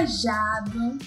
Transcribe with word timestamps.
viajado, 0.00 0.98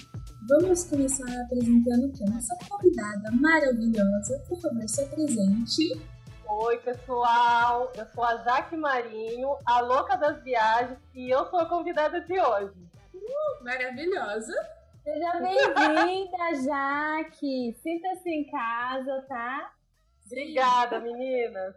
vamos 0.48 0.84
começar 0.84 1.26
apresentando 1.42 2.12
quem? 2.12 2.28
Nossa 2.28 2.56
convidada 2.68 3.28
maravilhosa. 3.32 4.38
Por 4.48 4.60
favor, 4.60 4.88
se 4.88 5.02
apresente. 5.02 6.00
Oi, 6.46 6.78
pessoal. 6.78 7.92
Eu 7.96 8.06
sou 8.14 8.22
a 8.22 8.36
Jaque 8.36 8.76
Marinho, 8.76 9.56
a 9.66 9.80
louca 9.80 10.16
das 10.16 10.40
viagens, 10.44 10.98
e 11.12 11.28
eu 11.28 11.44
sou 11.50 11.58
a 11.58 11.66
convidada 11.66 12.20
de 12.20 12.38
hoje. 12.38 12.72
Uh, 13.12 13.64
maravilhosa. 13.64 14.54
Seja 15.02 15.40
bem-vinda, 15.40 16.62
Jaque. 16.62 17.76
Sinta-se 17.82 18.30
em 18.30 18.48
casa, 18.48 19.24
tá? 19.28 19.72
Obrigada, 20.26 21.00
meninas. 21.00 21.74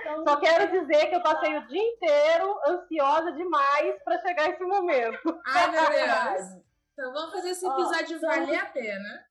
Então, 0.00 0.24
Só 0.24 0.36
quero 0.38 0.70
dizer 0.70 1.06
que 1.06 1.14
eu 1.14 1.22
passei 1.22 1.56
o 1.56 1.66
dia 1.66 1.82
inteiro 1.82 2.60
ansiosa 2.66 3.32
demais 3.32 4.02
para 4.04 4.20
chegar 4.20 4.50
esse 4.50 4.62
momento. 4.62 5.40
Ai, 5.46 5.70
meu 5.70 5.90
Deus. 5.90 6.62
Então 6.92 7.12
vamos 7.12 7.32
fazer 7.32 7.50
esse 7.50 7.66
episódio 7.66 8.18
oh, 8.18 8.20
valer 8.20 8.56
a 8.56 8.66
pena. 8.66 9.24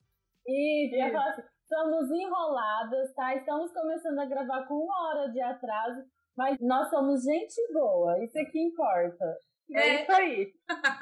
Isso, 0.46 0.96
Isso. 0.96 1.16
Assim, 1.16 1.42
somos 1.66 2.10
enroladas, 2.10 3.14
tá? 3.14 3.34
Estamos 3.34 3.72
começando 3.72 4.18
a 4.18 4.26
gravar 4.26 4.66
com 4.66 4.74
uma 4.74 5.08
hora 5.08 5.30
de 5.30 5.40
atraso, 5.40 6.04
mas 6.36 6.58
nós 6.60 6.90
somos 6.90 7.22
gente 7.22 7.72
boa, 7.72 8.22
isso 8.22 8.38
é 8.38 8.44
que 8.44 8.60
importa. 8.60 9.38
É, 9.72 9.80
é 9.80 10.02
isso 10.02 10.12
aí. 10.12 10.52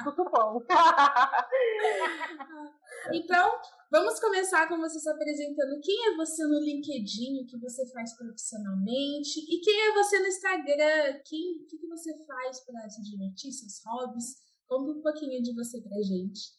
Tudo 0.04 0.30
bom. 0.30 0.60
então, 3.12 3.60
vamos 3.90 4.20
começar 4.20 4.68
com 4.68 4.78
você 4.78 5.00
se 5.00 5.10
apresentando. 5.10 5.80
Quem 5.82 6.08
é 6.08 6.16
você 6.16 6.44
no 6.44 6.60
LinkedIn? 6.60 7.42
O 7.42 7.46
que 7.46 7.58
você 7.58 7.90
faz 7.92 8.16
profissionalmente? 8.16 9.40
E 9.40 9.60
quem 9.60 9.88
é 9.88 9.94
você 9.94 10.20
no 10.20 10.26
Instagram? 10.26 11.20
Quem, 11.24 11.62
o 11.62 11.66
que, 11.66 11.78
que 11.78 11.88
você 11.88 12.16
faz 12.24 12.60
para 12.64 12.88
se 12.88 13.02
divertir, 13.02 13.52
seus 13.52 13.82
hobbies? 13.84 14.40
Conta 14.68 14.92
um 14.92 15.02
pouquinho 15.02 15.42
de 15.42 15.52
você 15.54 15.80
pra 15.80 16.00
gente. 16.02 16.52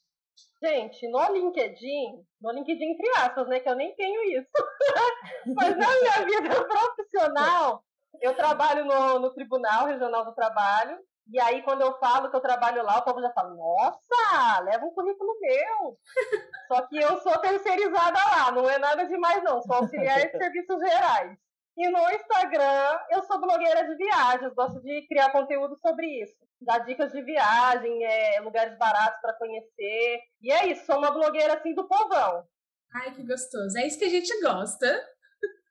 Gente, 0.62 1.08
no 1.10 1.34
LinkedIn, 1.34 2.26
no 2.42 2.52
LinkedIn 2.52 2.92
entre 2.92 3.10
aspas, 3.18 3.48
né? 3.48 3.60
Que 3.60 3.70
eu 3.70 3.76
nem 3.76 3.96
tenho 3.96 4.22
isso. 4.40 4.50
Mas 5.56 5.78
na 5.78 6.00
minha 6.00 6.26
vida 6.26 6.66
profissional, 6.66 7.84
eu 8.22 8.36
trabalho 8.36 8.86
no, 8.86 9.20
no 9.20 9.34
Tribunal 9.34 9.88
Regional 9.88 10.26
do 10.26 10.34
Trabalho 10.34 10.98
e 11.28 11.40
aí, 11.40 11.62
quando 11.64 11.82
eu 11.82 11.98
falo 12.00 12.30
que 12.30 12.36
eu 12.36 12.42
trabalho 12.42 12.84
lá, 12.84 12.98
o 12.98 13.04
povo 13.04 13.22
já 13.22 13.32
fala: 13.32 13.54
Nossa, 13.54 14.60
leva 14.62 14.86
um 14.86 14.94
currículo 14.94 15.40
meu. 15.40 15.98
Só 16.68 16.82
que 16.88 16.98
eu 16.98 17.18
sou 17.22 17.38
terceirizada 17.40 18.20
lá, 18.20 18.52
não 18.52 18.70
é 18.70 18.78
nada 18.78 19.06
demais, 19.06 19.44
não. 19.44 19.62
Sou 19.62 19.76
auxiliar 19.76 20.20
de 20.20 20.38
serviços 20.38 20.80
gerais. 20.80 21.38
E 21.76 21.90
no 21.90 22.12
Instagram, 22.12 23.00
eu 23.10 23.24
sou 23.24 23.40
blogueira 23.40 23.88
de 23.88 23.96
viagens, 23.96 24.54
gosto 24.54 24.80
de 24.82 25.08
criar 25.08 25.32
conteúdo 25.32 25.76
sobre 25.78 26.06
isso. 26.22 26.36
Dar 26.62 26.80
dicas 26.80 27.12
de 27.12 27.22
viagem, 27.24 28.04
é, 28.06 28.40
lugares 28.42 28.78
baratos 28.78 29.20
para 29.22 29.34
conhecer. 29.34 30.20
E 30.42 30.52
é 30.52 30.68
isso, 30.68 30.86
sou 30.86 30.98
uma 30.98 31.10
blogueira 31.10 31.56
assim 31.56 31.74
do 31.74 31.88
povão. 31.88 32.44
Ai, 32.94 33.12
que 33.12 33.26
gostoso. 33.26 33.76
É 33.80 33.88
isso 33.88 33.98
que 33.98 34.06
a 34.06 34.10
gente 34.10 34.40
gosta. 34.42 34.86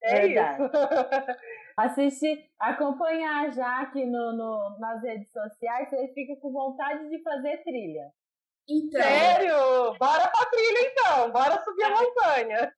É 0.03 0.27
Verdade. 0.27 0.64
isso. 0.64 0.73
assistir, 1.76 2.44
acompanhar 2.58 3.46
a 3.46 3.50
Jaque 3.50 4.04
no, 4.04 4.33
no, 4.33 4.78
nas 4.78 5.02
redes 5.02 5.30
sociais, 5.30 5.88
você 5.90 6.08
fica 6.14 6.36
com 6.40 6.52
vontade 6.52 7.08
de 7.08 7.22
fazer 7.22 7.62
trilha. 7.64 8.10
Então... 8.68 9.02
Sério? 9.02 9.96
Bora 9.98 10.28
pra 10.28 10.46
trilha 10.46 10.92
então, 10.92 11.32
bora 11.32 11.62
subir 11.64 11.84
a 11.84 11.90
montanha. 11.90 12.72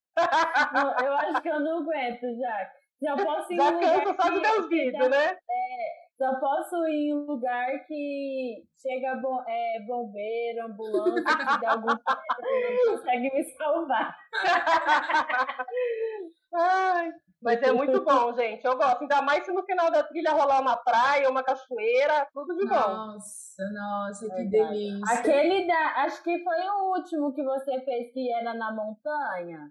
Não, 0.73 1.07
eu 1.07 1.13
acho 1.15 1.43
que 1.43 1.49
eu 1.49 1.61
não 1.61 1.79
aguento, 1.79 2.23
Jaque. 2.39 2.85
Já 3.03 3.17
posso 3.17 3.53
ir 3.53 3.57
Já 3.57 3.73
canso 3.73 4.15
só 4.15 4.29
de 4.31 4.69
vídeos, 4.69 5.11
né? 5.11 5.37
É, 5.51 6.05
só 6.17 6.39
posso 6.39 6.87
ir 6.87 7.09
em 7.09 7.15
um 7.15 7.27
lugar 7.27 7.85
que 7.87 8.65
chega 8.81 9.17
bom, 9.17 9.43
é, 9.47 9.81
bombeiro, 9.87 10.67
ambulância, 10.67 11.23
que 11.23 11.61
dá 11.61 11.73
algum 11.73 11.89
consegue 12.87 13.35
me 13.35 13.45
salvar. 13.57 14.17
Ai, 16.55 17.13
mas 17.45 17.63
é 17.63 17.71
muito 17.71 18.03
bom, 18.03 18.33
gente. 18.35 18.65
Eu 18.65 18.75
gosto. 18.75 19.03
Ainda 19.03 19.21
mais 19.21 19.45
se 19.45 19.53
no 19.53 19.63
final 19.65 19.91
da 19.91 20.03
trilha 20.03 20.33
rolar 20.33 20.63
uma 20.63 20.79
praia, 20.79 21.29
uma 21.29 21.45
cachoeira, 21.45 22.27
tudo 22.33 22.57
de 22.57 22.67
bom. 22.67 22.75
Nossa, 22.75 23.71
nossa, 23.71 24.35
que 24.35 24.45
delícia. 24.45 25.19
Aquele 25.19 25.67
da. 25.67 26.05
Acho 26.05 26.23
que 26.23 26.43
foi 26.43 26.61
o 26.71 26.97
último 26.97 27.35
que 27.35 27.45
você 27.45 27.83
fez 27.83 28.11
que 28.15 28.33
era 28.33 28.55
na 28.55 28.73
montanha. 28.73 29.71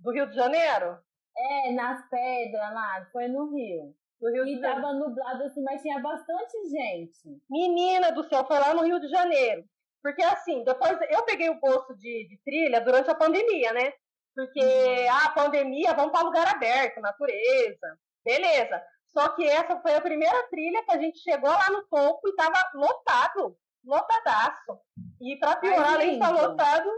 Do 0.00 0.10
Rio 0.10 0.26
de 0.26 0.34
Janeiro? 0.34 0.98
É, 1.36 1.72
nas 1.72 2.08
pedras 2.08 2.74
lá, 2.74 3.06
foi 3.12 3.28
no 3.28 3.54
Rio. 3.54 3.94
No 4.18 4.30
Rio 4.30 4.46
e 4.46 4.60
tava 4.60 4.94
nublado 4.94 5.44
assim, 5.44 5.62
mas 5.62 5.82
tinha 5.82 6.00
bastante 6.00 6.66
gente. 6.70 7.42
Menina 7.50 8.10
do 8.10 8.24
céu, 8.24 8.42
foi 8.46 8.58
lá 8.58 8.72
no 8.72 8.84
Rio 8.84 8.98
de 8.98 9.08
Janeiro. 9.08 9.64
Porque 10.02 10.22
assim, 10.22 10.64
depois 10.64 10.98
eu 11.10 11.22
peguei 11.24 11.50
o 11.50 11.60
bolso 11.60 11.94
de, 11.94 12.26
de 12.26 12.40
trilha 12.42 12.80
durante 12.80 13.10
a 13.10 13.14
pandemia, 13.14 13.72
né? 13.74 13.92
Porque 14.34 15.06
a 15.10 15.30
pandemia, 15.30 15.94
vamos 15.94 16.12
para 16.12 16.24
lugar 16.24 16.48
aberto, 16.48 17.00
natureza, 17.00 17.98
beleza. 18.24 18.82
Só 19.12 19.28
que 19.28 19.46
essa 19.46 19.78
foi 19.80 19.94
a 19.94 20.00
primeira 20.00 20.42
trilha 20.48 20.82
que 20.84 20.92
a 20.92 20.98
gente 20.98 21.18
chegou 21.18 21.50
lá 21.50 21.70
no 21.70 21.82
topo 21.84 22.28
e 22.28 22.34
tava 22.34 22.58
lotado, 22.74 23.56
lotadaço. 23.84 24.78
E 25.20 25.36
para 25.36 25.56
piorar, 25.56 25.94
além 25.94 26.10
de 26.10 26.14
estar 26.14 26.30
lotado, 26.30 26.88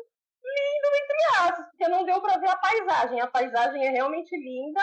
lindo 0.44 0.88
entre 1.02 1.48
aspas, 1.48 1.66
porque 1.66 1.88
não 1.88 2.04
deu 2.04 2.20
para 2.20 2.38
ver 2.38 2.48
a 2.48 2.56
paisagem. 2.56 3.20
A 3.20 3.26
paisagem 3.26 3.84
é 3.84 3.90
realmente 3.90 4.36
linda, 4.36 4.80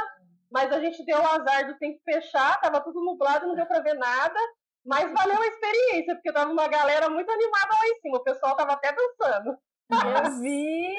mas 0.51 0.71
a 0.73 0.79
gente 0.79 1.05
deu 1.05 1.19
o 1.19 1.27
azar 1.27 1.67
do 1.67 1.77
tempo 1.77 2.01
fechar, 2.03 2.59
tava 2.59 2.81
tudo 2.81 2.99
nublado, 2.99 3.47
não 3.47 3.55
deu 3.55 3.65
para 3.65 3.81
ver 3.81 3.93
nada. 3.93 4.39
Mas 4.85 5.11
valeu 5.13 5.39
a 5.39 5.47
experiência, 5.47 6.15
porque 6.15 6.33
tava 6.33 6.51
uma 6.51 6.67
galera 6.67 7.07
muito 7.07 7.31
animada 7.31 7.69
lá 7.69 7.87
em 7.87 7.99
cima, 8.01 8.17
o 8.17 8.23
pessoal 8.23 8.55
tava 8.57 8.73
até 8.73 8.91
dançando. 8.91 9.57
Eu 9.91 10.39
vi! 10.41 10.97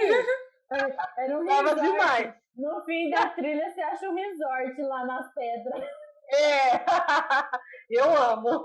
Era 1.19 1.38
um 1.38 1.47
Tava 1.47 1.75
demais. 1.75 2.34
No 2.56 2.84
fim 2.84 3.10
da 3.10 3.28
trilha, 3.31 3.71
você 3.71 3.81
acha 3.81 4.09
um 4.09 4.15
resort 4.15 4.83
lá 4.83 5.06
nas 5.06 5.33
pedras. 5.34 5.84
É, 6.28 6.72
eu 7.91 8.05
amo. 8.05 8.65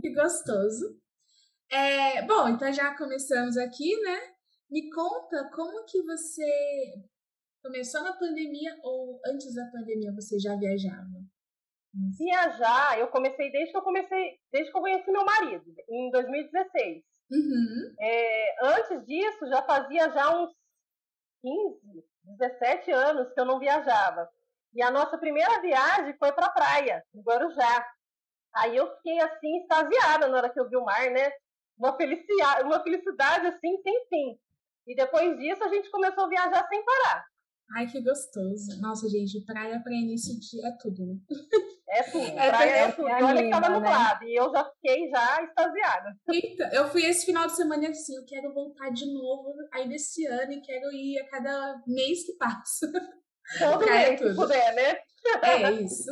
Que 0.00 0.12
gostoso. 0.14 0.98
É, 1.70 2.22
bom, 2.22 2.48
então 2.48 2.72
já 2.72 2.96
começamos 2.96 3.56
aqui, 3.56 4.00
né? 4.02 4.20
Me 4.70 4.90
conta 4.90 5.50
como 5.54 5.84
que 5.84 6.02
você 6.02 6.94
começou 7.62 8.02
na 8.02 8.12
pandemia 8.12 8.76
ou 8.82 9.20
antes 9.26 9.54
da 9.54 9.66
pandemia 9.70 10.12
você 10.14 10.38
já 10.38 10.54
viajava? 10.56 11.06
Viajar, 12.18 12.98
eu 12.98 13.08
comecei 13.08 13.50
desde 13.50 13.72
que 13.72 13.78
eu 13.78 13.82
comecei, 13.82 14.38
desde 14.52 14.70
que 14.70 14.76
eu 14.76 14.82
conheci 14.82 15.10
meu 15.10 15.24
marido, 15.24 15.64
em 15.88 16.10
2016. 16.10 17.02
Uhum. 17.30 17.94
É, 17.98 18.66
antes 18.66 19.06
disso, 19.06 19.46
já 19.48 19.62
fazia 19.62 20.10
já 20.10 20.38
uns 20.38 20.52
15, 21.46 22.04
17 22.24 22.90
anos 22.90 23.32
que 23.32 23.40
eu 23.40 23.44
não 23.44 23.60
viajava. 23.60 24.28
E 24.74 24.82
a 24.82 24.90
nossa 24.90 25.16
primeira 25.16 25.60
viagem 25.60 26.16
foi 26.18 26.32
para 26.32 26.46
a 26.46 26.50
praia, 26.50 27.04
no 27.14 27.22
Guarujá. 27.22 27.86
Aí 28.56 28.76
eu 28.76 28.94
fiquei 28.96 29.20
assim, 29.20 29.58
extasiada 29.58 30.26
na 30.26 30.38
hora 30.38 30.50
que 30.50 30.58
eu 30.58 30.68
vi 30.68 30.76
o 30.76 30.84
mar, 30.84 31.08
né? 31.10 31.30
Uma 31.78 31.96
felicidade, 31.96 32.64
uma 32.64 32.82
felicidade 32.82 33.46
assim, 33.46 33.80
sem 33.82 34.06
fim. 34.08 34.38
E 34.86 34.94
depois 34.94 35.36
disso 35.38 35.62
a 35.62 35.68
gente 35.68 35.90
começou 35.90 36.24
a 36.24 36.28
viajar 36.28 36.66
sem 36.68 36.84
parar. 36.84 37.24
Ai, 37.74 37.86
que 37.86 38.00
gostoso. 38.00 38.80
Nossa, 38.80 39.08
gente, 39.08 39.44
praia 39.44 39.80
para 39.82 39.92
início 39.92 40.38
de 40.38 40.64
é 40.64 40.70
tudo, 40.80 41.04
né? 41.04 41.16
É 41.88 42.02
tudo. 42.02 42.26
É, 42.26 42.48
praia 42.48 42.70
é, 42.70 42.78
é 42.80 42.92
tudo. 42.92 43.08
É 43.08 43.24
olha 43.24 43.42
que 43.42 43.50
tava 43.50 43.68
nublado. 43.68 44.24
Né? 44.24 44.30
E 44.30 44.38
eu 44.38 44.50
já 44.50 44.64
fiquei 44.64 45.08
já 45.08 45.42
extasiada. 45.42 46.16
Então, 46.28 46.68
eu 46.72 46.88
fui 46.88 47.04
esse 47.04 47.26
final 47.26 47.46
de 47.46 47.56
semana 47.56 47.88
assim, 47.88 48.16
eu 48.16 48.24
quero 48.24 48.52
voltar 48.52 48.90
de 48.90 49.12
novo 49.12 49.54
aí 49.72 49.88
desse 49.88 50.26
ano 50.26 50.52
e 50.52 50.60
quero 50.60 50.92
ir 50.92 51.18
a 51.20 51.28
cada 51.28 51.82
mês 51.86 52.24
que 52.24 52.32
passa. 52.34 52.90
Todo 53.58 53.86
mês, 53.86 54.20
tudo. 54.20 54.30
se 54.30 54.36
puder, 54.36 54.74
né? 54.74 54.98
É 55.42 55.72
isso. 55.72 56.10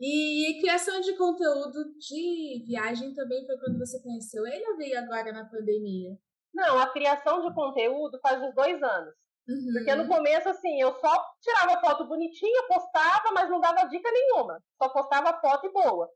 E 0.00 0.58
criação 0.60 1.00
de 1.00 1.16
conteúdo 1.16 1.92
de 1.98 2.64
viagem 2.66 3.14
também 3.14 3.44
foi 3.44 3.58
quando 3.58 3.78
você 3.78 4.00
conheceu 4.00 4.46
ele 4.46 4.64
ou 4.68 4.76
veio 4.76 4.98
agora 4.98 5.32
na 5.32 5.44
pandemia? 5.44 6.16
Não, 6.54 6.78
a 6.78 6.92
criação 6.92 7.40
de 7.42 7.52
conteúdo 7.54 8.18
faz 8.22 8.40
uns 8.40 8.54
dois 8.54 8.80
anos. 8.80 9.14
Uhum. 9.48 9.72
Porque 9.72 9.94
no 9.94 10.06
começo, 10.06 10.48
assim, 10.48 10.80
eu 10.80 10.92
só 11.00 11.24
tirava 11.40 11.80
foto 11.80 12.04
bonitinha, 12.04 12.68
postava, 12.68 13.32
mas 13.32 13.48
não 13.48 13.60
dava 13.60 13.88
dica 13.88 14.10
nenhuma. 14.10 14.62
Só 14.80 14.88
postava 14.90 15.40
foto 15.40 15.66
e 15.66 15.72
boa. 15.72 16.08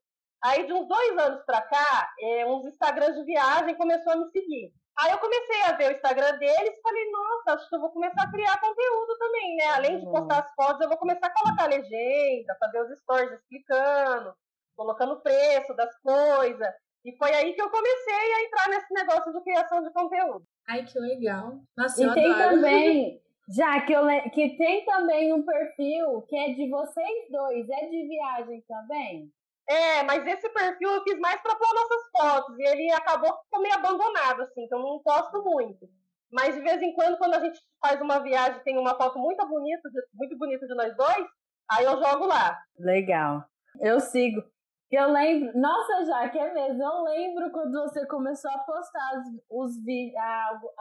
Aí, 0.45 0.67
de 0.67 0.73
uns 0.73 0.87
dois 0.87 1.19
anos 1.19 1.43
pra 1.45 1.63
cá, 1.63 2.11
é, 2.21 2.47
uns 2.47 2.67
Instagrams 2.67 3.17
de 3.17 3.25
viagem 3.25 3.77
começou 3.77 4.13
a 4.13 4.17
me 4.17 4.31
seguir. 4.31 4.73
Aí 4.99 5.11
eu 5.11 5.19
comecei 5.19 5.63
a 5.63 5.73
ver 5.73 5.89
o 5.89 5.97
Instagram 5.97 6.37
deles 6.39 6.75
e 6.77 6.83
falei, 6.83 7.11
nossa, 7.11 7.55
acho 7.55 7.69
que 7.69 7.75
eu 7.75 7.81
vou 7.81 7.91
começar 7.91 8.23
a 8.23 8.31
criar 8.31 8.61
conteúdo 8.61 9.17
também, 9.19 9.57
né? 9.57 9.65
Além 9.75 9.99
de 9.99 10.05
postar 10.05 10.41
as 10.41 10.53
fotos, 10.55 10.83
eu 10.83 10.89
vou 10.89 10.99
começar 10.99 11.29
a 11.29 11.35
colocar 11.35 11.67
legenda, 11.67 12.57
fazer 12.61 12.83
os 12.83 12.99
stories 12.99 13.33
explicando, 13.33 14.35
colocando 14.77 15.15
o 15.15 15.21
preço 15.21 15.75
das 15.75 15.97
coisas. 16.01 16.69
E 17.05 17.17
foi 17.17 17.33
aí 17.33 17.55
que 17.55 17.63
eu 17.63 17.71
comecei 17.71 18.35
a 18.35 18.43
entrar 18.45 18.69
nesse 18.69 18.95
negócio 18.95 19.33
de 19.33 19.41
criação 19.43 19.83
de 19.83 19.93
conteúdo. 19.93 20.47
Ai, 20.69 20.85
que 20.85 20.99
legal. 20.99 21.59
Nossa, 21.77 22.03
e 22.03 22.15
tem 22.15 22.33
adoro. 22.33 22.57
também, 22.57 23.22
já 23.49 23.81
que, 23.81 23.93
eu, 23.93 24.05
que 24.33 24.57
tem 24.57 24.85
também 24.85 25.33
um 25.33 25.45
perfil 25.45 26.23
que 26.23 26.37
é 26.37 26.55
de 26.55 26.69
vocês 26.71 27.31
dois, 27.31 27.69
é 27.69 27.87
de 27.87 28.09
viagem 28.09 28.63
também? 28.69 29.31
É, 29.69 30.03
mas 30.03 30.27
esse 30.27 30.49
perfil 30.51 30.91
eu 30.91 31.03
fiz 31.03 31.19
mais 31.19 31.41
para 31.41 31.57
pôr 31.57 31.75
nossas 31.75 32.11
fotos. 32.17 32.59
E 32.59 32.63
ele 32.69 32.93
acabou 32.93 33.33
ficou 33.45 33.63
meio 33.63 33.75
abandonado, 33.75 34.43
assim, 34.43 34.65
então 34.65 34.79
eu 34.79 34.85
não 34.85 35.03
posto 35.03 35.43
muito. 35.43 35.89
Mas 36.33 36.55
de 36.55 36.63
vez 36.63 36.81
em 36.81 36.95
quando, 36.95 37.19
quando 37.19 37.35
a 37.35 37.41
gente 37.41 37.61
faz 37.81 38.01
uma 38.01 38.19
viagem 38.19 38.63
tem 38.63 38.79
uma 38.79 38.97
foto 38.97 39.19
muito 39.19 39.47
bonita, 39.47 39.89
muito 40.15 40.39
bonita 40.39 40.67
de 40.67 40.75
nós 40.75 40.97
dois, 40.97 41.27
aí 41.71 41.85
eu 41.85 42.03
jogo 42.03 42.27
lá. 42.27 42.59
Legal. 42.79 43.45
Eu 43.81 44.01
sigo. 44.01 44.43
Eu 44.91 45.11
lembro, 45.11 45.59
nossa, 45.59 46.05
Jaque, 46.05 46.39
é 46.39 46.53
mesmo. 46.53 46.83
Eu 46.83 47.03
lembro 47.05 47.51
quando 47.51 47.81
você 47.81 48.07
começou 48.07 48.51
a 48.51 48.59
postar 48.59 49.21
os, 49.51 49.71
os 49.71 49.77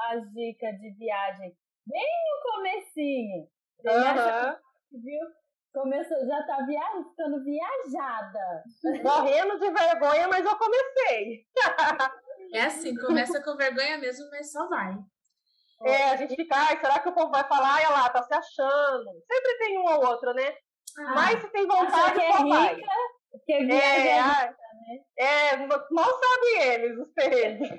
as 0.10 0.34
dicas 0.34 0.78
de 0.80 0.92
viagem, 0.98 1.56
bem 1.86 2.08
no 2.28 2.52
comecinho. 2.52 3.48
Uhum. 3.86 5.02
Viu? 5.04 5.28
Começou, 5.74 6.26
já 6.28 6.44
tá 6.46 6.66
via, 6.66 6.82
ficando 7.10 7.44
viajada. 7.44 8.64
Morrendo 9.04 9.58
de 9.58 9.72
vergonha, 9.72 10.28
mas 10.28 10.46
eu 10.46 10.58
comecei. 10.58 11.46
É 12.54 12.64
assim, 12.64 12.94
começa 12.96 13.42
com 13.42 13.56
vergonha 13.56 13.98
mesmo, 13.98 14.30
mas 14.30 14.52
só 14.52 14.68
vai. 14.68 14.94
É, 15.86 16.12
a 16.12 16.16
gente 16.18 16.36
fica, 16.36 16.56
ai, 16.56 16.78
será 16.80 17.00
que 17.00 17.10
o 17.10 17.14
povo 17.14 17.32
vai 17.32 17.48
falar? 17.48 17.76
Ai, 17.76 17.90
lá, 17.90 18.10
tá 18.10 18.22
se 18.22 18.34
achando. 18.34 19.10
Sempre 19.26 19.58
tem 19.58 19.80
um 19.80 19.86
ou 19.86 20.06
outro, 20.06 20.34
né? 20.34 20.54
Ah, 21.00 21.16
mas 21.16 21.42
se 21.42 21.48
tem 21.48 21.66
vontade, 21.66 22.20
é 22.20 22.32
só 22.32 22.44
rica, 22.44 22.58
vai. 22.58 22.82
Porque 23.32 23.64
viaja 23.66 23.76
É, 23.88 24.48
é, 24.48 24.52
né? 24.52 25.04
é, 25.18 25.58
mal 25.68 26.10
sabem 26.20 26.62
eles, 26.74 26.98
os 27.00 27.14
perrengues. 27.14 27.70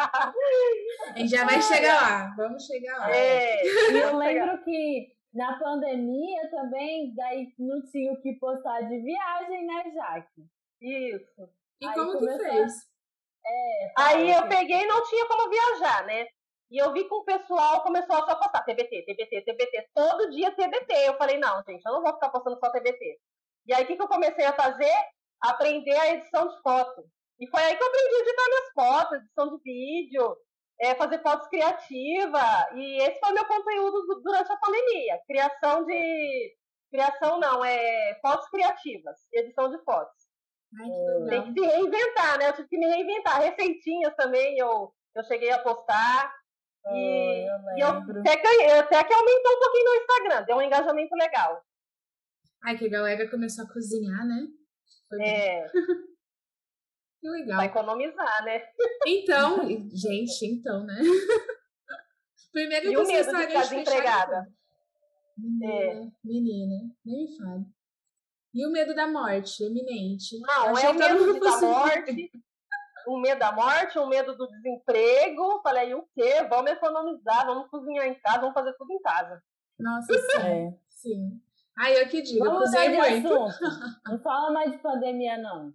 A 0.00 0.32
gente 1.18 1.28
já 1.30 1.44
vai 1.44 1.60
chegar 1.62 2.02
lá. 2.02 2.34
Vamos 2.36 2.64
chegar 2.66 2.98
lá. 2.98 3.10
É, 3.16 3.64
E 3.64 3.98
eu 3.98 4.16
lembro 4.16 4.62
que 4.64 5.08
na 5.34 5.58
pandemia 5.58 6.50
também, 6.50 7.14
daí 7.14 7.46
não 7.58 7.82
tinha 7.86 8.12
o 8.12 8.20
que 8.20 8.34
postar 8.40 8.80
de 8.82 8.98
viagem, 9.00 9.66
né, 9.66 9.84
Jaque? 9.94 10.42
isso. 10.80 11.48
E 11.80 11.86
Aí 11.86 11.94
como 11.94 12.18
que 12.18 12.28
a- 12.28 12.38
fez? 12.38 12.72
É, 13.46 13.92
Aí 13.98 14.30
eu 14.32 14.48
peguei 14.48 14.80
e 14.82 14.86
não 14.86 15.02
tinha 15.04 15.26
como 15.26 15.48
viajar, 15.50 16.04
né? 16.06 16.26
E 16.70 16.78
eu 16.78 16.92
vi 16.92 17.04
que 17.04 17.14
o 17.14 17.24
pessoal 17.24 17.82
começou 17.82 18.14
a 18.16 18.26
só 18.26 18.36
postar 18.36 18.62
TBT, 18.64 19.02
TBT, 19.04 19.42
TBT, 19.42 19.88
todo 19.94 20.30
dia 20.30 20.52
TBT. 20.54 20.94
Eu 21.08 21.14
falei, 21.16 21.38
não, 21.38 21.62
gente, 21.68 21.84
eu 21.84 21.92
não 21.92 22.02
vou 22.02 22.12
ficar 22.14 22.28
postando 22.30 22.58
só 22.60 22.70
TBT. 22.70 23.18
E 23.66 23.74
aí 23.74 23.84
o 23.84 23.86
que, 23.86 23.96
que 23.96 24.02
eu 24.02 24.08
comecei 24.08 24.44
a 24.44 24.52
fazer? 24.52 24.92
Aprender 25.42 25.96
a 25.96 26.12
edição 26.14 26.48
de 26.48 26.60
foto. 26.62 27.04
E 27.40 27.48
foi 27.48 27.62
aí 27.62 27.76
que 27.76 27.82
eu 27.82 27.86
aprendi 27.86 28.14
a 28.14 28.18
editar 28.18 28.44
minhas 28.48 28.72
fotos, 28.74 29.18
edição 29.18 29.56
de 29.56 29.62
vídeo, 29.62 30.36
é, 30.80 30.94
fazer 30.94 31.22
fotos 31.22 31.48
criativas. 31.48 32.42
E 32.74 33.02
esse 33.02 33.18
foi 33.20 33.32
meu 33.32 33.44
conteúdo 33.46 34.02
du- 34.06 34.20
durante 34.22 34.52
a 34.52 34.56
pandemia. 34.56 35.18
Criação 35.26 35.84
de. 35.84 36.54
Criação 36.90 37.38
não, 37.38 37.64
é 37.64 38.18
fotos 38.20 38.48
criativas, 38.50 39.16
edição 39.32 39.70
de 39.70 39.78
fotos. 39.84 40.28
Ai, 40.80 40.88
que 40.88 41.30
Tem 41.30 41.42
que 41.54 41.60
se 41.60 41.66
reinventar, 41.66 42.38
né? 42.38 42.48
Eu 42.48 42.52
tive 42.54 42.68
que 42.68 42.78
me 42.78 42.86
reinventar. 42.86 43.40
Receitinhas 43.40 44.14
também 44.16 44.58
eu, 44.58 44.92
eu 45.14 45.24
cheguei 45.24 45.50
a 45.52 45.58
postar. 45.62 46.34
Oh, 46.84 46.94
E, 46.94 47.46
eu 47.46 47.86
eu 47.86 48.20
até, 48.20 48.36
que, 48.36 48.48
até 48.72 49.04
que 49.04 49.12
aumentou 49.14 49.52
um 49.52 49.58
pouquinho 49.60 49.84
no 49.84 49.94
Instagram, 49.96 50.42
deu 50.44 50.56
um 50.56 50.62
engajamento 50.62 51.14
legal. 51.14 51.62
Ai, 52.62 52.76
que 52.78 52.86
a 52.86 52.90
galera 52.90 53.30
começou 53.30 53.64
a 53.64 53.72
cozinhar, 53.72 54.26
né? 54.26 54.46
Foi. 55.08 55.22
É, 55.22 55.66
Que 57.20 57.28
legal. 57.28 57.58
pra 57.58 57.66
economizar, 57.66 58.44
né? 58.44 58.62
Então, 59.06 59.66
gente, 59.94 60.46
então, 60.46 60.84
né? 60.84 60.98
Primeiro 62.52 62.90
E 62.90 62.96
o 62.96 63.06
medo 63.06 63.30
de 63.30 63.46
ficar 63.46 63.60
desempregada? 63.62 64.52
Menina, 65.36 66.12
menina, 66.24 66.94
nem 67.04 67.26
me 67.26 67.36
fale. 67.36 67.64
E 68.54 68.66
o 68.66 68.70
medo 68.72 68.94
da 68.94 69.06
morte, 69.06 69.62
eminente. 69.62 70.38
Não, 70.40 70.70
Achei 70.70 70.88
é 70.88 70.92
o 70.92 70.94
medo 70.94 71.38
da 71.40 71.50
fosse- 71.52 71.64
morte, 71.64 72.32
o 73.06 73.20
medo 73.20 73.38
da 73.38 73.52
morte, 73.52 73.98
o 73.98 74.06
medo 74.08 74.36
do 74.36 74.48
desemprego. 74.48 75.60
Falei, 75.62 75.94
o 75.94 76.02
quê? 76.14 76.42
Vamos 76.48 76.72
economizar, 76.72 77.46
vamos 77.46 77.70
cozinhar 77.70 78.06
em 78.06 78.18
casa, 78.20 78.40
vamos 78.40 78.54
fazer 78.54 78.72
tudo 78.76 78.92
em 78.92 79.00
casa. 79.00 79.42
Nossa, 79.78 80.12
sim. 80.12 80.18
É. 80.42 80.74
sim. 80.88 81.42
Ai, 81.80 81.98
eu 81.98 82.06
que 82.08 82.20
digo, 82.20 82.44
eu 82.44 82.52
Vamos 82.52 82.70
de 82.70 82.88
muito. 82.90 83.32
assunto. 83.32 83.58
Não 84.06 84.18
fala 84.20 84.52
mais 84.52 84.70
de 84.70 84.78
pandemia, 84.78 85.38
não. 85.38 85.72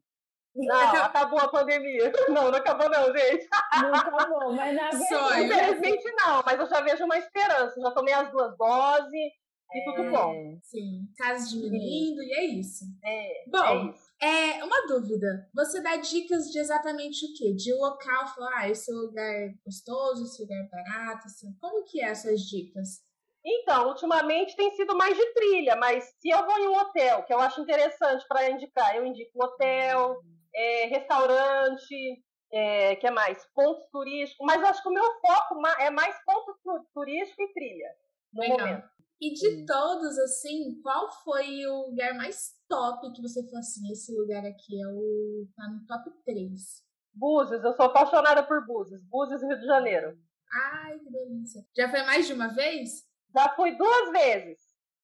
Não, 0.55 0.95
acabou 1.03 1.39
a 1.39 1.47
pandemia. 1.47 2.11
Não, 2.29 2.49
não 2.49 2.55
acabou 2.55 2.89
não, 2.89 3.11
gente. 3.11 3.45
Não 3.81 3.93
acabou, 3.93 4.53
mas 4.53 4.73
na 4.73 4.89
verdade. 4.89 5.43
Infelizmente 5.43 6.15
não, 6.15 6.43
mas 6.45 6.59
eu 6.59 6.67
já 6.67 6.79
vejo 6.79 7.03
uma 7.03 7.17
esperança. 7.17 7.81
Já 7.81 7.91
tomei 7.91 8.13
as 8.13 8.31
duas 8.31 8.55
doses 8.55 9.33
e 9.73 9.83
tudo 9.83 10.11
bom. 10.11 10.33
É. 10.33 10.57
Sim, 10.63 11.09
casos 11.17 11.49
diminuindo 11.49 12.21
e 12.23 12.33
é 12.33 12.45
isso. 12.45 12.85
É, 13.03 13.41
é 13.41 13.49
Bom, 13.49 13.89
isso. 13.89 14.09
é 14.21 14.63
uma 14.63 14.87
dúvida. 14.87 15.49
Você 15.53 15.81
dá 15.81 15.97
dicas 15.97 16.45
de 16.51 16.59
exatamente 16.59 17.25
o 17.25 17.33
quê? 17.35 17.53
De 17.53 17.73
local, 17.73 18.27
falar, 18.27 18.59
ah, 18.59 18.69
esse 18.69 18.93
lugar 18.93 19.25
é 19.25 19.53
gostoso, 19.65 20.23
esse 20.23 20.41
lugar 20.41 20.57
é 20.57 20.69
barato, 20.69 21.25
assim. 21.25 21.53
Como 21.59 21.83
que 21.83 22.01
é 22.01 22.11
essas 22.11 22.39
dicas? 22.41 23.03
Então, 23.45 23.89
ultimamente 23.89 24.55
tem 24.55 24.71
sido 24.71 24.97
mais 24.97 25.15
de 25.15 25.25
trilha, 25.33 25.75
mas 25.75 26.03
se 26.19 26.29
eu 26.29 26.43
vou 26.45 26.57
em 26.57 26.67
um 26.67 26.75
hotel, 26.77 27.23
que 27.23 27.33
eu 27.33 27.39
acho 27.39 27.61
interessante 27.61 28.25
para 28.27 28.49
indicar, 28.49 28.95
eu 28.95 29.05
indico 29.05 29.43
hotel, 29.43 30.19
é, 30.55 30.85
restaurante, 30.87 32.23
é, 32.51 32.95
que 32.95 33.05
é 33.05 33.11
mais? 33.11 33.45
Pontos 33.53 33.85
turísticos, 33.91 34.45
mas 34.47 34.63
acho 34.63 34.81
que 34.81 34.89
o 34.89 34.93
meu 34.93 35.05
foco 35.21 35.61
é 35.79 35.91
mais 35.91 36.15
ponto 36.25 36.57
tu- 36.63 36.87
turístico 36.93 37.41
e 37.43 37.53
trilha, 37.53 37.89
no 38.33 38.41
Legal. 38.41 38.57
momento. 38.59 38.95
E 39.21 39.33
de 39.33 39.65
todos, 39.65 40.17
assim, 40.19 40.81
qual 40.81 41.09
foi 41.23 41.65
o 41.67 41.89
lugar 41.89 42.15
mais 42.15 42.51
top 42.67 43.11
que 43.13 43.21
você 43.21 43.43
falou 43.45 43.59
assim, 43.59 43.91
esse 43.91 44.13
lugar 44.13 44.43
aqui 44.45 44.81
é 44.81 44.87
o. 44.87 45.47
tá 45.55 45.67
no 45.69 45.85
top 45.85 46.09
3? 46.25 46.83
Búzios, 47.13 47.63
eu 47.63 47.73
sou 47.73 47.85
apaixonada 47.85 48.43
por 48.43 48.65
Búzios, 48.65 49.01
Búzios 49.03 49.41
Rio 49.41 49.57
de 49.57 49.65
Janeiro. 49.65 50.17
Ai, 50.51 50.99
que 50.99 51.09
delícia. 51.09 51.65
Já 51.75 51.89
foi 51.89 52.03
mais 52.03 52.27
de 52.27 52.33
uma 52.33 52.49
vez? 52.49 53.04
Já 53.35 53.49
fui 53.49 53.75
duas 53.75 54.11
vezes. 54.11 54.57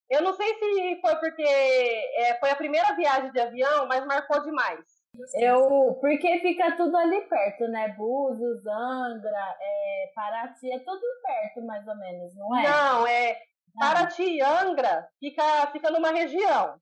Eu 0.10 0.22
não 0.22 0.34
sei 0.34 0.48
se 0.55 1.01
foi 1.01 1.15
porque 1.17 1.44
é, 1.44 2.38
foi 2.39 2.50
a 2.50 2.55
primeira 2.55 2.96
viagem 2.96 3.32
de 3.32 3.39
avião, 3.39 3.88
mas 3.88 4.05
marcou 4.05 4.41
demais. 4.41 4.86
Eu, 5.36 5.98
porque 6.00 6.39
fica 6.39 6.75
tudo 6.77 6.96
ali 6.96 7.22
perto, 7.27 7.67
né? 7.67 7.89
Búzios, 7.98 8.65
Angra, 8.65 9.58
é, 9.60 10.12
Paraty, 10.15 10.72
é 10.72 10.79
tudo 10.79 11.01
perto, 11.22 11.65
mais 11.65 11.86
ou 11.86 11.96
menos, 11.98 12.34
não 12.36 12.58
é? 12.58 12.63
Não, 12.63 13.08
é 13.08 13.41
Paraty 13.77 14.24
e 14.24 14.41
Angra 14.41 15.08
fica, 15.20 15.67
fica 15.72 15.89
numa 15.91 16.12
região. 16.12 16.79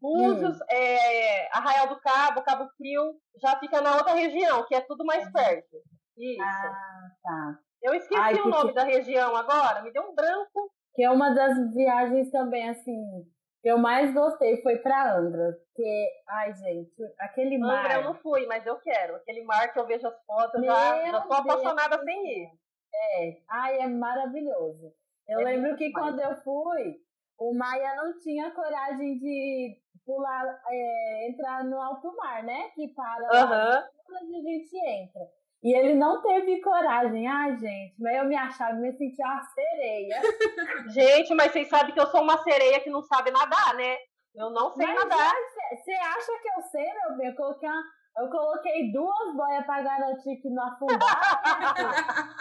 Búzios, 0.00 0.58
é, 0.70 1.48
Arraial 1.56 1.88
do 1.88 2.00
Cabo, 2.00 2.42
Cabo 2.42 2.68
Frio, 2.76 3.14
já 3.40 3.58
fica 3.58 3.80
na 3.80 3.96
outra 3.96 4.14
região, 4.14 4.66
que 4.66 4.74
é 4.74 4.80
tudo 4.80 5.04
mais 5.04 5.30
perto. 5.30 5.76
Isso. 6.16 6.42
Ah, 6.42 7.08
tá. 7.22 7.58
Eu 7.82 7.94
esqueci 7.94 8.20
Ai, 8.20 8.34
o 8.34 8.48
nome 8.48 8.72
da 8.72 8.84
região 8.84 9.34
agora, 9.34 9.82
me 9.82 9.92
deu 9.92 10.02
um 10.02 10.14
branco. 10.14 10.72
Que 10.94 11.02
é 11.04 11.10
uma 11.10 11.30
das 11.34 11.72
viagens 11.74 12.30
também, 12.30 12.68
assim, 12.68 13.24
que 13.62 13.68
eu 13.68 13.78
mais 13.78 14.12
gostei 14.12 14.60
foi 14.62 14.76
pra 14.78 15.16
Angra. 15.16 15.56
Porque, 15.66 16.08
ai, 16.28 16.52
gente, 16.54 16.94
aquele 17.18 17.58
mar. 17.58 17.86
Angra 17.86 17.94
eu 18.00 18.04
não 18.04 18.14
fui, 18.14 18.46
mas 18.46 18.66
eu 18.66 18.76
quero. 18.80 19.16
Aquele 19.16 19.42
mar 19.44 19.72
que 19.72 19.78
eu 19.78 19.86
vejo 19.86 20.06
as 20.06 20.24
fotos, 20.24 20.60
Meu 20.60 20.70
já, 20.72 21.02
Deus. 21.02 21.30
apaixonada 21.30 22.02
sem 22.04 22.26
ir. 22.42 22.48
É, 22.94 23.38
ai, 23.48 23.78
é 23.80 23.86
maravilhoso. 23.88 24.92
Eu 25.26 25.40
É 25.40 25.44
lembro 25.44 25.76
que 25.76 25.90
quando 25.92 26.20
eu 26.20 26.34
fui, 26.42 26.96
o 27.38 27.54
Maia 27.54 27.94
não 27.96 28.18
tinha 28.18 28.50
coragem 28.50 29.18
de 29.18 29.80
pular, 30.04 30.60
é, 30.68 31.28
entrar 31.30 31.64
no 31.64 31.80
alto 31.80 32.14
mar, 32.16 32.42
né? 32.42 32.68
Que 32.74 32.88
para 32.88 33.26
lá 33.28 33.42
Aham. 33.42 33.88
onde 34.22 34.36
a 34.36 34.40
gente 34.42 34.76
entra. 34.76 35.22
E 35.62 35.76
ele 35.76 35.94
não 35.94 36.20
teve 36.20 36.60
coragem. 36.60 37.26
Ai, 37.28 37.56
gente, 37.56 37.94
mas 38.00 38.16
eu 38.16 38.24
me 38.24 38.34
achava, 38.36 38.72
me 38.74 38.92
sentia 38.92 39.24
uma 39.24 39.42
sereia. 39.44 40.20
Gente, 40.90 41.34
mas 41.34 41.52
vocês 41.52 41.68
sabem 41.68 41.94
que 41.94 42.00
eu 42.00 42.06
sou 42.08 42.20
uma 42.22 42.36
sereia 42.42 42.80
que 42.80 42.90
não 42.90 43.02
sabe 43.02 43.30
nadar, 43.30 43.74
né? 43.74 43.96
Eu 44.34 44.50
não 44.50 44.70
sei 44.72 44.86
Mas 44.86 44.96
nadar. 44.96 45.32
Você 45.76 45.92
acha 45.92 46.32
que 46.42 46.48
eu 46.48 46.62
sei, 46.70 46.84
meu 46.94 47.16
bem? 47.16 47.28
Eu 47.28 47.36
coloquei, 47.36 47.68
uma- 47.68 47.84
eu 48.18 48.28
coloquei 48.30 48.92
duas 48.92 49.36
boias 49.36 49.64
pra 49.64 49.82
garantir 49.82 50.36
que 50.42 50.50
não 50.50 50.64
afundava. 50.64 51.04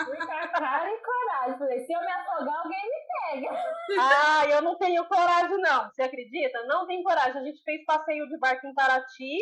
Fui 0.06 0.18
com 0.18 0.32
a 0.32 0.48
cara 0.48 0.90
e 0.90 0.98
coragem. 1.04 1.60
Falei, 1.60 1.80
se 1.86 1.94
eu 1.94 2.00
me 2.00 2.08
afogar, 2.12 2.56
alguém 2.64 2.82
me 2.82 3.42
pega. 3.50 3.64
Ah, 4.00 4.46
eu 4.50 4.62
não 4.62 4.78
tenho 4.78 5.06
coragem, 5.08 5.58
não. 5.60 5.90
Você 5.90 6.02
acredita? 6.02 6.66
Não 6.66 6.88
tenho 6.88 7.04
coragem. 7.04 7.40
A 7.40 7.44
gente 7.46 7.62
fez 7.64 7.86
passeio 7.86 8.28
de 8.28 8.38
barco 8.40 8.66
em 8.66 8.74
Paraty 8.74 9.38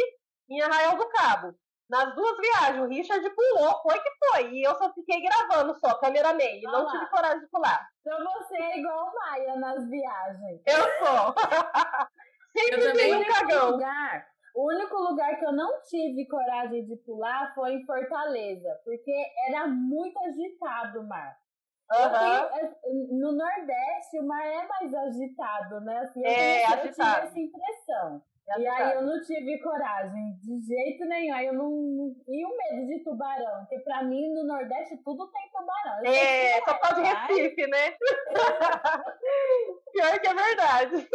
em 0.50 0.62
Arraial 0.62 0.98
do 0.98 1.08
Cabo. 1.10 1.54
Nas 1.90 2.14
duas 2.14 2.38
viagens, 2.38 2.84
o 2.84 2.88
Richard 2.88 3.30
pulou, 3.32 3.82
foi 3.82 4.00
que 4.00 4.10
foi. 4.20 4.52
E 4.54 4.64
eu 4.64 4.76
só 4.76 4.94
fiquei 4.94 5.22
gravando 5.24 5.74
só, 5.80 5.96
cameraman. 5.96 6.44
E 6.44 6.62
não 6.62 6.88
tive 6.88 7.08
coragem 7.10 7.40
de 7.40 7.48
pular. 7.48 7.88
Então 8.02 8.20
você 8.24 8.56
é 8.58 8.78
igual 8.80 9.08
o 9.08 9.16
Maia 9.16 9.56
nas 9.56 9.90
viagens. 9.90 10.62
Eu 10.68 10.84
sou. 11.00 11.34
Sempre 12.56 12.94
tem 12.94 13.12
O 13.14 13.16
um 13.16 13.20
único 13.20 13.34
cagão. 13.34 13.72
lugar, 13.72 14.28
o 14.56 14.68
único 14.68 14.96
lugar 14.98 15.36
que 15.40 15.46
eu 15.46 15.52
não 15.52 15.82
tive 15.84 16.28
coragem 16.28 16.86
de 16.86 16.96
pular 16.98 17.54
foi 17.56 17.74
em 17.74 17.86
Fortaleza, 17.86 18.70
porque 18.84 19.14
era 19.48 19.68
muito 19.68 20.18
agitado 20.20 21.00
o 21.02 21.08
mar. 21.08 21.36
Tenho- 21.92 22.50
eu- 22.60 23.18
no 23.20 23.32
Nordeste, 23.32 24.20
o 24.20 24.28
mar 24.28 24.46
é 24.46 24.68
mais 24.68 24.94
agitado, 24.94 25.82
né? 25.82 26.00
Assim, 26.00 26.22
eu 26.24 26.30
É, 26.32 26.66
agitado. 26.66 26.92
tive 26.94 27.28
essa 27.28 27.40
impressão. 27.40 28.22
E 28.58 28.68
aí 28.68 28.96
eu 28.96 29.02
não 29.04 29.22
tive 29.22 29.60
coragem, 29.60 30.38
de 30.42 30.60
jeito 30.62 31.06
nenhum. 31.06 31.36
Aí 31.36 31.46
eu 31.48 31.54
não. 31.54 32.16
E 32.28 32.46
o 32.46 32.58
medo 32.58 32.88
de 32.88 33.04
tubarão, 33.04 33.60
porque 33.60 33.80
pra 33.80 34.04
mim 34.04 34.34
no 34.34 34.44
Nordeste 34.46 34.98
tudo 35.04 35.30
tem 35.32 35.52
tubarão. 35.52 36.06
Eu 36.06 36.12
é, 36.12 36.62
só 36.62 36.74
pode 36.80 37.02
Recife, 37.02 37.68
né? 37.68 37.92
Pior 39.94 40.20
que 40.20 40.28
é 40.28 40.34
verdade. 40.34 41.10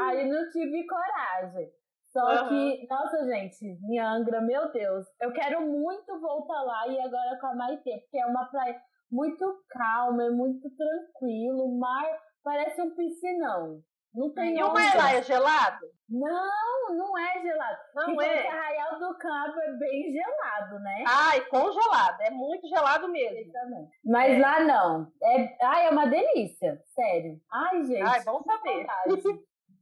Aí 0.00 0.28
não 0.28 0.50
tive 0.50 0.86
coragem. 0.86 1.72
Só 2.12 2.44
uhum. 2.44 2.48
que, 2.48 2.86
nossa, 2.88 3.24
gente, 3.26 3.64
em 3.64 3.98
Angra, 3.98 4.40
meu 4.40 4.70
Deus, 4.70 5.04
eu 5.20 5.32
quero 5.32 5.62
muito 5.62 6.20
voltar 6.20 6.62
lá 6.62 6.86
e 6.86 7.00
agora 7.00 7.36
com 7.40 7.48
a 7.48 7.56
Maitê, 7.56 7.98
porque 7.98 8.18
é 8.18 8.26
uma 8.26 8.44
praia 8.44 8.80
muito 9.10 9.44
calma, 9.68 10.24
é 10.24 10.30
muito 10.30 10.70
tranquilo, 10.76 11.64
o 11.64 11.78
mar 11.78 12.06
parece 12.44 12.80
um 12.80 12.94
piscinão. 12.94 13.82
Não 14.14 14.32
tem 14.32 14.56
E 14.56 14.62
o 14.62 14.72
mar 14.72 14.96
lá 14.96 15.12
é 15.12 15.22
gelado? 15.22 15.86
Não, 16.08 16.96
não 16.96 17.18
é 17.18 17.40
gelado. 17.40 17.78
Não 17.94 18.20
é. 18.20 18.46
Arraial 18.46 18.98
do 18.98 19.18
Campo 19.18 19.58
é 19.60 19.72
bem 19.72 20.12
gelado, 20.12 20.78
né? 20.80 21.04
Ai, 21.06 21.40
congelado. 21.46 22.20
É 22.20 22.30
muito 22.30 22.68
gelado 22.68 23.08
mesmo. 23.08 23.52
Também. 23.52 23.88
Mas 24.04 24.34
é. 24.34 24.38
lá 24.38 24.60
não. 24.60 25.12
É, 25.22 25.56
ai, 25.62 25.86
é 25.86 25.90
uma 25.90 26.06
delícia. 26.06 26.80
Sério. 26.94 27.40
Ai, 27.50 27.84
gente. 27.84 28.02
Ai, 28.02 28.22
bom 28.22 28.42
saber. 28.42 28.86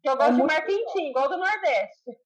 que 0.00 0.09
eu 0.09 0.17
gosto 0.17 0.33
é 0.33 0.37
de 0.37 0.43
mar 0.43 0.64
quentinho, 0.64 1.11
igual 1.11 1.29
do 1.29 1.38
Nordeste. 1.38 2.19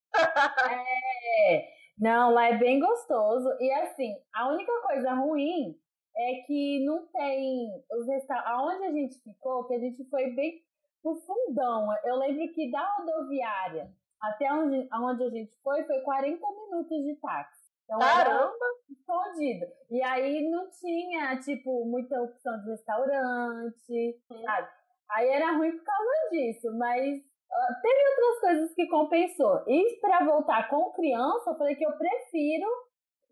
é. 1.48 1.76
Não, 1.98 2.32
lá 2.32 2.48
é 2.48 2.58
bem 2.58 2.78
gostoso. 2.78 3.48
E 3.58 3.72
assim, 3.72 4.14
a 4.34 4.48
única 4.50 4.72
coisa 4.82 5.14
ruim 5.14 5.74
é 6.14 6.34
que 6.46 6.84
não 6.84 7.06
tem 7.06 7.70
os 7.92 8.06
restaurantes. 8.06 8.52
Aonde 8.52 8.84
a 8.84 8.92
gente 8.92 9.22
ficou, 9.22 9.64
que 9.64 9.74
a 9.74 9.78
gente 9.78 10.04
foi 10.10 10.30
bem 10.30 10.62
pro 11.02 11.16
fundão. 11.16 11.88
Eu 12.04 12.16
lembro 12.16 12.52
que 12.52 12.70
da 12.70 12.94
rodoviária 12.94 13.90
até 14.20 14.52
onde, 14.52 14.88
onde 14.92 15.24
a 15.24 15.30
gente 15.30 15.54
foi, 15.62 15.84
foi 15.84 16.00
40 16.00 16.38
minutos 16.50 17.04
de 17.04 17.16
táxi. 17.20 17.66
Então, 17.84 17.98
Caramba! 17.98 18.66
Escondido. 18.90 19.66
E 19.90 20.02
aí 20.02 20.50
não 20.50 20.68
tinha, 20.70 21.38
tipo, 21.38 21.84
muita 21.84 22.20
opção 22.20 22.60
de 22.60 22.70
restaurante, 22.70 24.20
sabe? 24.28 24.68
Aí 25.10 25.28
era 25.28 25.52
ruim 25.52 25.70
por 25.70 25.84
causa 25.84 26.30
disso, 26.32 26.76
mas 26.76 27.16
uh, 27.16 27.80
teve 27.80 28.08
outras 28.10 28.40
coisas 28.40 28.74
que 28.74 28.88
compensou. 28.88 29.62
E 29.68 30.00
para 30.00 30.24
voltar 30.24 30.68
com 30.68 30.92
criança, 30.92 31.50
eu 31.50 31.56
falei 31.56 31.76
que 31.76 31.86
eu 31.86 31.96
prefiro 31.96 32.66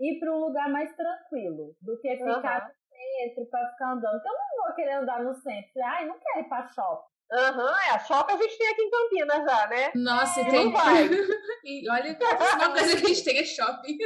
ir 0.00 0.20
para 0.20 0.32
um 0.32 0.40
lugar 0.40 0.70
mais 0.70 0.94
tranquilo 0.94 1.74
do 1.80 1.98
que 2.00 2.16
ficar 2.16 2.62
uhum. 2.62 2.68
no 2.68 2.74
centro 3.34 3.46
para 3.50 3.70
ficar 3.72 3.92
andando. 3.92 4.18
Então 4.18 4.32
eu 4.32 4.38
não 4.38 4.66
vou 4.66 4.74
querer 4.76 4.92
andar 4.92 5.24
no 5.24 5.34
centro. 5.34 5.82
Ai, 5.84 6.06
não 6.06 6.18
quero 6.18 6.46
ir 6.46 6.48
para 6.48 6.68
shopping. 6.68 7.13
Aham, 7.34 7.64
uhum, 7.64 7.68
é, 7.68 7.90
a 7.90 7.98
shopping 7.98 8.34
a 8.34 8.36
gente 8.36 8.58
tem 8.58 8.68
aqui 8.68 8.82
em 8.82 8.90
Campinas 8.90 9.44
já, 9.44 9.66
né? 9.66 9.92
Nossa, 9.96 10.40
e 10.40 10.50
tem. 10.50 10.64
Não 10.66 10.72
vai. 10.72 11.08
e 11.64 11.90
olha, 11.90 12.18
uma 12.54 12.70
coisa 12.72 12.96
que 12.96 13.04
a 13.04 13.08
gente 13.08 13.24
tem 13.24 13.38
é 13.38 13.44
shopping. 13.44 13.98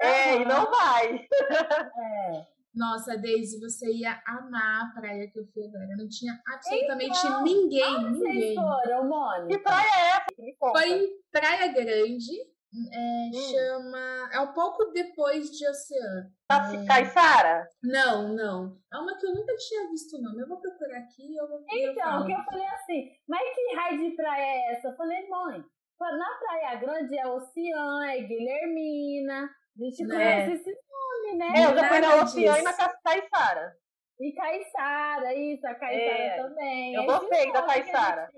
É, 0.00 0.36
e 0.36 0.44
não 0.44 0.68
vai. 0.68 1.14
É. 1.14 2.46
Nossa, 2.74 3.16
Daisy, 3.18 3.60
você 3.60 3.86
ia 3.92 4.20
amar 4.26 4.86
a 4.86 5.00
praia 5.00 5.28
que 5.30 5.38
eu 5.38 5.46
fui 5.52 5.64
agora. 5.66 5.94
Não 5.96 6.08
tinha 6.08 6.40
absolutamente 6.46 7.18
então, 7.18 7.44
ninguém, 7.44 8.10
ninguém. 8.10 8.54
Foram, 8.54 9.08
Mônica? 9.08 9.48
Que 9.48 9.58
praia 9.62 9.86
é 9.86 10.08
essa? 10.16 10.26
Foi 10.58 10.90
em 10.90 11.08
Praia 11.30 11.72
Grande, 11.72 12.32
é, 12.74 13.28
hum. 13.28 13.50
Chama. 13.50 14.30
É 14.32 14.40
um 14.40 14.52
pouco 14.52 14.86
depois 14.92 15.50
de 15.50 15.68
Oceano. 15.68 16.30
É... 16.50 16.86
Caissara? 16.86 17.68
Não, 17.82 18.28
não. 18.28 18.78
É 18.92 18.96
uma 18.96 19.18
que 19.18 19.26
eu 19.26 19.34
nunca 19.34 19.54
tinha 19.56 19.88
visto, 19.88 20.20
não. 20.20 20.38
Eu 20.38 20.48
vou 20.48 20.58
procurar 20.58 20.98
aqui 20.98 21.36
eu 21.36 21.48
vou 21.48 21.62
Então, 21.70 22.26
que 22.26 22.32
eu 22.32 22.44
falei 22.44 22.66
assim, 22.66 23.10
mas 23.28 23.54
que 23.54 23.74
raio 23.74 23.98
de 23.98 24.16
praia 24.16 24.42
é 24.42 24.72
essa? 24.72 24.88
Eu 24.88 24.96
falei, 24.96 25.28
mãe, 25.28 25.62
na 26.00 26.38
Praia 26.38 26.76
Grande 26.76 27.18
é 27.18 27.26
Oceano, 27.26 28.04
é 28.04 28.20
Guilhermina. 28.22 29.44
A 29.44 29.84
gente 29.84 30.04
né? 30.04 30.14
conhece 30.14 30.52
esse 30.54 30.70
nome, 30.70 31.38
né? 31.38 31.52
É, 31.56 31.66
eu 31.66 31.76
já 31.76 31.88
fui 31.88 32.00
na 32.00 32.22
Oceano 32.22 32.58
e 32.58 32.62
na 32.62 32.72
Caissara. 32.72 33.76
E 34.20 34.32
Caiçara, 34.32 35.34
isso, 35.34 35.66
a 35.66 35.74
Caiçara 35.74 36.22
é. 36.22 36.42
também. 36.42 36.94
Eu 36.94 37.04
gostei 37.04 37.52
da 37.52 37.62
Caiçara. 37.62 38.30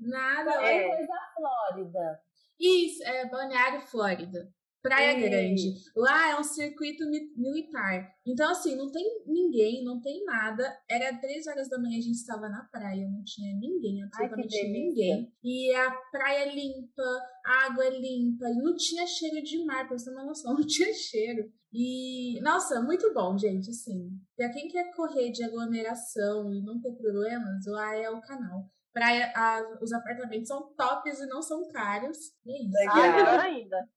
Nada. 0.00 0.50
É 0.62 0.88
coisa 0.88 1.14
Flórida. 1.36 2.20
Isso, 2.58 3.02
é 3.04 3.28
Balneário 3.28 3.80
Flórida. 3.82 4.48
Praia 4.86 5.18
Grande. 5.18 5.74
Lá 5.96 6.30
é 6.30 6.38
um 6.38 6.44
circuito 6.44 7.04
militar. 7.36 8.08
Então, 8.24 8.50
assim, 8.50 8.76
não 8.76 8.90
tem 8.90 9.04
ninguém, 9.26 9.82
não 9.84 10.00
tem 10.00 10.24
nada. 10.24 10.64
Era 10.88 11.18
três 11.18 11.46
horas 11.48 11.68
da 11.68 11.78
manhã, 11.78 11.98
a 11.98 12.00
gente 12.00 12.14
estava 12.14 12.48
na 12.48 12.62
praia, 12.70 13.08
não 13.08 13.22
tinha 13.24 13.52
ninguém, 13.58 14.04
absolutamente 14.04 14.56
Ai, 14.56 14.68
ninguém. 14.68 15.32
E 15.42 15.74
a 15.74 15.90
praia 16.12 16.54
limpa, 16.54 17.02
a 17.44 17.66
água 17.66 17.84
é 17.84 17.98
limpa, 17.98 18.48
não 18.50 18.76
tinha 18.76 19.06
cheiro 19.06 19.42
de 19.42 19.64
mar, 19.64 19.88
pra 19.88 19.98
você 19.98 20.04
ter 20.04 20.16
uma 20.16 20.24
noção, 20.24 20.54
não 20.54 20.66
tinha 20.66 20.92
cheiro. 20.94 21.50
E, 21.72 22.40
nossa, 22.40 22.80
muito 22.80 23.12
bom, 23.12 23.36
gente, 23.36 23.68
assim. 23.68 24.10
Pra 24.36 24.50
quem 24.50 24.68
quer 24.68 24.94
correr 24.94 25.30
de 25.30 25.42
aglomeração 25.42 26.54
e 26.54 26.62
não 26.62 26.80
ter 26.80 26.92
problemas, 26.92 27.66
lá 27.66 27.96
é 27.96 28.08
o 28.08 28.20
canal 28.20 28.70
praia, 28.96 29.30
a, 29.36 29.60
os 29.82 29.92
apartamentos 29.92 30.48
são 30.48 30.74
tops 30.74 31.20
e 31.20 31.26
não 31.26 31.42
são 31.42 31.70
caros. 31.70 32.16
é 32.46 32.62
isso. 32.62 32.72
Legal 32.72 33.38
ah, 33.38 33.42
ainda. 33.42 33.88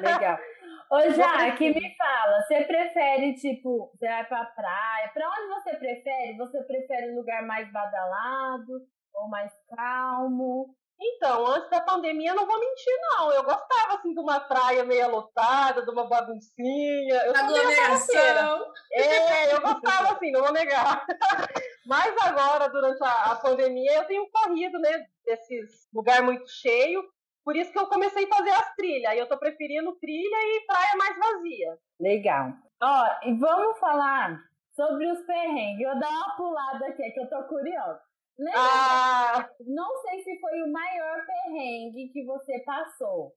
Legal. 0.00 0.38
Ô, 0.90 1.00
Jaque, 1.10 1.74
me 1.74 1.96
fala, 1.96 2.42
você 2.42 2.64
prefere, 2.64 3.34
tipo, 3.34 3.90
você 3.92 4.06
vai 4.06 4.24
pra 4.26 4.44
praia? 4.46 5.10
Pra 5.12 5.28
onde 5.28 5.48
você 5.48 5.76
prefere? 5.76 6.38
Você 6.38 6.62
prefere 6.62 7.12
um 7.12 7.16
lugar 7.16 7.42
mais 7.42 7.70
badalado 7.70 8.72
ou 9.12 9.28
mais 9.28 9.52
calmo? 9.76 10.74
Então, 10.98 11.46
antes 11.46 11.68
da 11.68 11.82
pandemia, 11.82 12.32
não 12.32 12.46
vou 12.46 12.58
mentir, 12.58 12.94
não. 13.10 13.30
Eu 13.32 13.42
gostava, 13.42 13.96
assim, 13.98 14.14
de 14.14 14.20
uma 14.20 14.40
praia 14.40 14.84
meio 14.84 15.10
lotada, 15.10 15.84
de 15.84 15.90
uma 15.90 16.08
baguncinha. 16.08 17.14
Eu 17.26 17.36
Aglomeração. 17.36 18.72
É, 18.92 19.54
eu 19.54 19.60
gostava, 19.60 20.12
assim, 20.14 20.30
não 20.30 20.42
vou 20.42 20.52
negar. 20.52 21.04
Mas 21.86 22.14
agora, 22.22 22.68
durante 22.68 23.02
a, 23.02 23.32
a 23.32 23.36
pandemia, 23.36 23.94
eu 23.94 24.04
tenho 24.06 24.28
corrido, 24.30 24.78
né, 24.78 25.06
desses 25.24 25.88
lugar 25.94 26.22
muito 26.22 26.48
cheio. 26.50 27.02
Por 27.44 27.54
isso 27.54 27.72
que 27.72 27.78
eu 27.78 27.86
comecei 27.86 28.24
a 28.24 28.36
fazer 28.36 28.50
as 28.50 28.74
trilhas. 28.74 29.12
Aí 29.12 29.18
eu 29.18 29.28
tô 29.28 29.38
preferindo 29.38 29.96
trilha 30.00 30.36
e 30.36 30.66
praia 30.66 30.96
mais 30.98 31.16
vazia. 31.16 31.78
Legal. 32.00 32.52
Ó, 32.82 33.06
e 33.22 33.32
vamos 33.34 33.78
falar 33.78 34.42
sobre 34.74 35.10
os 35.10 35.20
perrengues. 35.22 35.86
Eu 35.86 35.92
vou 35.92 36.00
dar 36.00 36.10
uma 36.10 36.36
pulada 36.36 36.86
aqui, 36.86 37.08
que 37.10 37.20
eu 37.20 37.30
tô 37.30 37.44
curiosa. 37.44 38.00
Lembra? 38.36 38.60
Ah. 38.60 39.48
Não 39.60 39.96
sei 40.02 40.24
se 40.24 40.40
foi 40.40 40.62
o 40.62 40.72
maior 40.72 41.24
perrengue 41.24 42.10
que 42.12 42.24
você 42.26 42.58
passou. 42.66 43.32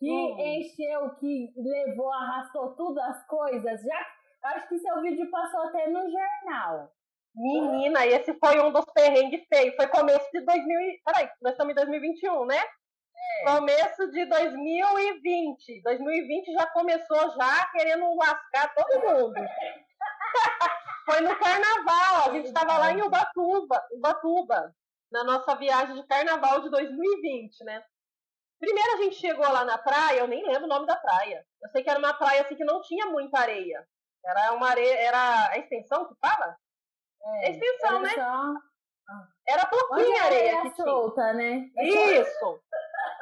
Que 0.00 0.10
hum. 0.10 0.36
encheu, 0.38 1.14
que 1.14 1.52
levou, 1.56 2.12
arrastou 2.12 2.74
tudo 2.74 3.00
as 3.00 3.24
coisas. 3.26 3.80
Já 3.82 4.06
acho 4.42 4.68
que 4.68 4.78
seu 4.78 5.00
vídeo 5.00 5.30
passou 5.30 5.60
até 5.62 5.88
no 5.88 6.02
jornal. 6.10 6.90
Menina, 7.34 8.06
esse 8.06 8.32
foi 8.38 8.60
um 8.60 8.70
dos 8.70 8.84
perrengues 8.94 9.44
feios. 9.48 9.74
Foi 9.74 9.88
começo 9.88 10.30
de 10.32 10.40
2000. 10.40 11.00
Peraí, 11.04 11.28
nós 11.42 11.52
estamos 11.52 11.72
em 11.72 11.74
2021, 11.74 12.46
né? 12.46 12.62
É. 13.40 13.56
Começo 13.56 14.10
de 14.10 14.24
2020. 14.26 15.82
2020 15.82 16.52
já 16.52 16.66
começou 16.66 17.30
já 17.30 17.66
querendo 17.72 18.14
lascar 18.16 18.72
todo 18.74 19.00
mundo. 19.00 19.34
Foi 21.04 21.20
no 21.20 21.36
carnaval, 21.36 22.30
a 22.30 22.32
gente 22.32 22.46
estava 22.46 22.78
lá 22.78 22.92
em 22.92 23.02
Ubatuba, 23.02 23.82
Ubatuba, 23.92 24.74
na 25.12 25.22
nossa 25.22 25.54
viagem 25.54 25.94
de 25.96 26.06
carnaval 26.06 26.62
de 26.62 26.70
2020, 26.70 27.62
né? 27.64 27.84
Primeiro 28.58 28.94
a 28.94 28.96
gente 29.02 29.16
chegou 29.16 29.46
lá 29.46 29.64
na 29.64 29.76
praia, 29.76 30.20
eu 30.20 30.26
nem 30.26 30.42
lembro 30.46 30.64
o 30.64 30.68
nome 30.68 30.86
da 30.86 30.96
praia. 30.96 31.44
Eu 31.62 31.68
sei 31.70 31.82
que 31.82 31.90
era 31.90 31.98
uma 31.98 32.14
praia 32.14 32.42
assim 32.42 32.56
que 32.56 32.64
não 32.64 32.80
tinha 32.80 33.06
muita 33.06 33.38
areia. 33.38 33.86
Era 34.24 34.52
uma 34.52 34.68
areia, 34.70 34.94
era 34.94 35.50
a 35.50 35.58
extensão 35.58 36.08
que 36.08 36.14
fala? 36.18 36.56
É, 37.26 37.50
extensão, 37.50 38.00
né? 38.00 38.10
Só... 38.10 38.54
Era 39.46 39.66
pouquinha 39.66 40.22
areia 40.22 40.62
que 40.62 40.76
solta, 40.76 41.32
né? 41.34 41.68
Isso. 41.78 42.60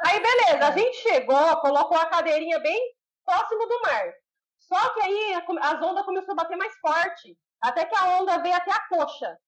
Aí 0.07 0.21
beleza, 0.21 0.69
a 0.69 0.71
gente 0.71 0.97
chegou, 0.99 1.57
colocou 1.61 1.99
a 1.99 2.07
cadeirinha 2.07 2.59
bem 2.61 2.81
próximo 3.25 3.67
do 3.67 3.81
mar. 3.83 4.13
Só 4.61 4.95
que 4.95 5.01
aí 5.03 5.35
as 5.35 5.83
ondas 5.83 6.05
começaram 6.05 6.33
a 6.33 6.43
bater 6.43 6.57
mais 6.57 6.75
forte. 6.79 7.37
Até 7.63 7.85
que 7.85 7.97
a 7.97 8.21
onda 8.21 8.39
veio 8.39 8.55
até 8.55 8.73
a 8.73 8.89
coxa. 8.89 9.39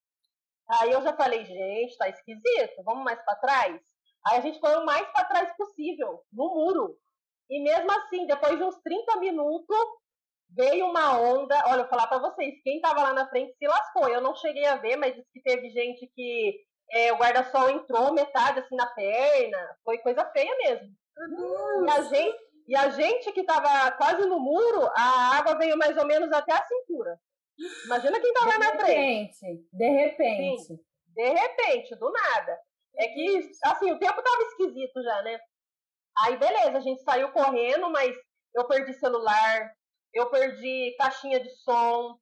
Aí 0.69 0.93
eu 0.93 1.03
já 1.03 1.15
falei, 1.15 1.45
gente, 1.45 1.97
tá 1.99 2.09
esquisito, 2.09 2.83
vamos 2.85 3.05
mais 3.05 3.21
para 3.25 3.37
trás? 3.37 3.81
Aí 4.27 4.39
a 4.39 4.41
gente 4.41 4.59
foi 4.61 4.75
o 4.77 4.85
mais 4.85 5.07
para 5.09 5.27
trás 5.27 5.57
possível, 5.57 6.23
no 6.33 6.55
muro. 6.55 6.97
E 7.51 7.63
mesmo 7.63 7.91
assim, 7.93 8.27
depois 8.27 8.57
de 8.57 8.65
uns 8.65 8.81
30 8.83 9.17
minutos, 9.17 9.87
veio 10.55 10.87
uma 10.87 11.19
onda. 11.19 11.57
Olha, 11.67 11.81
eu 11.81 11.81
vou 11.81 11.89
falar 11.89 12.07
para 12.07 12.19
vocês, 12.19 12.55
quem 12.63 12.81
tava 12.81 13.03
lá 13.03 13.13
na 13.13 13.29
frente 13.29 13.55
se 13.57 13.67
lascou. 13.67 14.09
Eu 14.09 14.21
não 14.21 14.35
cheguei 14.35 14.65
a 14.67 14.77
ver, 14.77 14.97
mas 14.97 15.15
disse 15.15 15.29
que 15.33 15.43
teve 15.43 15.71
gente 15.71 16.11
que 16.15 16.55
é, 16.93 17.13
o 17.13 17.17
guarda-sol 17.17 17.71
entrou 17.71 18.13
metade 18.13 18.61
assim 18.61 18.77
na 18.77 18.87
perna. 18.87 19.77
Foi 19.85 19.99
coisa 19.99 20.25
feia 20.31 20.55
mesmo. 20.59 20.89
Uhum. 21.17 21.87
E 21.87 21.91
a 21.91 22.03
gente, 22.03 22.39
e 22.69 22.77
a 22.77 22.89
gente 22.91 23.33
que 23.33 23.45
tava 23.45 23.93
quase 23.93 24.27
no 24.27 24.41
muro, 24.41 24.89
a 24.97 25.37
água 25.37 25.59
veio 25.59 25.77
mais 25.77 25.97
ou 25.97 26.07
menos 26.07 26.33
até 26.33 26.53
a 26.53 26.65
cintura. 26.65 27.19
Imagina 27.85 28.21
quem 28.21 28.33
tá 28.33 28.47
lá 28.47 28.59
na 28.59 28.79
frente. 28.79 29.39
De 29.73 29.89
repente. 29.89 30.63
Sim, 30.65 30.79
de 31.09 31.29
repente, 31.29 31.95
do 31.97 32.11
nada. 32.11 32.59
É 32.97 33.09
que, 33.09 33.51
assim, 33.65 33.93
o 33.93 33.99
tempo 33.99 34.23
tava 34.23 34.43
esquisito 34.43 35.03
já, 35.03 35.23
né? 35.23 35.39
Aí, 36.25 36.37
beleza, 36.37 36.79
a 36.79 36.81
gente 36.81 37.03
saiu 37.03 37.33
correndo, 37.33 37.91
mas 37.91 38.15
eu 38.55 38.67
perdi 38.67 38.93
celular, 38.95 39.73
eu 40.15 40.27
perdi 40.31 40.95
caixinha 40.99 41.41
de 41.41 41.51
som, 41.57 42.17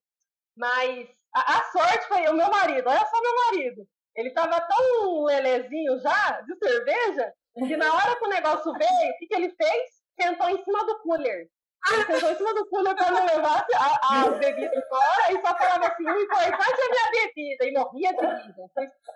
mas 0.57 1.09
a, 1.35 1.59
a 1.59 1.65
sorte 1.71 2.09
foi 2.09 2.27
o 2.29 2.35
meu 2.35 2.51
marido, 2.51 2.89
olha 2.89 3.07
só 3.07 3.21
meu 3.21 3.35
marido. 3.47 3.87
Ele 4.17 4.31
tava 4.31 4.61
tão 4.61 5.25
lelezinho 5.25 5.99
já, 6.01 6.41
de 6.43 6.57
cerveja, 6.57 7.33
que 7.55 7.77
na 7.77 7.95
hora 7.95 8.17
que 8.17 8.25
o 8.25 8.29
negócio 8.29 8.73
veio, 8.73 9.13
o 9.13 9.19
que, 9.19 9.27
que 9.27 9.35
ele 9.35 9.51
fez? 9.51 9.91
Sentou 10.21 10.49
em 10.51 10.63
cima 10.63 10.85
do 10.85 10.99
cooler. 11.01 11.49
Ele 11.91 12.05
sentou 12.05 12.31
em 12.31 12.37
cima 12.37 12.55
do 12.55 12.67
cooler 12.69 12.95
para 12.95 13.11
não 13.11 13.27
levar 13.27 13.67
a, 13.75 14.21
a 14.21 14.31
bebida 14.31 14.87
fora 14.89 15.33
e 15.33 15.35
só 15.35 15.57
falava 15.57 15.87
assim, 15.87 16.09
o 16.09 16.21
importante 16.21 16.81
é 16.81 16.89
minha 16.91 17.11
bebida. 17.11 17.67
E 17.67 17.73
morria 17.73 18.13
de 18.13 18.21
vida. 18.21 18.63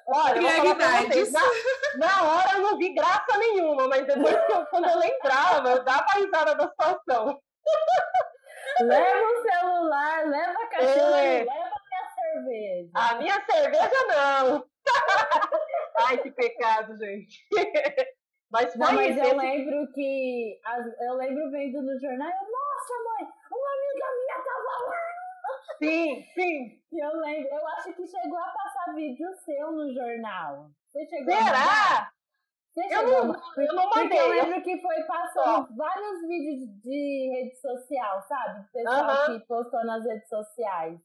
Olha, 0.08 0.56
eu 0.56 0.64
vou 0.64 0.74
falar 0.74 1.02
vocês, 1.02 1.32
na, 1.32 1.40
na, 1.96 2.22
hora 2.24 2.52
eu 2.54 2.62
não 2.62 2.78
vi 2.78 2.94
graça 2.94 3.38
nenhuma, 3.38 3.86
mas 3.88 4.06
depois 4.06 4.46
que 4.46 4.52
eu, 4.52 4.66
quando 4.66 4.88
eu 4.88 4.98
lembrava, 4.98 5.68
eu 5.68 5.84
dava 5.84 6.12
risada 6.14 6.54
da 6.54 6.68
situação. 6.68 7.40
Leva 8.80 9.26
o 9.26 9.42
celular, 9.42 10.26
leva 10.26 10.52
a 10.52 10.66
caixinha, 10.66 11.02
é. 11.02 11.44
leva 11.44 11.52
a 11.52 11.82
minha 11.88 12.10
cerveja. 12.14 12.90
A 12.94 13.14
minha 13.14 13.44
cerveja 13.44 14.06
não. 14.08 14.66
Ai, 16.06 16.18
que 16.18 16.30
pecado, 16.30 16.96
gente. 16.96 17.46
Mas, 18.48 18.76
não, 18.76 18.92
mas 18.92 19.18
eu 19.18 19.36
lembro 19.36 19.92
que. 19.92 20.60
Eu 21.00 21.14
lembro 21.14 21.50
vendo 21.50 21.82
no 21.82 21.98
jornal, 21.98 22.28
nossa, 22.28 22.94
mãe, 23.04 23.28
uma 23.50 23.70
amiga 23.72 24.06
minha 24.20 24.36
tava 24.36 24.88
lá. 24.88 25.16
Sim, 25.78 26.24
sim. 26.32 26.80
Eu 26.92 27.20
lembro, 27.20 27.48
eu 27.52 27.66
acho 27.68 27.92
que 27.92 28.06
chegou 28.06 28.38
a 28.38 28.48
passar 28.50 28.94
vídeo 28.94 29.28
seu 29.44 29.72
no 29.72 29.92
jornal. 29.92 30.70
Você 30.92 31.06
chegou 31.06 31.34
Será? 31.34 32.12
Você 32.76 32.94
eu 32.94 33.02
não, 33.04 33.34
eu 33.56 33.74
não 33.74 33.88
mandei. 33.88 34.20
eu 34.20 34.28
lembro 34.28 34.62
que 34.62 34.78
foi 34.82 35.02
passando 35.04 35.74
vários 35.74 36.20
vídeos 36.28 36.68
de 36.82 37.30
rede 37.32 37.56
social, 37.56 38.20
sabe? 38.28 38.70
Pessoal 38.70 39.02
uh 39.02 39.08
-huh. 39.08 39.40
que 39.40 39.46
postou 39.46 39.82
nas 39.86 40.04
redes 40.04 40.28
sociais. 40.28 41.00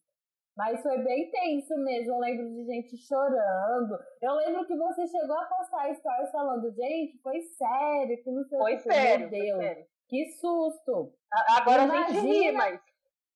Mas 0.57 0.81
foi 0.81 0.97
bem 0.97 1.31
tenso 1.31 1.77
mesmo. 1.77 2.13
Eu 2.13 2.19
lembro 2.19 2.49
de 2.49 2.65
gente 2.65 2.97
chorando. 2.97 3.97
Eu 4.21 4.33
lembro 4.35 4.67
que 4.67 4.75
você 4.75 5.07
chegou 5.07 5.37
a 5.37 5.45
postar 5.45 5.95
stories 5.95 6.29
falando, 6.29 6.69
gente, 6.73 7.17
foi 7.19 7.39
sério, 7.41 8.21
que 8.21 8.31
não 8.31 8.43
sei 8.43 8.57
foi 8.59 8.73
o 8.73 8.77
que. 8.77 8.83
Sério, 8.83 9.31
Meu 9.31 9.41
Deus, 9.41 9.59
sério. 9.61 9.85
que 10.09 10.25
susto. 10.41 11.13
Agora 11.57 11.83
imagina, 11.83 12.05
a 12.05 12.11
gente 12.11 12.27
ri, 12.27 12.51
mas. 12.51 12.81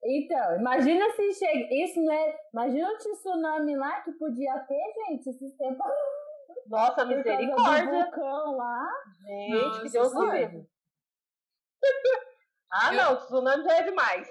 Então, 0.04 0.58
imagina 0.58 1.10
se 1.12 1.34
chega. 1.34 1.74
Isso, 1.74 2.04
né? 2.04 2.36
Imagina 2.54 2.92
o 2.92 2.98
tsunami 2.98 3.78
lá 3.78 4.02
que 4.02 4.12
podia 4.12 4.60
ter, 4.60 4.94
gente, 5.08 5.30
esses 5.30 5.56
tempos. 5.56 5.86
Nossa, 6.68 7.06
misericórdia. 7.06 7.86
Do 7.86 7.92
vulcão 7.92 8.58
lá. 8.58 8.88
Gente, 9.22 9.52
Nossa, 9.52 9.82
que 9.82 9.90
Deus 9.90 10.14
me 10.14 10.32
livre. 10.32 10.70
ah, 12.72 12.92
não, 12.92 13.18
tsunami 13.18 13.64
já 13.64 13.78
é 13.78 13.84
demais. 13.84 14.28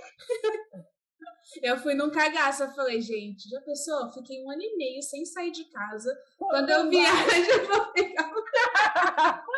Eu 1.63 1.79
fui 1.79 1.95
num 1.95 2.11
cagaço, 2.11 2.65
eu 2.65 2.73
falei, 2.73 3.01
gente, 3.01 3.49
já 3.49 3.61
pensou? 3.61 4.13
Fiquei 4.13 4.43
um 4.45 4.51
ano 4.51 4.63
e 4.63 4.77
meio 4.77 5.03
sem 5.03 5.25
sair 5.25 5.51
de 5.51 5.65
casa. 5.65 6.11
Pô, 6.39 6.49
Quando 6.49 6.71
eu 6.71 6.89
viajo, 6.89 7.13
eu 7.51 7.67
vou 7.67 7.87
pegar 7.93 8.31
o 8.31 8.35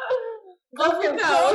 Vou 0.77 1.01
ficar. 1.01 1.55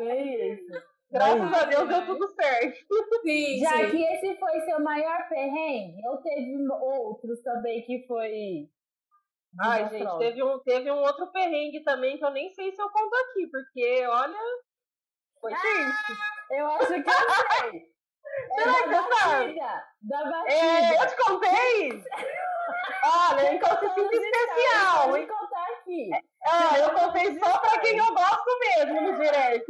É 0.00 0.52
isso. 0.52 0.94
Graças 1.10 1.52
a 1.52 1.64
Deus 1.64 1.88
deu 1.88 2.06
tudo 2.06 2.28
certo. 2.34 2.76
Sim, 3.22 3.60
Já 3.60 3.70
sim. 3.78 3.90
que 3.90 4.02
esse 4.02 4.36
foi 4.36 4.60
seu 4.62 4.80
maior 4.80 5.28
perrengue, 5.28 6.06
ou 6.08 6.16
teve 6.18 6.68
outros 6.68 7.40
também 7.42 7.82
que 7.82 8.04
foi. 8.06 8.68
Ai, 9.60 9.88
gente, 9.88 10.18
teve 10.18 10.42
um, 10.42 10.58
teve 10.60 10.90
um 10.90 11.00
outro 11.02 11.30
perrengue 11.30 11.82
também 11.84 12.18
que 12.18 12.24
eu 12.24 12.30
nem 12.30 12.50
sei 12.50 12.72
se 12.72 12.82
eu 12.82 12.90
conto 12.90 13.14
aqui, 13.14 13.46
porque 13.46 14.06
olha. 14.06 14.38
Foi 15.40 15.52
ah, 15.52 15.56
Eu 16.50 16.70
acho 16.70 16.86
que 16.86 16.94
eu 16.94 17.02
sei. 17.70 17.94
Será 18.56 18.74
que 18.74 18.88
você 18.88 19.14
sabe? 19.20 19.60
Da 20.02 20.24
batida. 20.24 20.54
É, 20.54 21.02
eu 21.02 21.06
te 21.06 21.16
contei? 21.16 22.04
Olha, 23.04 23.54
inconsistência 23.54 24.16
especial. 24.16 25.10
Vou 25.10 25.26
contar 25.26 25.64
aqui. 25.78 26.10
É, 26.12 26.84
eu 26.84 26.90
contei 26.92 27.38
só 27.38 27.58
pra 27.58 27.78
quem 27.78 27.98
eu 27.98 28.14
gosto 28.14 28.58
mesmo 28.60 29.00
no 29.02 29.18
direct. 29.18 29.66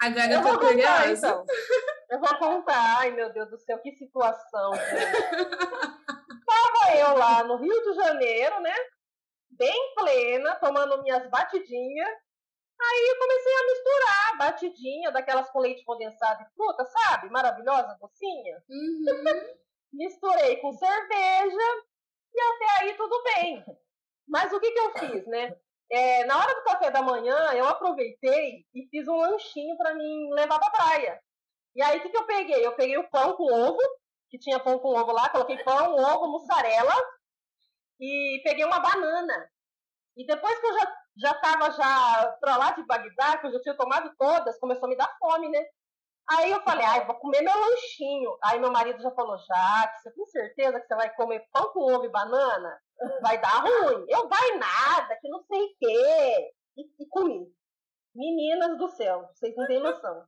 Agora 0.00 0.32
eu, 0.32 0.40
eu 0.40 0.42
tô 0.42 0.58
curiosa. 0.58 1.12
Então. 1.12 1.44
Eu 2.10 2.20
vou 2.20 2.38
contar. 2.38 2.98
Ai, 2.98 3.10
meu 3.10 3.32
Deus 3.32 3.50
do 3.50 3.58
céu, 3.58 3.78
que 3.78 3.92
situação. 3.92 4.72
Tava 6.62 6.96
eu 6.96 7.16
lá 7.16 7.44
no 7.44 7.56
Rio 7.56 7.82
de 7.82 7.94
Janeiro, 7.94 8.60
né? 8.60 8.74
Bem 9.50 9.94
plena, 9.94 10.54
tomando 10.56 11.02
minhas 11.02 11.28
batidinhas. 11.28 12.08
Aí 12.80 13.08
eu 13.08 13.18
comecei 13.18 13.52
a 13.52 13.66
misturar 13.66 14.38
batidinha 14.38 15.10
daquelas 15.10 15.50
com 15.50 15.60
leite 15.60 15.84
condensado 15.84 16.42
e 16.42 16.54
fruta, 16.54 16.84
sabe? 16.84 17.30
Maravilhosa, 17.30 17.96
docinha. 18.00 18.62
Uhum. 18.68 19.04
Misturei 19.92 20.56
com 20.56 20.72
cerveja 20.72 21.84
e 22.34 22.40
até 22.40 22.84
aí 22.84 22.94
tudo 22.94 23.22
bem. 23.22 23.64
Mas 24.26 24.52
o 24.52 24.60
que, 24.60 24.70
que 24.70 24.80
eu 24.80 24.92
fiz, 24.94 25.26
né? 25.26 25.56
É, 25.90 26.24
na 26.24 26.38
hora 26.38 26.54
do 26.54 26.64
café 26.64 26.90
da 26.90 27.02
manhã, 27.02 27.52
eu 27.52 27.66
aproveitei 27.66 28.64
e 28.74 28.88
fiz 28.88 29.06
um 29.06 29.16
lanchinho 29.16 29.76
para 29.76 29.94
mim 29.94 30.32
levar 30.32 30.58
pra 30.58 30.70
praia. 30.70 31.20
E 31.74 31.82
aí, 31.82 31.98
o 31.98 32.02
que, 32.02 32.08
que 32.08 32.16
eu 32.16 32.26
peguei? 32.26 32.66
Eu 32.66 32.74
peguei 32.74 32.96
o 32.96 33.08
pão 33.10 33.36
com 33.36 33.44
ovo, 33.44 33.78
que 34.32 34.38
tinha 34.38 34.58
pão 34.58 34.78
com 34.78 34.88
ovo 34.88 35.12
lá, 35.12 35.28
coloquei 35.28 35.62
pão, 35.62 35.94
ovo, 35.94 36.32
mussarela, 36.32 36.94
e 38.00 38.40
peguei 38.42 38.64
uma 38.64 38.80
banana. 38.80 39.46
E 40.16 40.26
depois 40.26 40.58
que 40.58 40.66
eu 40.66 40.72
já 40.72 41.02
já 41.14 41.32
estava 41.32 41.70
já 41.70 42.32
para 42.40 42.56
lá 42.56 42.70
de 42.70 42.82
Bagdá, 42.86 43.36
que 43.36 43.46
eu 43.46 43.52
já 43.52 43.60
tinha 43.60 43.76
tomado 43.76 44.10
todas, 44.16 44.58
começou 44.58 44.86
a 44.86 44.88
me 44.88 44.96
dar 44.96 45.14
fome, 45.18 45.50
né? 45.50 45.62
Aí 46.30 46.50
eu 46.50 46.62
falei, 46.62 46.86
ai, 46.86 47.04
vou 47.04 47.16
comer 47.16 47.42
meu 47.42 47.54
lanchinho. 47.54 48.34
Aí 48.42 48.58
meu 48.58 48.72
marido 48.72 49.02
já 49.02 49.10
falou, 49.10 49.36
já, 49.36 49.94
você 49.98 50.10
tem 50.10 50.24
certeza 50.24 50.80
que 50.80 50.86
você 50.86 50.94
vai 50.94 51.14
comer 51.14 51.46
pão 51.52 51.70
com 51.74 51.92
ovo 51.92 52.06
e 52.06 52.08
banana? 52.08 52.80
Vai 53.20 53.38
dar 53.42 53.60
ruim. 53.60 54.06
Eu, 54.08 54.26
vai 54.26 54.56
nada, 54.56 55.18
que 55.20 55.28
não 55.28 55.42
sei 55.42 55.60
o 55.60 55.74
quê. 55.78 56.50
E, 56.78 57.02
e 57.02 57.08
comi. 57.10 57.46
Meninas 58.14 58.78
do 58.78 58.88
céu, 58.88 59.28
vocês 59.34 59.54
não 59.54 59.66
têm 59.66 59.80
noção. 59.80 60.24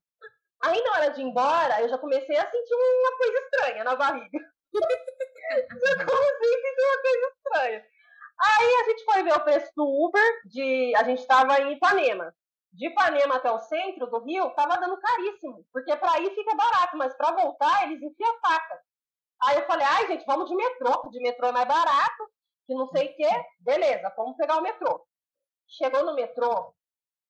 Aí 0.65 0.83
na 0.83 0.93
hora 0.93 1.11
de 1.11 1.21
ir 1.21 1.25
embora, 1.25 1.83
eu 1.83 1.89
já 1.91 1.99
comecei 1.99 2.37
a 2.39 2.51
sentir 2.51 2.75
uma 2.75 3.17
coisa 3.19 3.39
estranha 3.39 3.85
na 3.85 3.97
barriga. 3.97 4.39
já 4.73 6.07
comecei 6.07 6.55
a 6.55 6.63
sentir 6.63 6.85
uma 6.87 7.03
coisa 7.03 7.33
estranha. 7.37 7.87
Aí 8.41 8.75
a 8.75 8.85
gente 8.85 9.05
foi 9.05 9.23
ver 9.23 9.33
o 9.35 9.45
preço 9.45 9.71
do 9.77 9.85
Uber, 9.85 10.43
de, 10.47 10.95
a 10.97 11.05
gente 11.05 11.21
estava 11.21 11.61
em 11.61 11.75
Ipanema. 11.75 12.35
De 12.73 12.89
Ipanema 12.89 13.37
até 13.37 13.51
o 13.51 13.59
centro 13.59 14.07
do 14.07 14.25
Rio, 14.25 14.49
estava 14.49 14.79
dando 14.79 14.97
caríssimo, 14.97 15.67
porque 15.71 15.95
para 15.97 16.19
ir 16.21 16.35
fica 16.35 16.57
barato, 16.57 16.97
mas 16.97 17.15
para 17.15 17.33
voltar 17.33 17.85
eles 17.85 18.03
enfiam 18.03 18.41
faca. 18.41 18.81
Aí 19.43 19.59
eu 19.59 19.67
falei, 19.67 19.87
ai 19.87 20.07
gente, 20.07 20.25
vamos 20.25 20.49
de 20.49 20.57
metrô, 20.57 21.11
de 21.11 21.21
metrô 21.21 21.49
é 21.49 21.53
mais 21.53 21.69
barato, 21.69 22.31
que 22.67 22.75
não 22.75 22.89
sei 22.89 23.09
o 23.11 23.17
quê. 23.17 23.29
Beleza, 23.61 24.13
vamos 24.17 24.37
pegar 24.37 24.57
o 24.57 24.63
metrô. 24.63 25.07
Chegou 25.69 26.05
no 26.05 26.15
metrô, 26.15 26.75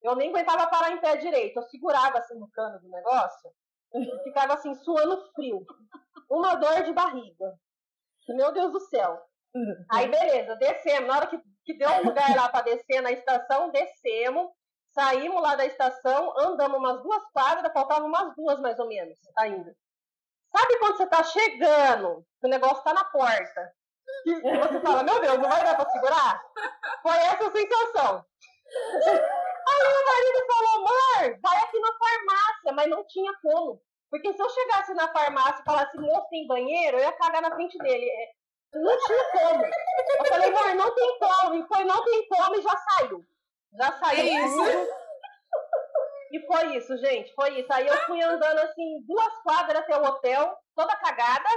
eu 0.05 0.15
nem 0.17 0.29
aguentava 0.29 0.67
parar 0.69 0.93
em 0.93 1.01
pé 1.01 1.17
direito, 1.17 1.57
eu 1.57 1.63
segurava 1.65 2.19
assim 2.19 2.39
no 2.39 2.51
cano 2.51 2.79
do 2.79 2.89
negócio, 2.89 3.51
ficava 4.23 4.55
assim, 4.55 4.75
suando 4.75 5.25
frio. 5.35 5.65
Uma 6.29 6.55
dor 6.55 6.83
de 6.83 6.93
barriga. 6.93 7.55
Meu 8.29 8.53
Deus 8.53 8.73
do 8.73 8.81
céu. 8.81 9.21
Aí, 9.91 10.09
beleza, 10.09 10.57
descemos. 10.57 11.09
Na 11.09 11.17
hora 11.17 11.27
que, 11.27 11.41
que 11.65 11.75
deu 11.75 11.89
um 11.91 12.05
lugar 12.05 12.35
lá 12.35 12.49
para 12.49 12.65
descer 12.65 13.01
na 13.01 13.13
estação, 13.13 13.71
descemos. 13.71 14.51
Saímos 14.93 15.43
lá 15.43 15.57
da 15.57 15.67
estação, 15.67 16.33
andamos 16.39 16.79
umas 16.79 17.03
duas 17.03 17.23
quadras, 17.33 17.73
faltavam 17.73 18.07
umas 18.07 18.35
duas 18.37 18.61
mais 18.61 18.79
ou 18.79 18.87
menos 18.87 19.19
ainda. 19.37 19.77
Sabe 20.57 20.79
quando 20.79 20.97
você 20.97 21.07
tá 21.07 21.23
chegando, 21.25 22.25
o 22.43 22.49
negócio 22.49 22.85
tá 22.85 22.95
na 22.95 23.05
porta, 23.05 23.75
e 24.25 24.41
você 24.41 24.81
fala, 24.81 25.03
meu 25.03 25.21
Deus, 25.21 25.39
não 25.39 25.49
vai 25.49 25.65
dar 25.65 25.75
pra 25.75 25.91
segurar? 25.91 26.41
Foi 27.03 27.17
essa 27.17 27.49
a 27.49 27.53
sensação. 27.53 28.25
Aí 29.67 29.87
o 29.87 30.05
marido 30.07 30.47
falou, 30.47 30.75
amor, 30.77 31.41
vai 31.41 31.57
aqui 31.63 31.79
na 31.81 31.93
farmácia, 31.99 32.73
mas 32.73 32.91
não 32.91 33.07
tinha 33.07 33.33
como. 33.43 33.81
Porque 34.11 34.33
se 34.33 34.41
eu 34.43 34.49
chegasse 34.49 34.95
na 34.95 35.09
farmácia 35.09 35.61
e 35.61 35.65
falasse, 35.65 35.99
moço, 35.99 36.29
tem 36.31 36.47
banheiro, 36.47 36.99
eu 36.99 37.03
ia 37.03 37.13
cagar 37.13 37.43
na 37.43 37.55
frente 37.55 37.77
dele. 37.79 38.09
Não 38.73 38.99
tinha 38.99 39.25
como. 39.33 39.65
Eu 39.65 40.25
falei, 40.27 40.51
mãe, 40.51 40.75
não 40.75 40.95
tem 40.95 41.19
como. 41.19 41.55
E 41.55 41.67
foi, 41.67 41.85
não 41.85 42.05
tem 42.05 42.29
como 42.29 42.57
e 42.57 42.63
já 42.63 42.77
saiu. 42.77 43.25
Já 43.77 43.93
saiu. 43.93 44.21
É 44.21 44.47
isso. 44.47 44.89
E 46.33 46.47
foi 46.47 46.77
isso, 46.77 46.97
gente. 46.99 47.33
Foi 47.35 47.61
isso. 47.61 47.73
Aí 47.73 47.87
eu 47.87 47.97
fui 48.07 48.23
andando 48.23 48.59
assim, 48.59 49.01
duas 49.07 49.35
quadras 49.43 49.83
até 49.83 49.97
o 49.97 50.05
hotel, 50.05 50.57
toda 50.75 50.97
cagada. 50.97 51.49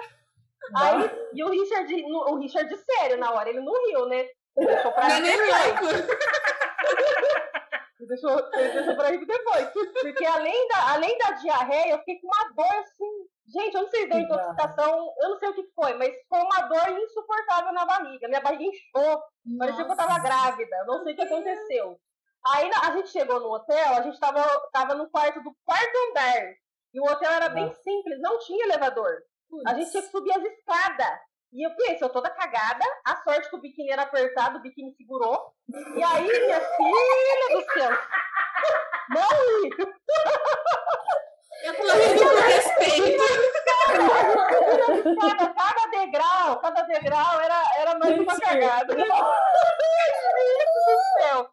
Aí, 0.76 1.12
e 1.34 1.44
o 1.44 1.50
Richard, 1.50 2.06
o 2.06 2.36
Richard 2.38 2.76
sério 2.76 3.18
na 3.18 3.32
hora, 3.32 3.50
ele 3.50 3.62
não 3.62 3.74
riu, 3.88 4.06
né? 4.08 4.28
Ele 4.56 4.66
deixou 4.68 4.92
pra 4.92 5.08
mim 5.08 5.22
depois. 5.22 6.08
Deixou, 8.00 8.50
deixou 8.52 8.96
pra 8.96 9.10
rir 9.10 9.26
depois. 9.26 9.70
Porque 10.02 10.26
além 10.26 10.68
da, 10.68 10.94
além 10.94 11.18
da 11.18 11.32
diarreia, 11.32 11.94
eu 11.94 12.00
fiquei 12.00 12.20
com 12.20 12.28
uma 12.28 12.54
dor 12.54 12.80
assim 12.80 13.28
Gente, 13.48 13.76
eu 13.76 13.84
não 13.84 13.90
sei 13.90 14.02
se 14.02 14.08
deu 14.10 14.20
intoxicação, 14.20 15.14
eu 15.22 15.30
não 15.30 15.38
sei 15.38 15.50
o 15.50 15.54
que 15.54 15.64
foi, 15.74 15.94
mas 15.94 16.14
foi 16.28 16.40
uma 16.40 16.68
dor 16.68 17.00
insuportável 17.00 17.72
na 17.72 17.86
barriga. 17.86 18.28
Minha 18.28 18.42
barriga 18.42 18.64
inchou, 18.64 19.24
parecia 19.58 19.86
que 19.86 19.92
eu 19.92 19.96
tava 19.96 20.20
grávida, 20.20 20.84
não 20.86 21.02
sei 21.04 21.14
o 21.14 21.16
que 21.16 21.22
aconteceu. 21.22 21.98
Aí 22.46 22.70
a 22.84 22.92
gente 22.92 23.10
chegou 23.10 23.40
no 23.40 23.54
hotel, 23.54 23.94
a 23.94 24.02
gente 24.02 24.20
tava, 24.20 24.44
tava 24.74 24.96
no 24.96 25.10
quarto 25.10 25.42
do 25.42 25.56
quarto 25.64 25.98
andar. 26.10 26.56
E 26.94 27.00
o 27.00 27.06
hotel 27.06 27.32
era 27.32 27.48
bem 27.48 27.72
simples, 27.72 28.20
não 28.20 28.38
tinha 28.40 28.66
elevador. 28.66 29.24
A 29.66 29.74
gente 29.76 29.92
tinha 29.92 30.04
que 30.04 30.10
subir 30.10 30.32
as 30.34 30.44
escadas. 30.44 31.20
E 31.54 31.66
eu 31.66 31.74
pensei, 31.76 32.00
eu 32.02 32.10
toda 32.10 32.30
cagada, 32.30 32.84
a 33.06 33.16
sorte 33.24 33.50
que 33.50 33.56
o 33.56 33.62
biquíni 33.62 33.90
era 33.92 34.04
apertado, 34.04 34.58
o 34.58 34.62
biquíni 34.62 34.94
segurou. 34.96 35.54
E 35.96 36.04
aí, 36.04 36.24
minha 36.24 36.60
filha 36.60 37.50
do 37.52 37.62
céu, 37.72 37.92
morri! 39.10 39.70
Eu 41.64 41.76
tô 41.76 41.84
rindo 41.84 42.24
com 42.24 42.36
respeito. 42.42 43.18
Cada, 45.20 45.54
cada 45.54 45.88
degrau, 45.90 46.60
cada 46.60 46.82
degrau 46.84 47.42
era, 47.42 47.64
era 47.80 47.98
mais 47.98 48.20
uma 48.20 48.40
cagada. 48.40 48.94
Meu 48.96 49.06
do 49.06 50.98
céu! 51.20 51.50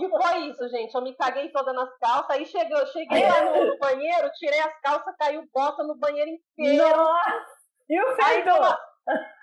E 0.00 0.08
foi 0.08 0.38
isso, 0.48 0.68
gente. 0.68 0.94
Eu 0.94 1.02
me 1.02 1.14
caguei 1.14 1.50
toda 1.50 1.72
nas 1.72 1.96
calças. 1.98 2.30
Aí 2.30 2.46
cheguei, 2.46 2.86
cheguei 2.86 3.26
lá 3.26 3.44
no, 3.44 3.78
banheiro, 3.78 4.30
tirei 4.32 4.60
as 4.60 4.80
calças, 4.80 5.14
caiu 5.18 5.48
bosta 5.52 5.82
no 5.84 5.96
banheiro 5.96 6.30
inteiro. 6.30 6.96
Nossa! 6.96 7.58
E 7.88 8.00
o 8.00 8.16
meu, 8.16 8.78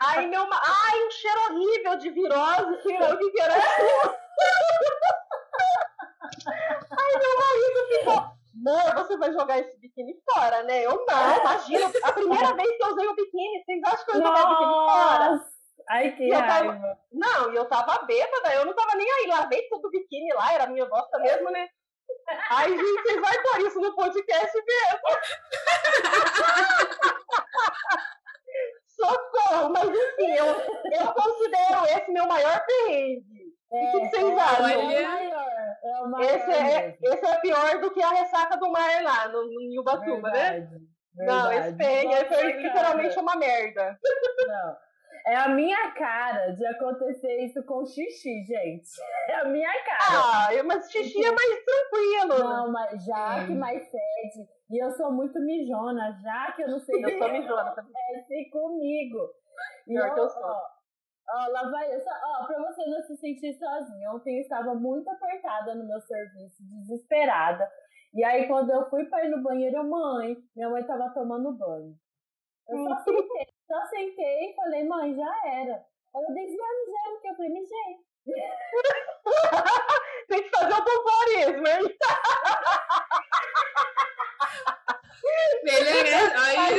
aí 0.02 0.28
meu, 0.28 0.46
ma- 0.48 0.62
ai, 0.64 1.04
um 1.04 1.12
cheiro 1.12 1.40
horrível 1.50 1.96
de 1.98 2.10
virose, 2.12 2.78
que 2.82 2.94
o 2.94 3.18
que 3.18 3.32
que 3.32 3.42
era 3.42 3.56
aquilo? 3.56 4.16
Aí 6.92 7.20
meu 7.20 7.36
marido 7.40 7.88
ficou, 7.90 8.20
amor, 8.54 8.94
você 8.96 9.18
vai 9.18 9.32
jogar 9.34 9.58
esse 9.60 9.78
biquíni 9.80 10.14
fora, 10.30 10.62
né? 10.64 10.84
Eu 10.86 11.04
não, 11.08 11.38
imagina, 11.40 11.90
a 12.04 12.12
primeira 12.12 12.54
vez 12.54 12.78
que 12.78 12.84
eu 12.84 12.88
usei 12.90 13.08
o 13.08 13.16
biquíni, 13.16 13.64
vocês 13.64 13.82
acham 13.86 14.06
que 14.06 14.12
eu 14.12 14.22
joguei 14.24 14.44
o 14.44 14.50
biquíni 14.50 14.74
fora? 14.74 15.40
Ai, 15.90 16.12
que 16.16 16.24
E 16.24 16.30
eu 16.30 16.40
tava- 16.40 16.50
raiva. 16.72 16.98
Não, 17.12 17.54
e 17.54 17.56
eu 17.56 17.66
tava 17.66 18.04
bêbada, 18.06 18.54
eu 18.56 18.66
não 18.66 18.74
tava 18.74 18.96
nem 18.96 19.08
aí, 19.12 19.28
lavei 19.28 19.68
tudo 19.70 19.88
o 19.88 19.92
biquíni 19.92 20.34
lá, 20.34 20.52
era 20.54 20.66
minha 20.68 20.86
bosta 20.88 21.20
mesmo, 21.20 21.50
né? 21.52 21.68
Ai, 22.50 22.70
gente, 22.70 23.02
vocês 23.04 23.22
vão 23.22 23.32
pôr 23.44 23.62
isso 23.68 23.80
no 23.80 23.94
podcast 23.96 24.56
mesmo. 24.56 25.02
Socorro, 29.48 29.70
mas 29.74 29.90
enfim, 29.90 30.32
eu, 30.38 30.46
eu 30.46 31.14
considero 31.14 31.86
esse 31.86 32.12
meu 32.12 32.28
maior 32.28 32.66
perrengue. 32.66 33.46
É, 33.72 33.78
o 33.78 33.92
que 33.92 34.10
vocês 34.10 34.30
é, 34.30 34.40
acham? 34.40 34.70
É 34.70 34.78
o 34.78 34.86
maior. 34.86 35.46
É 35.84 36.02
o 36.02 36.08
maior 36.10 36.36
Esse 36.36 36.52
é, 36.52 36.64
mesmo. 36.88 36.98
esse 37.04 37.26
é 37.26 37.38
pior 37.42 37.80
do 37.80 37.92
que 37.92 38.02
a 38.02 38.10
ressaca 38.10 38.58
do 38.58 38.72
mar 38.72 39.04
lá, 39.04 39.28
no, 39.28 39.44
no 39.44 39.82
Ubatuba, 39.82 40.30
né? 40.32 40.52
Verdade, 40.62 40.86
Não, 41.16 41.52
esse 41.52 41.72
verdade. 41.72 41.78
perrengue 41.78 42.26
foi 42.36 42.52
literalmente 42.62 43.20
uma 43.20 43.36
merda. 43.36 44.00
Não. 44.48 44.76
É 45.28 45.36
a 45.38 45.50
minha 45.50 45.92
cara 45.94 46.52
de 46.52 46.64
acontecer 46.68 47.46
isso 47.46 47.64
com 47.64 47.84
xixi, 47.86 48.44
gente. 48.44 48.88
É 49.28 49.36
a 49.38 49.46
minha 49.46 49.72
cara. 49.84 50.48
Ah, 50.48 50.54
eu- 50.54 50.64
mas 50.66 50.92
xixi 50.92 51.26
é 51.26 51.32
mais 51.32 51.64
tranquilo. 51.66 52.44
Não, 52.48 52.72
mas 52.72 53.04
já 53.04 53.40
Hum. 53.42 53.48
que 53.48 53.54
mais 53.56 53.84
fede. 53.90 54.48
E 54.70 54.84
eu 54.84 54.92
sou 54.92 55.12
muito 55.12 55.40
mijona, 55.40 56.12
já 56.22 56.52
que 56.52 56.62
eu 56.64 56.68
não 56.70 56.80
sei 56.80 56.96
o 56.96 57.00
Eu 57.02 57.10
que 57.10 57.18
sou 57.18 57.32
mijona 57.32 57.72
também. 57.72 57.92
acontece 58.14 58.50
comigo. 58.52 59.30
E 59.88 59.94
Pior 59.94 60.14
que 60.14 60.20
eu 60.20 60.24
ó, 60.26 60.30
sou. 60.30 60.44
Ó, 60.44 60.62
ó, 61.34 61.48
lá 61.48 61.70
vai 61.72 61.96
eu. 61.96 62.00
Só, 62.02 62.10
ó, 62.12 62.46
pra 62.46 62.60
você 62.60 62.86
não 62.86 63.02
se 63.02 63.18
sentir 63.18 63.54
sozinha. 63.58 64.12
Ontem 64.12 64.36
eu 64.38 64.42
estava 64.42 64.76
muito 64.76 65.10
apertada 65.10 65.74
no 65.74 65.88
meu 65.88 66.00
serviço, 66.02 66.58
desesperada. 66.82 67.68
E 68.14 68.24
aí, 68.24 68.48
quando 68.48 68.70
eu 68.72 68.88
fui 68.92 69.06
pra 69.06 69.26
ir 69.26 69.30
no 69.30 69.42
banheiro, 69.42 69.84
mãe, 69.90 70.38
minha 70.56 70.70
mãe 70.70 70.84
tava 70.84 71.10
tomando 71.16 71.52
banho. 71.54 71.96
Eu 72.70 72.78
só 72.84 72.96
sentei, 73.04 73.48
só 73.68 73.86
sentei 73.88 74.52
e 74.52 74.56
falei, 74.56 74.84
mãe, 74.84 75.16
já 75.16 75.42
era. 75.46 75.84
Ela 76.14 76.28
disse, 76.34 76.56
mas 76.58 76.78
não 76.78 76.86
já, 76.94 77.10
porque 77.12 77.30
eu 77.30 77.36
falei, 77.36 77.52
mijei. 77.52 78.06
Tem 80.28 80.42
que 80.44 80.50
fazer 80.50 80.74
o 80.74 80.84
pompoarismo, 80.84 81.68
hein? 81.68 81.98
Beleza? 85.64 86.34
Aí, 86.40 86.76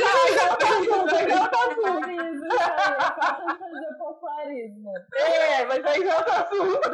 Poparismo, 1.67 2.47
falta 3.19 3.45
de 3.45 3.59
fazer 3.59 3.93
poparismo. 3.97 4.93
É, 5.15 5.65
mas 5.65 5.85
aí 5.85 6.05
já 6.05 6.13
é 6.13 6.17
outro 6.17 6.33
assunto. 6.33 6.91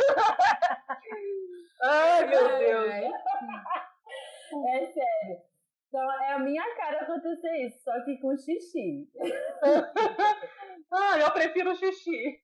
Ai, 1.81 2.25
meu 2.27 2.57
Deus. 2.57 3.13
É 4.67 4.85
sério. 4.87 5.41
Então 5.93 6.11
é 6.23 6.33
a 6.33 6.39
minha 6.39 6.75
cara 6.75 7.01
acontecer 7.01 7.67
isso, 7.67 7.77
só 7.83 8.03
que 8.03 8.17
com 8.17 8.35
xixi. 8.35 9.07
Ah, 10.95 11.17
eu 11.17 11.31
prefiro 11.31 11.75
xixi. 11.75 12.39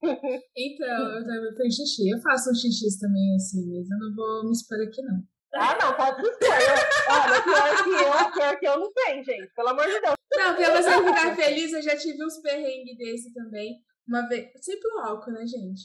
Então, 0.57 1.11
eu 1.11 1.23
também 1.23 1.55
fiz 1.55 1.75
xixi. 1.75 2.09
Eu 2.09 2.19
faço 2.19 2.49
um 2.49 2.55
xixi 2.55 2.99
também 2.99 3.35
assim, 3.35 3.69
mas 3.69 3.87
eu 3.91 3.97
não 3.99 4.15
vou 4.15 4.43
me 4.45 4.51
expor 4.51 4.79
aqui, 4.81 5.03
não. 5.03 5.21
Ah, 5.53 5.77
não, 5.79 5.95
pode 5.95 6.21
expor. 6.25 6.49
Olha, 6.49 7.43
pior 7.43 7.83
que 7.83 7.89
eu, 7.91 8.31
pior 8.33 8.59
que 8.59 8.67
eu 8.67 8.79
não 8.79 8.91
tem, 8.91 9.23
gente. 9.23 9.53
Pelo 9.53 9.69
amor 9.69 9.85
de 9.85 10.01
Deus. 10.01 10.15
Não, 10.33 10.55
pra 10.55 10.81
você 10.81 10.91
ficar 10.91 11.35
feliz, 11.35 11.73
eu 11.73 11.81
já 11.83 11.95
tive 11.95 12.25
uns 12.25 12.41
perrengues 12.41 12.97
desse 12.97 13.31
também. 13.35 13.83
Uma 14.07 14.27
vez. 14.27 14.49
Sempre 14.61 14.89
o 14.95 14.99
álcool, 15.01 15.31
né, 15.31 15.45
gente? 15.45 15.83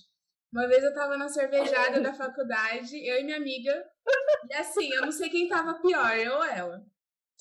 Uma 0.51 0.67
vez 0.67 0.83
eu 0.83 0.95
tava 0.95 1.19
na 1.19 1.29
cervejada 1.29 2.01
da 2.01 2.15
faculdade, 2.15 2.97
eu 2.97 3.21
e 3.21 3.25
minha 3.25 3.37
amiga. 3.37 3.85
E 4.49 4.55
assim, 4.55 4.91
eu 4.91 5.03
não 5.03 5.13
sei 5.13 5.29
quem 5.29 5.49
tava 5.49 5.83
pior, 5.83 6.17
eu 6.17 6.33
ou 6.33 6.45
ela. 6.45 6.83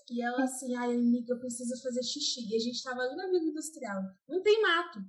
E 0.09 0.21
ela 0.21 0.43
assim, 0.43 0.75
ai, 0.75 0.93
amiga, 0.95 1.33
eu 1.33 1.39
preciso 1.39 1.81
fazer 1.81 2.03
xixi. 2.03 2.47
E 2.51 2.55
a 2.55 2.59
gente 2.59 2.83
tava 2.83 3.01
ali 3.01 3.15
na 3.15 3.27
Vila 3.27 3.43
Industrial. 3.45 4.01
Não 4.27 4.41
tem 4.41 4.61
mato. 4.61 4.99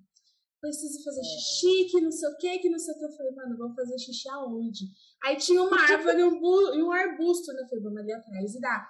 Preciso 0.61 1.03
fazer 1.05 1.23
xixi, 1.23 1.87
que 1.91 2.01
não 2.01 2.11
sei 2.11 2.29
o 2.29 2.37
que, 2.39 2.59
que 2.61 2.71
não 2.71 2.79
sei 2.79 2.95
o 2.95 2.99
que. 2.99 3.05
Eu 3.05 3.13
falei, 3.13 3.33
mano, 3.33 3.57
vamos 3.59 3.75
fazer 3.77 3.99
xixi 3.99 4.29
aonde? 4.31 4.85
Aí 5.25 5.37
tinha 5.37 5.63
uma 5.63 5.77
árvore 5.83 6.21
e 6.21 6.25
um, 6.25 6.41
bu- 6.41 6.75
e 6.75 6.83
um 6.83 6.91
arbusto, 6.93 7.53
né? 7.53 7.63
Eu 7.63 7.67
falei, 7.69 7.85
vamos 7.85 7.99
ali 8.01 8.13
atrás 8.13 8.55
e 8.55 8.61
dá. 8.61 8.89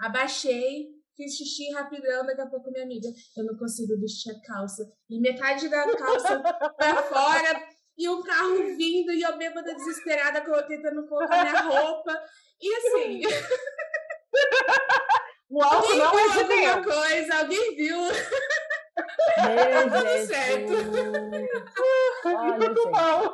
Abaixei, 0.00 0.88
fiz 1.16 1.36
xixi 1.36 1.70
rapidão, 1.72 2.24
daqui 2.24 2.40
a 2.40 2.46
pouco 2.46 2.70
minha 2.70 2.84
amiga, 2.84 3.08
eu 3.36 3.44
não 3.44 3.56
consigo 3.58 3.98
vestir 4.00 4.30
a 4.32 4.40
calça. 4.40 4.82
E 5.10 5.20
metade 5.20 5.68
da 5.68 5.94
calça 5.96 6.40
pra 6.76 7.02
fora, 7.04 7.68
e 7.98 8.08
um 8.08 8.22
carro 8.22 8.56
vindo, 8.76 9.12
e 9.12 9.22
eu 9.22 9.36
bêbada 9.36 9.74
desesperada, 9.74 10.40
tentando 10.66 11.06
colocar 11.06 11.42
minha 11.44 11.60
roupa. 11.62 12.18
E 12.60 12.74
assim, 12.76 13.20
O 15.54 15.62
álcool 15.62 15.76
alguém 15.76 15.98
não 15.98 16.10
viu 16.10 16.20
é 16.20 16.44
de 16.44 16.66
alguma 16.66 16.84
coisa, 16.94 17.38
alguém 17.38 17.76
viu. 17.76 17.98
Meu 18.00 19.82
Tudo 19.90 20.08
Jesus. 20.08 20.28
certo. 20.28 20.72
Olha, 22.26 22.60
gente. 22.60 22.74
bom. 22.90 23.32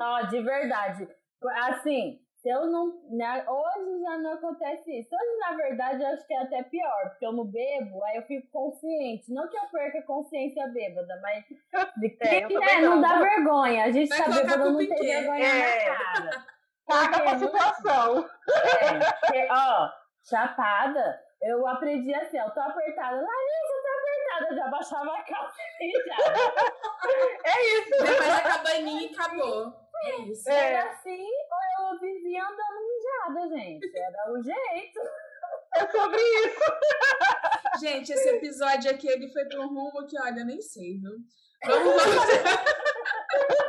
Ó, 0.00 0.22
de 0.22 0.42
verdade. 0.42 1.08
Assim, 1.68 2.20
se 2.36 2.48
eu 2.48 2.66
não. 2.66 3.00
né, 3.10 3.44
hoje 3.48 4.00
já 4.02 4.18
não 4.18 4.32
acontece 4.34 5.00
isso. 5.00 5.08
Hoje, 5.12 5.38
na 5.40 5.56
verdade, 5.56 6.02
eu 6.02 6.08
acho 6.08 6.26
que 6.26 6.34
é 6.34 6.42
até 6.42 6.62
pior, 6.64 7.10
porque 7.10 7.26
eu 7.26 7.32
não 7.32 7.44
bebo, 7.44 8.02
aí 8.04 8.16
eu 8.16 8.22
fico 8.22 8.46
consciente. 8.50 9.32
Não 9.32 9.48
que 9.48 9.56
eu 9.56 9.62
perca 9.72 9.98
a 9.98 10.02
consciência 10.02 10.66
bêbada, 10.68 11.18
mas. 11.22 11.44
De 11.96 12.08
que, 12.10 12.28
É, 12.28 12.48
né, 12.48 12.80
não 12.82 12.96
não. 12.96 13.00
dá 13.00 13.18
vergonha. 13.18 13.84
A 13.84 13.90
gente 13.90 14.08
Vai 14.08 14.18
tá 14.24 14.30
bêbado, 14.30 14.70
não 14.72 14.78
tem 14.78 14.88
vergonha 14.88 15.44
É. 15.44 15.88
na 15.88 15.96
cara. 15.96 16.46
Caga 16.88 17.20
pra 17.20 17.22
Porque, 17.34 17.38
situação. 17.46 18.30
É, 18.80 19.12
porque, 19.20 19.48
ó, 19.50 19.88
chapada, 20.28 21.20
eu 21.40 21.66
aprendi 21.66 22.12
assim, 22.14 22.38
eu 22.38 22.50
tô 22.50 22.60
apertada. 22.60 23.16
Larissa, 23.16 23.74
eu 23.74 23.82
tô 23.82 23.88
apertada. 23.98 24.46
Eu 24.50 24.56
já 24.56 24.68
baixava 24.68 25.12
a 25.14 25.22
calça 25.22 25.56
e 25.80 25.92
já. 26.04 26.16
É 27.44 27.78
isso. 27.78 28.06
Faz 28.06 28.30
a 28.30 28.42
cabaninha 28.42 29.02
e 29.02 29.14
acabou. 29.14 29.72
É 30.04 30.16
isso. 30.22 30.50
É. 30.50 30.72
Era 30.72 30.90
assim, 30.90 31.24
ou 31.24 31.92
eu 31.92 32.00
vivia 32.00 32.42
andando 32.42 33.36
mijada, 33.36 33.56
gente. 33.56 33.96
Era 33.96 34.32
o 34.32 34.42
jeito. 34.42 35.00
É 35.74 35.86
sobre 35.86 36.20
isso. 36.20 36.60
Gente, 37.80 38.12
esse 38.12 38.28
episódio 38.30 38.90
aqui 38.90 39.06
ele 39.06 39.28
foi 39.28 39.44
pra 39.44 39.60
um 39.60 39.68
rumo 39.68 40.06
que, 40.06 40.18
olha, 40.20 40.40
eu 40.40 40.46
nem 40.46 40.60
sei, 40.60 40.98
viu? 40.98 41.12
Vamos 41.64 42.02
voltar 42.02 42.64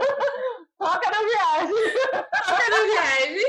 Foca 0.79 1.11
na 1.11 1.19
viagem. 1.27 1.75
na 2.69 2.79
viagem. 2.85 3.45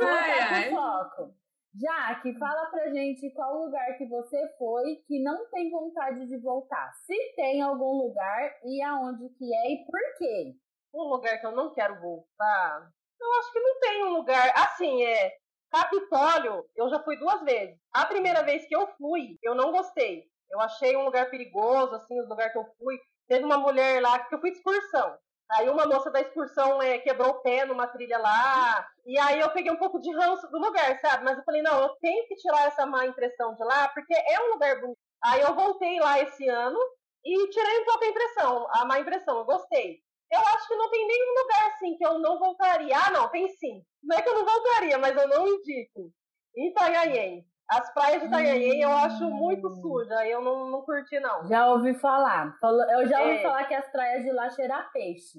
Ai, 0.00 0.40
ai. 0.40 0.70
foco. 0.70 1.34
Jaque, 1.74 2.38
fala 2.38 2.66
pra 2.66 2.90
gente 2.90 3.30
qual 3.30 3.64
lugar 3.64 3.98
que 3.98 4.06
você 4.06 4.48
foi 4.56 4.96
que 5.08 5.20
não 5.22 5.50
tem 5.50 5.70
vontade 5.70 6.26
de 6.26 6.38
voltar. 6.38 6.92
Se 7.04 7.16
tem 7.34 7.60
algum 7.62 8.06
lugar 8.06 8.54
e 8.64 8.80
aonde 8.82 9.28
que 9.30 9.52
é 9.52 9.72
e 9.72 9.84
por 9.86 10.00
quê. 10.18 10.54
Um 10.94 11.02
lugar 11.02 11.40
que 11.40 11.46
eu 11.46 11.52
não 11.52 11.72
quero 11.74 12.00
voltar. 12.00 12.90
Eu 13.20 13.32
acho 13.40 13.52
que 13.52 13.60
não 13.60 13.80
tem 13.80 14.04
um 14.04 14.10
lugar. 14.10 14.52
Assim, 14.56 15.02
é. 15.02 15.32
Capitólio, 15.68 16.64
eu 16.76 16.88
já 16.88 17.00
fui 17.02 17.16
duas 17.16 17.42
vezes. 17.42 17.76
A 17.92 18.06
primeira 18.06 18.42
vez 18.42 18.66
que 18.66 18.74
eu 18.74 18.88
fui, 18.98 19.38
eu 19.42 19.54
não 19.54 19.70
gostei. 19.70 20.24
Eu 20.50 20.60
achei 20.60 20.96
um 20.96 21.04
lugar 21.04 21.30
perigoso, 21.30 21.94
assim, 21.94 22.20
o 22.20 22.28
lugar 22.28 22.50
que 22.50 22.58
eu 22.58 22.66
fui. 22.78 22.98
Teve 23.28 23.44
uma 23.44 23.58
mulher 23.58 24.02
lá, 24.02 24.18
que 24.18 24.34
eu 24.34 24.40
fui 24.40 24.50
de 24.50 24.56
excursão. 24.56 25.16
Aí 25.52 25.68
uma 25.68 25.86
moça 25.86 26.10
da 26.10 26.20
excursão 26.20 26.80
é, 26.80 26.98
quebrou 26.98 27.30
o 27.30 27.40
pé 27.42 27.64
numa 27.64 27.86
trilha 27.88 28.18
lá. 28.18 28.86
E 29.04 29.18
aí 29.18 29.40
eu 29.40 29.50
peguei 29.50 29.72
um 29.72 29.76
pouco 29.76 30.00
de 30.00 30.12
ranço 30.14 30.48
do 30.50 30.58
lugar, 30.58 30.98
sabe? 31.00 31.24
Mas 31.24 31.38
eu 31.38 31.44
falei, 31.44 31.62
não, 31.62 31.80
eu 31.80 31.88
tenho 32.00 32.26
que 32.28 32.36
tirar 32.36 32.66
essa 32.68 32.86
má 32.86 33.04
impressão 33.06 33.54
de 33.54 33.64
lá, 33.64 33.88
porque 33.88 34.14
é 34.14 34.40
um 34.40 34.52
lugar 34.52 34.80
bonito. 34.80 34.98
Aí 35.24 35.40
eu 35.40 35.54
voltei 35.54 35.98
lá 36.00 36.20
esse 36.20 36.48
ano 36.48 36.78
e 37.24 37.48
tirei 37.50 37.80
um 37.80 37.84
pouco 37.84 38.04
a 38.04 38.08
impressão, 38.08 38.66
a 38.70 38.84
má 38.86 38.98
impressão, 39.00 39.38
eu 39.38 39.44
gostei. 39.44 40.00
eu 40.32 40.40
acho 40.40 40.68
que 40.68 40.76
não 40.76 40.90
tem 40.90 41.06
nenhum 41.06 41.34
lugar 41.42 41.66
assim 41.68 41.96
que 41.96 42.06
eu 42.06 42.18
não 42.18 42.38
voltaria. 42.38 42.96
Ah, 42.96 43.10
não, 43.10 43.28
tem 43.28 43.48
sim. 43.48 43.82
Não 44.02 44.16
é 44.16 44.22
que 44.22 44.28
eu 44.28 44.34
não 44.34 44.44
voltaria, 44.44 44.98
mas 44.98 45.16
eu 45.16 45.28
não 45.28 45.46
indico. 45.48 46.12
Itanhaém. 46.56 47.44
As 47.70 47.92
praias 47.94 48.20
de 48.22 48.26
Itanhaém 48.26 48.82
eu 48.82 48.90
acho 48.90 49.30
muito 49.30 49.68
Hum. 49.68 49.80
suja, 49.80 50.26
eu 50.26 50.40
não, 50.40 50.68
não 50.70 50.82
curti, 50.82 51.20
não. 51.20 51.46
Já 51.46 51.68
ouvi 51.72 51.94
falar. 51.94 52.56
Eu 52.62 53.06
já 53.06 53.20
ouvi 53.22 53.36
É. 53.36 53.42
falar 53.42 53.64
que 53.66 53.74
as 53.74 53.88
praias 53.92 54.24
de 54.24 54.32
lá 54.32 54.50
cheiram 54.50 54.74
a 54.76 54.82
peixe. 54.84 55.38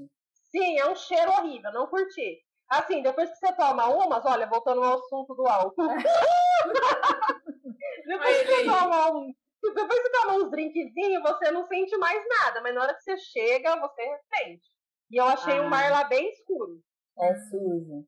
Sim, 0.49 0.79
é 0.79 0.89
um 0.89 0.95
cheiro 0.95 1.29
horrível, 1.31 1.71
não 1.73 1.87
curti. 1.87 2.39
Assim, 2.69 3.01
depois 3.01 3.29
que 3.29 3.35
você 3.35 3.51
toma 3.53 3.89
umas, 3.89 4.25
olha, 4.25 4.47
voltando 4.47 4.81
ao 4.81 4.93
assunto 4.97 5.35
do 5.35 5.45
álcool. 5.45 5.87
depois 8.05 8.41
que 8.41 8.47
você 8.47 8.65
toma 8.65 9.11
um. 9.11 9.33
Depois 9.61 9.99
que 9.99 10.09
você 10.09 10.21
toma 10.21 10.33
uns 10.37 10.49
drinkzinhos, 10.51 11.21
você 11.21 11.51
não 11.51 11.67
sente 11.67 11.95
mais 11.97 12.23
nada, 12.27 12.61
mas 12.61 12.73
na 12.73 12.81
hora 12.83 12.93
que 12.95 13.01
você 13.03 13.17
chega, 13.17 13.75
você 13.79 14.19
sente. 14.33 14.67
E 15.11 15.17
eu 15.17 15.25
achei 15.25 15.59
o 15.59 15.65
Ah. 15.65 15.69
mar 15.69 15.91
lá 15.91 16.03
bem 16.05 16.29
escuro. 16.29 16.79
É 17.19 17.35
sujo. 17.35 18.05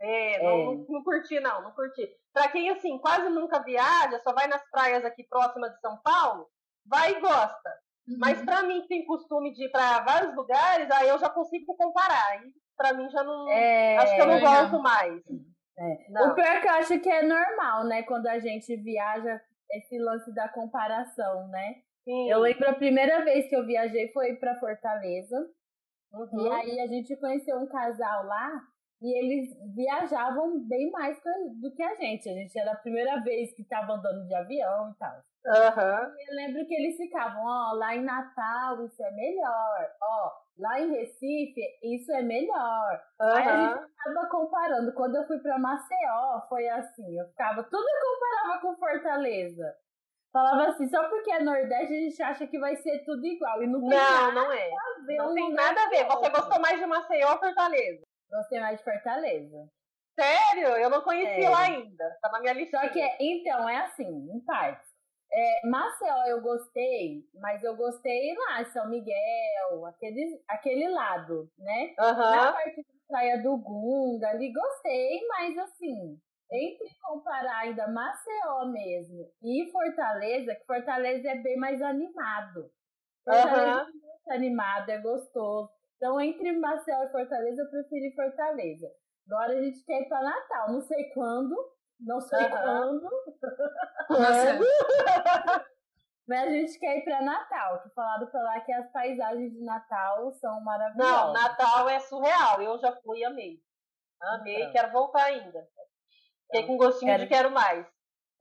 É, 0.00 0.42
não, 0.42 0.50
É. 0.50 0.64
não, 0.64 0.74
não 0.88 1.04
curti, 1.04 1.38
não, 1.40 1.62
não 1.62 1.72
curti. 1.72 2.10
Pra 2.36 2.48
quem, 2.48 2.68
assim, 2.68 2.98
quase 2.98 3.30
nunca 3.30 3.62
viaja, 3.62 4.20
só 4.22 4.30
vai 4.34 4.46
nas 4.46 4.62
praias 4.70 5.02
aqui 5.06 5.24
próximas 5.24 5.72
de 5.72 5.80
São 5.80 5.96
Paulo, 6.04 6.46
vai 6.84 7.12
e 7.12 7.20
gosta. 7.20 7.70
Uhum. 8.06 8.18
Mas 8.18 8.42
pra 8.42 8.62
mim, 8.62 8.82
que 8.82 8.88
tem 8.88 9.06
costume 9.06 9.54
de 9.54 9.64
ir 9.64 9.70
pra 9.70 10.00
vários 10.00 10.36
lugares, 10.36 10.90
aí 10.90 11.08
eu 11.08 11.18
já 11.18 11.30
consigo 11.30 11.74
comparar. 11.74 12.32
Aí, 12.32 12.52
pra 12.76 12.92
mim, 12.92 13.08
já 13.08 13.24
não. 13.24 13.48
É, 13.48 13.96
acho 13.96 14.14
que 14.14 14.20
eu 14.20 14.26
não 14.26 14.40
gosto 14.40 14.82
mais. 14.82 15.22
É. 15.78 16.24
O 16.24 16.34
pior 16.34 16.46
é 16.46 16.60
que 16.60 16.68
eu 16.68 16.72
acho 16.72 17.00
que 17.00 17.08
é 17.08 17.22
normal, 17.22 17.84
né? 17.84 18.02
Quando 18.02 18.26
a 18.26 18.38
gente 18.38 18.76
viaja, 18.76 19.40
esse 19.70 19.98
lance 19.98 20.30
da 20.34 20.46
comparação, 20.46 21.48
né? 21.48 21.76
Sim. 22.04 22.30
Eu 22.30 22.40
lembro 22.40 22.68
a 22.68 22.74
primeira 22.74 23.24
vez 23.24 23.48
que 23.48 23.56
eu 23.56 23.64
viajei 23.64 24.12
foi 24.12 24.34
pra 24.36 24.60
Fortaleza. 24.60 25.48
Uhum. 26.12 26.46
E 26.46 26.52
aí 26.52 26.80
a 26.80 26.86
gente 26.86 27.16
conheceu 27.16 27.56
um 27.56 27.66
casal 27.66 28.26
lá 28.26 28.62
e 29.00 29.18
eles 29.18 29.54
viajavam 29.74 30.58
bem 30.66 30.90
mais 30.90 31.18
do 31.60 31.72
que 31.74 31.82
a 31.82 31.94
gente. 31.96 32.28
A 32.28 32.32
gente 32.32 32.58
era 32.58 32.72
a 32.72 32.76
primeira 32.76 33.20
vez 33.22 33.54
que 33.54 33.64
tava 33.64 33.94
andando 33.94 34.26
de 34.26 34.34
avião 34.34 34.90
e 34.90 34.94
tal. 34.98 35.22
Aham. 35.46 36.12
Eu 36.28 36.34
lembro 36.34 36.66
que 36.66 36.74
eles 36.74 36.96
ficavam, 36.96 37.44
ó, 37.44 37.72
lá 37.74 37.94
em 37.94 38.02
Natal 38.02 38.84
isso 38.84 39.02
é 39.04 39.10
melhor, 39.12 39.90
ó, 40.02 40.32
lá 40.58 40.80
em 40.80 40.90
Recife 40.90 41.60
isso 41.82 42.10
é 42.12 42.22
melhor. 42.22 43.00
Aí 43.20 43.48
a 43.48 43.74
gente 43.76 43.86
ficava 43.88 44.26
comparando. 44.28 44.92
Quando 44.92 45.16
eu 45.16 45.26
fui 45.26 45.38
pra 45.38 45.58
Maceió, 45.58 46.40
foi 46.48 46.68
assim, 46.68 47.18
eu 47.18 47.26
ficava, 47.28 47.62
tudo 47.62 47.86
eu 47.86 48.14
comparava 48.14 48.60
com 48.60 48.76
Fortaleza. 48.76 49.74
Falava 50.32 50.66
assim, 50.70 50.86
só 50.88 51.08
porque 51.08 51.30
é 51.30 51.42
Nordeste 51.42 51.94
a 51.94 52.00
gente 52.00 52.22
acha 52.22 52.46
que 52.46 52.58
vai 52.58 52.76
ser 52.76 53.04
tudo 53.04 53.24
igual. 53.24 53.62
E 53.62 53.66
não 53.66 53.80
tem 53.80 53.88
Não, 53.96 54.20
nada 54.20 54.32
não 54.32 54.52
é. 54.52 54.68
a 54.70 55.06
ver 55.06 55.16
Não 55.16 55.32
tem 55.34 55.52
nada 55.54 55.80
a 55.82 55.88
ver. 55.88 56.04
Você 56.04 56.28
gostou 56.28 56.60
mais 56.60 56.78
de 56.78 56.84
Maceió 56.84 57.32
ou 57.32 57.38
Fortaleza? 57.38 58.05
Gostei 58.30 58.60
mais 58.60 58.78
de 58.78 58.84
Fortaleza. 58.84 59.68
Sério? 60.18 60.68
Eu 60.68 60.90
não 60.90 61.02
conheci 61.02 61.28
Sério. 61.28 61.50
lá 61.50 61.60
ainda. 61.60 62.18
Tá 62.22 62.30
na 62.30 62.40
minha 62.40 62.52
listinha. 62.54 62.82
Só 62.82 62.88
que, 62.88 63.00
então, 63.20 63.68
é 63.68 63.76
assim, 63.78 64.30
em 64.32 64.40
partes. 64.40 64.96
É, 65.30 65.66
Maceió 65.66 66.24
eu 66.28 66.40
gostei, 66.40 67.24
mas 67.40 67.62
eu 67.62 67.76
gostei 67.76 68.34
lá, 68.34 68.64
São 68.66 68.88
Miguel, 68.88 69.84
aquele, 69.86 70.40
aquele 70.48 70.88
lado, 70.88 71.50
né? 71.58 71.94
Na 71.98 72.04
Aham. 72.04 72.52
parte 72.52 72.76
da 72.76 72.94
Praia 73.08 73.42
do 73.42 73.56
Gunga, 73.58 74.28
ali 74.28 74.52
gostei, 74.52 75.20
mas 75.28 75.58
assim, 75.58 76.18
entre 76.50 76.88
comparar 77.02 77.58
ainda 77.58 77.88
Maceió 77.88 78.66
mesmo 78.66 79.30
e 79.42 79.68
Fortaleza, 79.70 80.54
que 80.54 80.64
Fortaleza 80.64 81.28
é 81.28 81.36
bem 81.36 81.56
mais 81.56 81.82
animado. 81.82 82.70
Fortaleza 83.24 83.80
Aham. 83.80 83.80
é 83.80 83.84
muito 83.84 84.30
animado, 84.30 84.88
é 84.90 84.98
gostoso. 84.98 85.75
Então, 85.96 86.20
entre 86.20 86.52
Maceió 86.58 87.04
e 87.04 87.10
Fortaleza, 87.10 87.62
eu 87.62 87.70
preferi 87.70 88.14
Fortaleza. 88.14 88.86
Agora 89.30 89.52
a 89.58 89.62
gente 89.62 89.84
quer 89.84 90.02
ir 90.02 90.08
para 90.08 90.22
Natal, 90.22 90.72
não 90.72 90.80
sei 90.82 91.04
quando, 91.10 91.56
não 92.00 92.20
sei 92.20 92.38
Aham. 92.46 93.00
quando, 93.00 93.10
Nossa, 94.10 94.58
mas 96.28 96.42
a 96.48 96.50
gente 96.50 96.78
quer 96.78 96.98
ir 96.98 97.04
para 97.04 97.22
Natal, 97.22 97.82
que 97.82 97.88
falaram 97.90 98.26
pra 98.28 98.42
lá 98.42 98.60
que 98.60 98.72
as 98.72 98.90
paisagens 98.92 99.52
de 99.52 99.64
Natal 99.64 100.32
são 100.34 100.54
Não, 100.56 100.64
maravilhosas. 100.64 101.32
Natal 101.42 101.88
é 101.88 101.98
surreal. 102.00 102.60
Eu 102.62 102.78
já 102.78 102.92
fui 103.02 103.20
e 103.20 103.24
amei. 103.24 103.60
Amei, 104.20 104.60
Então. 104.62 104.72
quero 104.72 104.92
voltar 104.92 105.24
ainda. 105.24 105.66
Fiquei 106.46 106.66
com 106.66 106.76
gostinho 106.76 107.10
Quero- 107.12 107.22
de 107.24 107.28
quero 107.28 107.50
mais. 107.50 107.86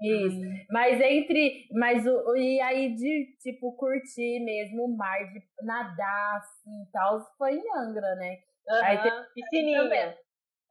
Isso. 0.02 0.42
Mas 0.70 1.00
entre. 1.02 1.68
Mas 1.72 2.06
o, 2.06 2.36
e 2.36 2.60
aí 2.62 2.96
de 2.96 3.36
tipo 3.42 3.76
curtir 3.78 4.40
mesmo 4.44 4.86
o 4.86 4.98
mar, 4.98 5.18
de 5.32 5.42
nadar 5.62 6.38
assim 6.38 6.84
e 6.84 6.92
tal, 6.92 7.22
foi 7.38 7.56
em 7.56 7.78
Angra, 7.78 8.16
né? 8.16 8.38
Aí 8.84 9.02
tem-. 9.02 9.26
Piscininha. 9.34 10.18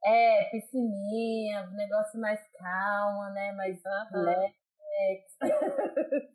É, 0.03 0.43
piscininha, 0.51 1.67
negócio 1.71 2.19
mais 2.19 2.39
calma, 2.59 3.31
né? 3.31 3.51
Mais 3.53 3.81
Aham. 3.85 4.25
relax. 4.25 5.23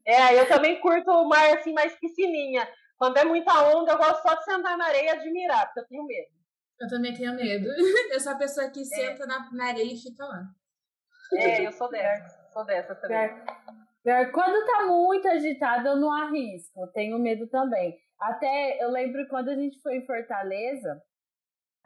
É, 0.05 0.40
eu 0.40 0.48
também 0.48 0.81
curto 0.81 1.11
o 1.11 1.29
mar 1.29 1.57
assim, 1.57 1.72
mais 1.72 1.94
piscininha. 1.94 2.68
Quando 2.98 3.16
é 3.16 3.24
muita 3.24 3.53
onda, 3.74 3.92
eu 3.92 3.96
gosto 3.96 4.22
só 4.22 4.35
de 4.35 4.44
sentar 4.44 4.76
na 4.76 4.87
areia 4.87 5.05
e 5.05 5.09
admirar, 5.11 5.66
porque 5.66 5.81
eu 5.81 5.87
tenho 5.87 6.05
medo. 6.05 6.29
eu 6.81 6.88
também 6.88 7.14
tenho 7.14 7.35
medo. 7.35 7.68
Eu 8.12 8.20
sou 8.20 8.33
a 8.33 8.38
pessoa 8.38 8.68
que 8.70 8.85
senta 8.85 9.26
na, 9.26 9.50
na 9.53 9.66
areia 9.68 9.92
e 9.92 9.96
fica 9.96 10.24
lá. 10.24 10.42
É, 11.33 11.64
eu 11.64 11.72
sou 11.72 11.88
dessa. 11.88 12.39
Sou 12.53 12.65
dessa 12.65 12.95
também. 12.95 13.29
Pior- 13.29 13.45
pior- 14.03 14.33
Quando 14.33 14.67
tá 14.67 14.87
muito 14.87 15.29
agitado, 15.29 15.89
eu 15.89 15.97
não 15.97 16.13
arrisco. 16.13 16.83
eu 16.83 16.87
Tenho 16.89 17.19
medo 17.19 17.47
também. 17.49 17.97
Até 18.21 18.83
eu 18.83 18.91
lembro 18.91 19.27
quando 19.29 19.49
a 19.51 19.55
gente 19.55 19.81
foi 19.81 19.97
em 19.97 20.07
Fortaleza, 20.07 21.01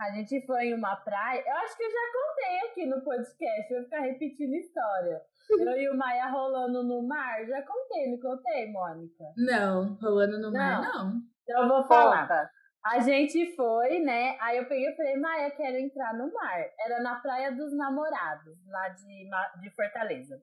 a 0.00 0.11
gente 0.12 0.44
foi 0.46 0.64
em 0.66 0.74
uma 0.74 0.96
praia. 0.96 1.42
Eu 1.46 1.57
acho 1.59 1.77
que 1.77 1.85
eu 1.85 1.90
já 1.90 1.98
contei 2.12 2.68
aqui 2.70 2.87
no 2.87 3.00
podcast, 3.05 3.72
eu 3.72 3.77
vou 3.79 3.85
ficar 3.85 4.00
repetindo 4.00 4.55
história. 4.55 5.20
Eu 5.50 5.77
e 5.77 5.88
o 5.90 5.96
Maia 5.96 6.27
rolando 6.29 6.83
no 6.83 7.07
mar, 7.07 7.44
já 7.46 7.62
contei, 7.62 8.11
me 8.11 8.20
contei, 8.20 8.72
Mônica. 8.72 9.24
Não, 9.37 9.94
rolando 10.03 10.40
no 10.40 10.50
mar, 10.50 10.81
Não. 10.83 11.05
não. 11.11 11.20
Então 11.42 11.62
eu 11.62 11.68
vou 11.68 11.85
falar. 11.85 12.22
Conta. 12.22 12.50
A 12.87 12.98
gente 13.00 13.55
foi, 13.55 14.00
né? 14.00 14.37
Aí 14.40 14.59
eu 14.59 14.66
peguei 14.66 14.88
e 14.90 14.96
falei, 14.96 15.16
Maia, 15.16 15.50
quero 15.53 15.77
entrar 15.79 16.12
no 16.14 16.33
mar. 16.33 16.64
Era 16.81 17.00
na 17.00 17.14
Praia 17.20 17.53
dos 17.53 17.72
Namorados, 17.77 18.59
lá 18.66 18.88
de, 18.88 19.29
de 19.61 19.70
Fortaleza. 19.74 20.38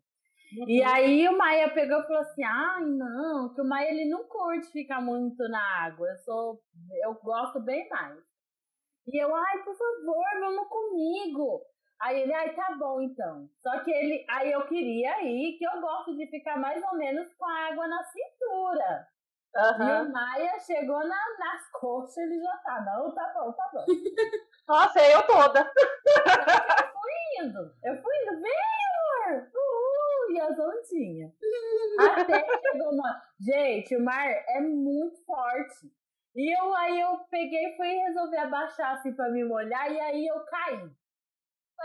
E 0.68 0.84
aí 0.84 1.28
o 1.30 1.38
Maia 1.38 1.70
pegou 1.74 2.00
e 2.00 2.04
falou 2.04 2.22
assim: 2.22 2.44
ai, 2.44 2.84
não, 2.84 3.54
que 3.54 3.62
o 3.62 3.66
Maia 3.66 3.90
ele 3.92 4.10
não 4.10 4.24
curte 4.26 4.72
ficar 4.72 5.02
muito 5.02 5.48
na 5.50 5.62
água. 5.86 6.08
Eu 6.10 6.18
sou, 6.18 6.62
eu 7.04 7.14
gosto 7.16 7.60
bem 7.62 7.88
mais. 7.90 8.20
E 9.08 9.18
eu, 9.24 9.34
ai, 9.34 9.58
por 9.64 9.76
favor, 9.76 10.26
vamos 10.40 10.68
comigo. 10.68 11.62
Aí 12.02 12.22
ele, 12.22 12.34
ai, 12.34 12.54
tá 12.56 12.76
bom 12.80 13.02
então. 13.02 13.48
Só 13.62 13.80
que 13.84 13.92
ele, 13.92 14.26
aí 14.30 14.52
eu 14.52 14.66
queria 14.68 15.24
ir, 15.24 15.58
que 15.58 15.66
eu 15.66 15.80
gosto 15.80 16.16
de 16.18 16.28
ficar 16.28 16.58
mais 16.58 16.84
ou 16.84 16.98
menos 16.98 17.32
com 17.36 17.46
a 17.46 17.68
água 17.70 17.88
na 17.88 18.04
cintura. 18.04 19.08
E 19.54 19.58
Aham. 19.60 20.04
o 20.08 20.12
Maia 20.12 20.60
chegou 20.60 21.00
na- 21.00 21.38
nas 21.40 21.72
coxas, 21.74 22.18
ele 22.18 22.42
já 22.42 22.58
tá, 22.64 22.82
não, 22.86 23.14
tá 23.14 23.34
bom, 23.36 23.52
tá 23.52 23.70
bom. 23.74 23.86
Nossa, 24.68 25.00
eu 25.10 25.22
toda. 25.28 25.72
indo. 27.44 27.60
Eu 27.84 28.02
fui 28.02 28.16
indo, 28.24 28.42
vem, 28.42 29.32
amor! 29.32 29.52
E 30.32 30.40
as 30.40 30.58
ondinhas. 30.58 31.32
Até 32.00 32.46
chegou 32.72 32.94
uma. 32.94 33.22
Gente, 33.40 33.96
o 33.98 34.04
mar 34.04 34.28
é 34.28 34.62
muito 34.62 35.24
forte. 35.26 35.92
E 36.34 36.58
eu 36.58 36.74
aí 36.76 37.02
eu 37.02 37.18
peguei 37.30 37.76
fui 37.76 37.88
resolver 37.88 38.38
abaixar 38.38 38.94
assim 38.94 39.14
pra 39.14 39.30
me 39.30 39.44
molhar, 39.44 39.92
e 39.92 40.00
aí 40.00 40.26
eu 40.26 40.40
caí. 40.46 40.90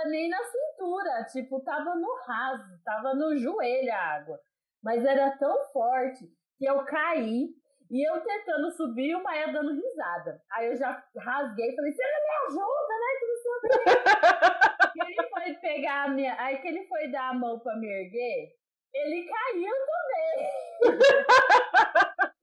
Nem 0.06 0.28
na 0.28 0.38
cintura, 0.44 1.24
tipo, 1.24 1.60
tava 1.62 1.96
no 1.96 2.14
raso, 2.26 2.80
tava 2.84 3.14
no 3.14 3.36
joelho 3.36 3.92
a 3.92 3.98
água. 3.98 4.40
Mas 4.82 5.04
era 5.04 5.36
tão 5.38 5.64
forte 5.72 6.30
que 6.58 6.66
eu 6.66 6.84
caí 6.84 7.48
e 7.90 8.08
eu 8.08 8.20
tentando 8.20 8.70
subir 8.70 9.16
o 9.16 9.22
Maia 9.22 9.52
dando 9.52 9.72
risada. 9.72 10.40
Aí 10.52 10.68
eu 10.68 10.76
já 10.76 11.02
rasguei 11.16 11.70
e 11.70 11.76
falei, 11.76 11.92
você 11.92 12.02
não 12.02 12.22
me 12.22 12.30
ajuda, 12.46 12.94
né? 13.00 13.10
Que 13.18 13.26
não 13.26 14.52
ele 15.00 15.28
foi 15.28 15.54
pegar 15.54 16.04
a 16.04 16.08
minha. 16.08 16.36
Aí 16.38 16.58
que 16.58 16.68
ele 16.68 16.86
foi 16.86 17.08
dar 17.08 17.30
a 17.30 17.34
mão 17.34 17.58
pra 17.58 17.76
me 17.76 17.86
erguer, 17.86 18.52
ele 18.94 19.28
caiu 19.28 19.74
também. 19.86 20.50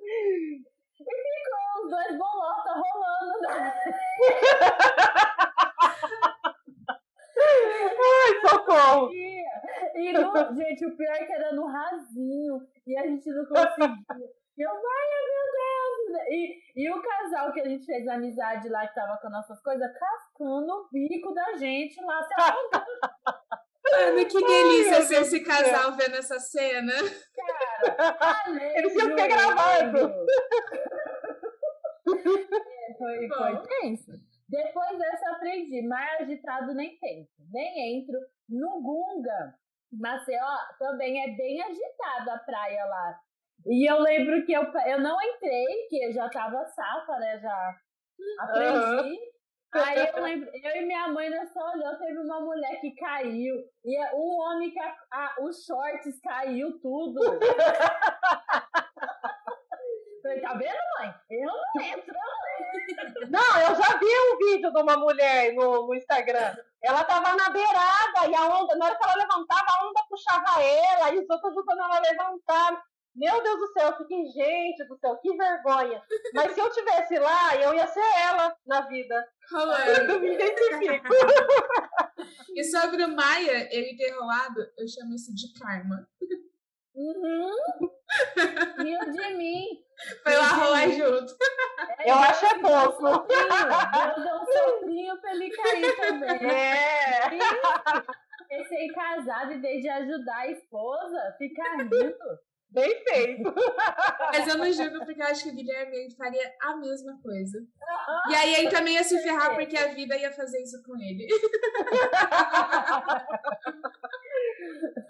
e 1.00 1.06
ficou 1.06 1.84
os 1.84 1.90
dois 1.90 2.18
bolotas 2.18 2.76
rolando. 2.76 3.42
Na... 3.42 3.74
Ai, 8.06 8.50
socorro. 8.50 9.10
E 9.96 10.12
no, 10.12 10.56
gente, 10.56 10.86
o 10.86 10.96
pior 10.96 11.16
é 11.16 11.26
que 11.26 11.34
era 11.34 11.54
no 11.54 11.66
rasinho. 11.66 12.62
E 12.86 12.98
a 12.98 13.08
gente 13.08 13.30
não 13.30 13.46
conseguia. 13.46 13.96
E 14.56 14.62
eu, 14.62 14.70
ai, 14.70 15.08
meu 15.30 15.46
Deus! 15.54 16.28
E, 16.30 16.62
e 16.76 16.92
o 16.92 17.02
casal 17.02 17.43
que 17.54 17.62
a 17.62 17.70
gente 17.70 17.86
fez 17.86 18.08
amizade 18.08 18.68
lá, 18.70 18.88
que 18.88 18.96
tava 18.96 19.18
com 19.22 19.30
nossas 19.30 19.62
coisas, 19.62 19.92
cascando 19.98 20.74
o 20.74 20.90
bico 20.92 21.34
da 21.34 21.54
gente 21.54 22.02
lá, 22.04 22.24
se 22.24 22.34
afogando. 22.42 23.44
Mano, 23.92 24.26
que 24.26 24.38
Ai, 24.38 24.44
delícia 24.44 24.92
meu 24.92 25.02
ser 25.02 25.16
Deus 25.16 25.28
esse 25.28 25.40
casal 25.42 25.96
vendo 25.96 26.16
essa 26.16 26.40
cena. 26.40 26.94
Falei, 28.18 28.74
Eles 28.78 28.94
tinham 28.94 29.10
que 29.10 29.16
ter 29.16 29.28
gravado. 29.28 29.98
É, 32.08 32.94
foi, 32.98 33.28
foi 33.28 33.68
tenso. 33.68 34.12
Depois 34.50 34.98
dessa 34.98 35.32
aprendi, 35.32 35.82
mar 35.88 36.18
agitado 36.22 36.74
nem 36.74 36.98
tento, 37.00 37.32
nem 37.52 38.00
entro. 38.00 38.20
No 38.50 38.82
Gunga, 38.82 39.56
Maceió, 39.92 40.58
também 40.80 41.24
é 41.24 41.36
bem 41.36 41.62
agitado 41.62 42.32
a 42.32 42.38
praia 42.40 42.86
lá. 42.86 43.20
E 43.66 43.90
eu 43.90 44.00
lembro 44.00 44.46
que 44.46 44.54
eu, 44.54 44.64
eu 44.88 45.00
não 45.00 45.18
entrei, 45.22 45.88
que 45.90 46.04
eu 46.06 46.14
já 46.14 46.30
tava 46.30 46.66
safa, 46.66 47.18
né? 47.18 47.40
Já 47.40 47.76
aprendi. 48.40 49.10
Uhum. 49.10 49.34
Aí 49.76 50.08
eu 50.08 50.22
lembro, 50.22 50.50
eu 50.54 50.82
e 50.82 50.86
minha 50.86 51.08
mãe 51.08 51.32
nós 51.32 51.52
só 51.52 51.72
olhou, 51.72 51.98
teve 51.98 52.20
uma 52.20 52.40
mulher 52.42 52.80
que 52.80 52.94
caiu. 52.96 53.56
E 53.84 53.98
o 54.14 54.40
homem 54.42 54.70
que 54.70 54.80
a, 54.80 54.96
a, 55.12 55.36
os 55.42 55.66
shorts 55.66 56.22
caiu 56.22 56.80
tudo. 56.80 57.20
Falei, 60.22 60.40
tá 60.40 60.54
vendo, 60.54 60.78
mãe? 61.00 61.14
Eu 61.32 61.48
não 61.48 61.82
entro, 61.82 62.14
eu 62.14 62.22
não 62.22 63.08
entro. 63.08 63.30
Não, 63.32 63.62
eu 63.62 63.76
já 63.76 63.98
vi 63.98 64.06
um 64.06 64.38
vídeo 64.38 64.72
de 64.72 64.82
uma 64.82 64.96
mulher 64.96 65.54
no, 65.54 65.88
no 65.88 65.96
Instagram. 65.96 66.56
Ela 66.82 67.04
tava 67.04 67.36
na 67.36 67.50
beirada 67.50 68.28
e 68.30 68.36
a 68.36 68.46
onda, 68.56 68.76
na 68.76 68.86
hora 68.86 68.96
que 68.96 69.04
ela 69.04 69.16
levantava, 69.16 69.66
a 69.68 69.88
onda 69.88 70.02
puxava 70.08 70.62
ela 70.62 71.14
e 71.14 71.20
os 71.20 71.30
outros 71.30 71.52
ajudando 71.52 71.80
ela 71.80 71.98
a 71.98 72.02
levantar. 72.02 72.84
Meu 73.16 73.44
Deus 73.44 73.60
do 73.60 73.68
céu, 73.74 73.90
eu 73.90 73.98
fiquei, 73.98 74.26
gente 74.26 74.84
do 74.88 74.98
céu, 74.98 75.16
que 75.18 75.36
vergonha. 75.38 76.02
Mas 76.34 76.54
se 76.54 76.60
eu 76.60 76.70
tivesse 76.72 77.20
lá, 77.20 77.56
eu 77.56 77.74
ia 77.74 77.86
ser 77.86 78.04
ela 78.22 78.56
na 78.66 78.82
vida. 78.82 79.16
Eu 80.10 80.20
me 80.20 80.34
identifico. 80.34 81.14
e 82.56 82.64
sobre 82.64 83.04
o 83.04 83.16
Maia, 83.16 83.70
ele 83.72 83.96
ter 83.96 84.12
rolado, 84.12 84.62
eu 84.78 84.88
chamo 84.88 85.14
isso 85.14 85.34
de 85.36 85.54
karma. 85.60 86.08
Uhum. 86.96 87.52
E 88.84 88.98
o 88.98 89.12
de 89.12 89.36
mim. 89.36 89.84
Foi 90.24 90.36
lá 90.36 90.48
rolar 90.54 90.90
junto. 90.90 91.36
É, 92.00 92.10
eu 92.10 92.16
acho 92.16 92.46
é 92.46 92.60
pouco. 92.60 93.08
Eu 93.08 94.24
dou 94.24 94.42
um 94.42 94.46
soprinho 94.46 95.22
pra 95.22 95.32
ele 95.34 95.50
cair 95.50 95.96
também. 95.98 96.50
É. 96.50 97.30
Recém-casado, 98.50 99.54
em 99.54 99.62
vez 99.62 99.82
de 99.82 99.90
ajudar 99.90 100.38
a 100.38 100.52
esposa, 100.52 101.36
ficar 101.38 101.78
rindo. 101.78 102.16
Bem 102.74 103.04
feito. 103.04 103.54
Mas 104.34 104.48
eu 104.48 104.58
não 104.58 104.72
julgo 104.72 105.06
porque 105.06 105.22
eu 105.22 105.28
acho 105.28 105.44
que 105.44 105.50
o 105.52 105.56
Guilherme 105.56 106.10
faria 106.16 106.52
a 106.62 106.76
mesma 106.78 107.20
coisa. 107.22 107.60
E 108.30 108.36
aí 108.36 108.56
ele 108.56 108.70
também 108.72 108.96
ia 108.96 109.04
se 109.04 109.22
ferrar 109.22 109.54
porque 109.54 109.78
a 109.78 109.94
vida 109.94 110.18
ia 110.18 110.32
fazer 110.32 110.60
isso 110.62 110.82
com 110.84 110.96
ele. 110.98 111.28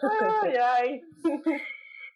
ai, 0.03 0.57
ai. 0.57 1.01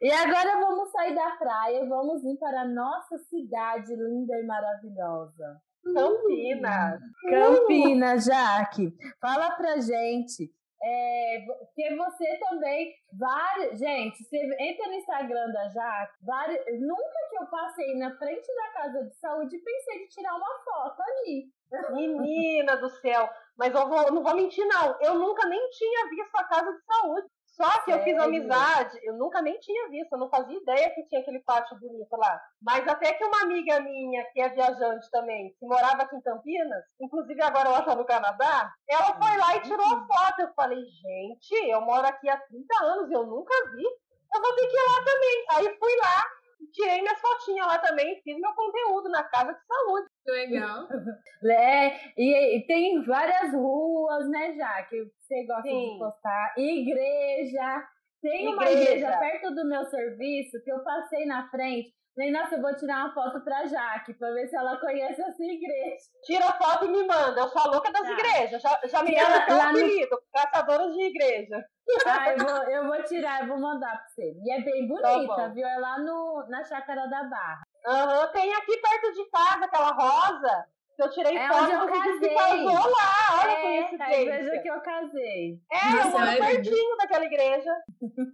E 0.01 0.11
agora 0.11 0.59
vamos 0.59 0.91
sair 0.91 1.15
da 1.15 1.31
praia 1.37 1.83
e 1.83 1.87
vamos 1.87 2.23
ir 2.25 2.37
para 2.37 2.61
a 2.61 2.67
nossa 2.67 3.17
cidade 3.17 3.95
linda 3.95 4.37
e 4.37 4.45
maravilhosa. 4.45 5.61
Campinas. 5.93 6.99
Campinas, 7.29 8.25
Jaque. 8.25 8.93
Fala 9.21 9.51
pra 9.51 9.77
gente 9.77 10.51
é, 10.81 11.45
que 11.73 11.95
você 11.95 12.39
também, 12.39 12.93
vários, 13.13 13.79
gente, 13.79 14.23
você 14.23 14.37
entra 14.59 14.87
no 14.87 14.93
Instagram 14.93 15.51
da 15.51 15.69
Jaque, 15.69 16.13
vários, 16.23 16.59
nunca 16.79 17.29
que 17.29 17.37
eu 17.41 17.47
passei 17.47 17.95
na 17.95 18.15
frente 18.17 18.47
da 18.55 18.71
casa 18.73 19.03
de 19.05 19.15
saúde 19.15 19.57
pensei 19.57 19.99
de 19.99 20.09
tirar 20.09 20.35
uma 20.35 20.59
foto 20.63 21.01
ali. 21.01 21.51
Menina 21.93 22.77
do 22.77 22.89
céu, 22.89 23.29
mas 23.57 23.73
eu 23.73 23.89
vou, 23.89 24.11
não 24.11 24.23
vou 24.23 24.35
mentir 24.35 24.65
não, 24.65 24.95
eu 25.01 25.15
nunca 25.15 25.47
nem 25.47 25.69
tinha 25.69 26.09
visto 26.09 26.35
a 26.35 26.43
casa 26.45 26.71
de 26.71 26.85
saúde. 26.85 27.27
Só 27.57 27.81
que 27.81 27.91
eu 27.91 28.03
fiz 28.03 28.15
amizade, 28.19 28.99
eu 29.01 29.15
nunca 29.15 29.41
nem 29.41 29.57
tinha 29.59 29.89
visto, 29.89 30.13
eu 30.13 30.19
não 30.19 30.29
fazia 30.29 30.55
ideia 30.55 30.91
que 30.91 31.03
tinha 31.07 31.21
aquele 31.21 31.39
pátio 31.39 31.75
bonito 31.79 32.15
lá. 32.15 32.39
Mas 32.61 32.87
até 32.87 33.13
que 33.13 33.25
uma 33.25 33.41
amiga 33.41 33.79
minha, 33.79 34.23
que 34.31 34.39
é 34.39 34.49
viajante 34.49 35.09
também, 35.09 35.55
que 35.57 35.65
morava 35.65 36.03
aqui 36.03 36.15
em 36.15 36.21
Campinas, 36.21 36.83
inclusive 37.01 37.41
agora 37.41 37.69
ela 37.69 37.79
está 37.79 37.95
no 37.95 38.05
Canadá, 38.05 38.71
ela 38.87 39.11
foi 39.17 39.37
lá 39.37 39.55
e 39.55 39.61
tirou 39.61 39.85
a 39.87 40.05
foto. 40.05 40.39
Eu 40.41 40.53
falei, 40.53 40.85
gente, 40.85 41.51
eu 41.67 41.81
moro 41.81 42.05
aqui 42.05 42.29
há 42.29 42.37
30 42.37 42.83
anos 42.85 43.09
e 43.09 43.13
eu 43.13 43.25
nunca 43.25 43.53
vi. 43.71 43.83
Eu 43.83 44.41
vou 44.41 44.55
ter 44.55 44.67
que 44.67 44.75
ir 44.75 44.91
lá 44.91 45.03
também. 45.03 45.45
Aí 45.53 45.79
fui 45.79 45.95
lá, 45.97 46.23
tirei 46.71 47.01
minhas 47.01 47.19
fotinhas 47.19 47.67
lá 47.67 47.79
também, 47.79 48.21
fiz 48.23 48.39
meu 48.39 48.53
conteúdo 48.53 49.09
na 49.09 49.23
casa 49.23 49.53
de 49.53 49.65
saúde. 49.65 50.07
Legal. 50.25 50.87
É, 51.45 52.11
e, 52.17 52.57
e, 52.57 52.65
tem 52.65 53.03
várias 53.03 53.53
ruas, 53.53 54.27
né, 54.27 54.55
já, 54.55 54.83
que 54.83 55.03
você 55.03 55.45
gosta 55.45 55.61
Sim. 55.61 55.93
de 55.93 55.99
postar. 55.99 56.53
Igreja. 56.57 57.87
Tem 58.21 58.47
igreja. 58.47 58.55
uma 58.55 58.71
igreja 58.71 59.17
perto 59.19 59.53
do 59.53 59.67
meu 59.67 59.85
serviço 59.85 60.61
que 60.63 60.71
eu 60.71 60.83
passei 60.83 61.25
na 61.25 61.47
frente. 61.49 61.93
Falei, 62.17 62.31
nossa, 62.31 62.55
eu 62.55 62.61
vou 62.63 62.75
tirar 62.75 63.05
uma 63.05 63.13
foto 63.13 63.39
pra 63.41 63.67
Jaque, 63.67 64.11
pra 64.15 64.31
ver 64.31 64.47
se 64.47 64.55
ela 64.55 64.75
conhece 64.77 65.21
essa 65.21 65.43
igreja. 65.43 66.03
Tira 66.23 66.45
a 66.45 66.53
foto 66.53 66.85
e 66.85 66.87
me 66.87 67.05
manda. 67.05 67.41
Eu 67.41 67.47
sou 67.49 67.69
louca 67.69 67.91
das 67.91 68.01
tá. 68.01 68.11
igrejas. 68.11 68.59
Já, 68.59 68.79
já 68.85 69.03
me 69.03 69.11
deram 69.11 69.35
até 69.35 69.53
o 69.53 69.61
apelido, 69.61 70.09
no... 70.15 70.21
caçadoras 70.33 70.95
de 70.95 71.01
igreja. 71.03 71.63
Ah, 72.07 72.31
eu 72.31 72.37
vou, 72.39 72.63
eu 72.63 72.87
vou 72.87 73.03
tirar, 73.03 73.41
eu 73.41 73.47
vou 73.49 73.59
mandar 73.59 73.97
pra 73.97 74.07
você. 74.07 74.33
E 74.43 74.51
é 74.51 74.61
bem 74.61 74.87
tá 74.87 74.95
bonita, 74.95 75.35
tá 75.35 75.47
viu? 75.49 75.67
É 75.67 75.77
lá 75.77 75.99
no, 75.99 76.43
na 76.49 76.63
Chácara 76.63 77.07
da 77.07 77.23
Barra. 77.25 77.61
Uhum, 77.85 78.31
tem 78.31 78.51
aqui 78.51 78.77
perto 78.77 79.13
de 79.13 79.29
casa 79.29 79.65
aquela 79.65 79.91
rosa. 79.91 80.65
Eu 80.97 81.09
tirei 81.11 81.37
é 81.37 81.47
foto 81.47 81.63
onde 81.63 81.71
eu 81.73 81.87
casei. 81.87 82.33
casou 82.33 82.91
lá. 82.91 83.41
Olha 83.41 83.51
é, 83.51 83.83
que 83.83 84.01
a 84.01 84.21
igreja 84.21 84.61
que 84.61 84.67
eu 84.67 84.81
casei. 84.81 85.59
É, 85.71 86.01
eu 86.01 86.09
moro 86.09 86.25
é 86.25 86.37
pertinho 86.37 86.97
daquela 86.97 87.25
igreja. 87.25 87.71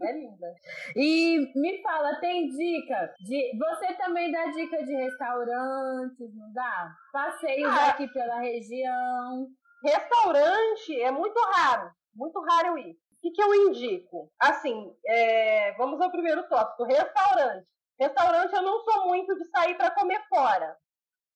É 0.02 0.12
linda. 0.14 0.54
E 0.96 1.52
me 1.56 1.82
fala, 1.82 2.16
tem 2.22 2.48
dica 2.48 3.14
de. 3.20 3.52
Você 3.58 3.94
também 3.96 4.32
dá 4.32 4.46
dica 4.46 4.82
de 4.86 4.96
restaurantes, 4.96 6.36
não 6.36 6.54
dá? 6.54 6.94
Passeios 7.12 7.70
ah, 7.70 7.90
aqui 7.90 8.08
pela 8.08 8.40
região. 8.40 9.48
Restaurante 9.84 11.02
é 11.02 11.12
muito 11.12 11.40
raro. 11.54 11.92
Muito 12.16 12.40
raro 12.40 12.68
eu 12.70 12.78
ir. 12.78 12.92
O 12.92 13.22
que, 13.22 13.32
que 13.32 13.42
eu 13.42 13.54
indico? 13.68 14.32
Assim, 14.40 14.94
é, 15.06 15.74
vamos 15.74 16.00
ao 16.00 16.12
primeiro 16.12 16.48
tópico: 16.48 16.86
restaurante. 16.86 17.68
Restaurante 18.00 18.54
eu 18.54 18.62
não 18.62 18.80
sou 18.84 19.08
muito 19.08 19.36
de 19.36 19.50
sair 19.50 19.76
para 19.76 19.92
comer 19.92 20.22
fora. 20.30 20.78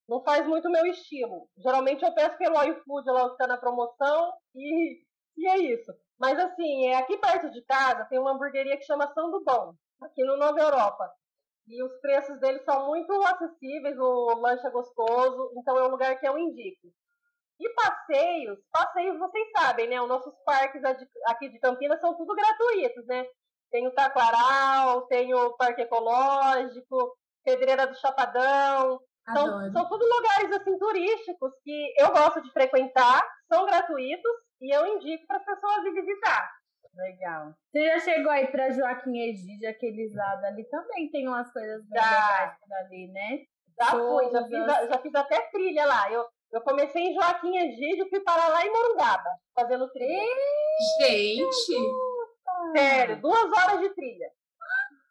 Não 0.08 0.24
faz 0.24 0.48
muito 0.48 0.70
meu 0.70 0.86
estilo. 0.86 1.50
Geralmente 1.58 2.04
eu 2.04 2.14
peço 2.14 2.38
pelo 2.38 2.64
iFood 2.64 3.10
lá 3.10 3.26
que 3.26 3.32
está 3.34 3.48
na 3.48 3.58
promoção 3.58 4.32
e, 4.56 5.02
e 5.38 5.48
é 5.48 5.58
isso. 5.58 5.92
Mas 6.20 6.40
assim, 6.40 6.88
é 6.88 6.96
aqui 6.98 7.18
perto 7.18 7.52
de 7.52 7.62
casa 7.64 8.06
tem 8.06 8.18
uma 8.20 8.32
hamburgueria 8.32 8.78
que 8.78 8.86
chama 8.86 9.12
Sando 9.14 9.44
Bom, 9.44 9.74
aqui 10.02 10.24
no 10.24 10.38
Nova 10.38 10.60
Europa. 10.60 11.12
E 11.68 11.84
os 11.84 11.94
preços 12.00 12.40
deles 12.40 12.64
são 12.64 12.88
muito 12.88 13.12
acessíveis, 13.24 13.98
o 14.00 14.40
lanche 14.40 14.66
é 14.66 14.70
gostoso, 14.72 15.52
então 15.58 15.78
é 15.78 15.86
um 15.86 15.92
lugar 15.92 16.18
que 16.18 16.28
eu 16.28 16.38
indico. 16.38 16.88
E 17.60 17.70
passeios, 17.74 18.60
passeios 18.72 19.20
vocês 19.20 19.48
sabem, 19.58 19.90
né? 19.90 20.00
Os 20.02 20.08
nossos 20.08 20.34
parques 20.46 20.82
aqui 21.26 21.50
de 21.50 21.60
Campinas 21.60 22.00
são 22.00 22.16
tudo 22.16 22.36
gratuitos, 22.36 23.06
né? 23.08 23.26
Tem 23.70 23.86
o 23.86 23.92
Taquaral, 23.92 25.08
tem 25.08 25.34
o 25.34 25.58
Parque 25.58 25.82
Ecológico, 25.82 27.18
Pedreira 27.44 27.86
do 27.88 27.96
Chapadão. 27.96 29.02
São, 29.34 29.72
são 29.74 29.90
tudo 29.90 30.06
lugares 30.06 30.52
assim 30.54 30.78
turísticos 30.78 31.52
que 31.64 31.94
eu 31.98 32.12
gosto 32.12 32.42
de 32.42 32.52
frequentar, 32.52 33.22
são 33.52 33.66
gratuitos 33.66 34.32
e 34.62 34.74
eu 34.74 34.86
indico 34.88 35.28
para 35.28 35.38
as 35.38 35.46
pessoas 35.46 35.86
ir 35.86 35.94
visitar. 35.94 36.50
Legal. 36.96 37.54
Você 37.72 37.86
já 37.86 38.00
chegou 38.00 38.32
aí 38.32 38.48
para 38.48 38.72
Joaquim 38.72 39.20
Egídio, 39.20 39.70
aqueles 39.70 40.16
lados 40.16 40.44
ali 40.46 40.64
também 40.70 41.12
tem 41.12 41.28
umas 41.28 41.52
coisas 41.52 41.84
bem 41.88 42.02
legais 42.02 42.58
ali, 42.86 43.12
né? 43.12 43.40
Já 43.80 43.92
fui, 43.92 44.32
já 44.32 44.44
fiz, 44.44 44.90
já 44.90 44.98
fiz 44.98 45.16
até 45.16 45.42
trilha 45.52 45.86
lá. 45.86 46.12
Eu, 46.12 46.26
eu 46.52 46.62
comecei 46.62 47.04
em 47.04 47.14
Joaquim 47.14 47.56
Egídio 47.58 48.06
e 48.06 48.10
fui 48.10 48.20
para 48.22 48.48
lá 48.48 48.66
em 48.66 48.72
Morungaba, 48.72 49.30
fazendo 49.54 49.92
trilha. 49.92 50.24
Gente! 51.02 51.76
Sério, 52.76 53.22
duas 53.22 53.46
horas 53.46 53.80
de 53.82 53.90
trilha. 53.94 54.32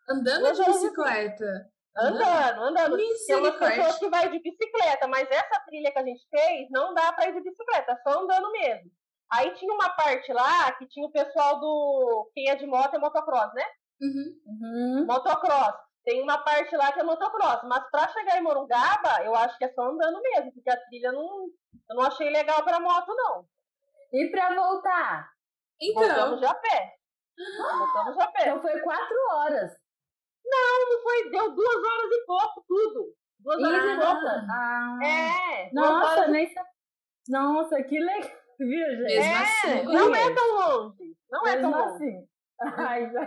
Andando 0.08 0.40
duas 0.40 0.56
de 0.56 0.64
bicicleta. 0.64 1.70
Andando, 1.98 2.62
andando. 2.62 2.96
Tem 2.96 3.36
umas 3.36 3.56
pessoas 3.56 3.98
que 3.98 4.08
vai 4.10 4.28
de 4.28 4.38
bicicleta, 4.38 5.08
mas 5.08 5.30
essa 5.30 5.60
trilha 5.66 5.90
que 5.90 5.98
a 5.98 6.04
gente 6.04 6.26
fez 6.28 6.68
não 6.70 6.92
dá 6.92 7.12
para 7.12 7.28
ir 7.28 7.34
de 7.34 7.40
bicicleta, 7.40 7.92
é 7.92 7.96
só 7.96 8.20
andando 8.20 8.50
mesmo. 8.52 8.90
Aí 9.32 9.54
tinha 9.54 9.72
uma 9.72 9.88
parte 9.90 10.32
lá 10.32 10.72
que 10.72 10.86
tinha 10.86 11.06
o 11.06 11.10
pessoal 11.10 11.58
do. 11.58 12.30
Quem 12.34 12.50
é 12.50 12.54
de 12.54 12.66
moto 12.66 12.94
é 12.94 12.98
motocross, 12.98 13.52
né? 13.54 13.64
Uhum. 14.00 14.40
Uhum. 14.46 15.06
Motocross. 15.06 15.74
Tem 16.04 16.22
uma 16.22 16.38
parte 16.38 16.76
lá 16.76 16.92
que 16.92 17.00
é 17.00 17.02
motocross, 17.02 17.62
mas 17.64 17.82
para 17.90 18.08
chegar 18.12 18.38
em 18.38 18.42
Morungaba, 18.42 19.24
eu 19.24 19.34
acho 19.34 19.58
que 19.58 19.64
é 19.64 19.72
só 19.72 19.82
andando 19.82 20.20
mesmo, 20.20 20.52
porque 20.52 20.70
a 20.70 20.80
trilha 20.84 21.10
não, 21.10 21.46
eu 21.90 21.96
não 21.96 22.04
achei 22.04 22.30
legal 22.30 22.62
para 22.62 22.78
moto, 22.78 23.12
não. 23.12 23.44
E 24.12 24.30
para 24.30 24.54
voltar? 24.54 25.28
Então. 25.80 26.02
Voltamos 26.02 26.40
de 26.40 26.46
a 26.46 26.54
pé. 26.54 26.94
Voltamos 27.58 28.18
a 28.18 28.26
pé. 28.28 28.42
Então 28.42 28.62
foi 28.62 28.80
quatro 28.80 29.16
horas. 29.32 29.72
Não, 30.46 30.90
não 30.90 31.02
foi. 31.02 31.30
Deu 31.30 31.54
duas 31.54 31.76
horas 31.76 32.10
e 32.12 32.26
pouco, 32.26 32.64
tudo. 32.66 33.14
Duas 33.40 33.62
horas 33.62 33.84
e 33.84 33.96
pouco. 33.96 34.26
Ah. 34.50 34.98
É. 35.02 35.70
Nossa, 35.72 36.28
nem 36.28 36.54
Nossa, 37.28 37.82
que 37.82 37.98
legal. 37.98 38.30
Viu, 38.58 38.86
gente? 38.86 39.02
Mesmo 39.02 39.22
é, 39.22 39.36
assim. 39.36 39.82
Não 39.84 40.14
é 40.14 40.34
tão 40.34 40.54
longe. 40.54 41.16
Não 41.30 41.42
Mesmo 41.42 41.58
é 41.58 41.60
tão 41.60 41.70
longe. 41.70 41.94
Assim. 41.94 42.28
Ai, 42.60 43.10
já... 43.10 43.26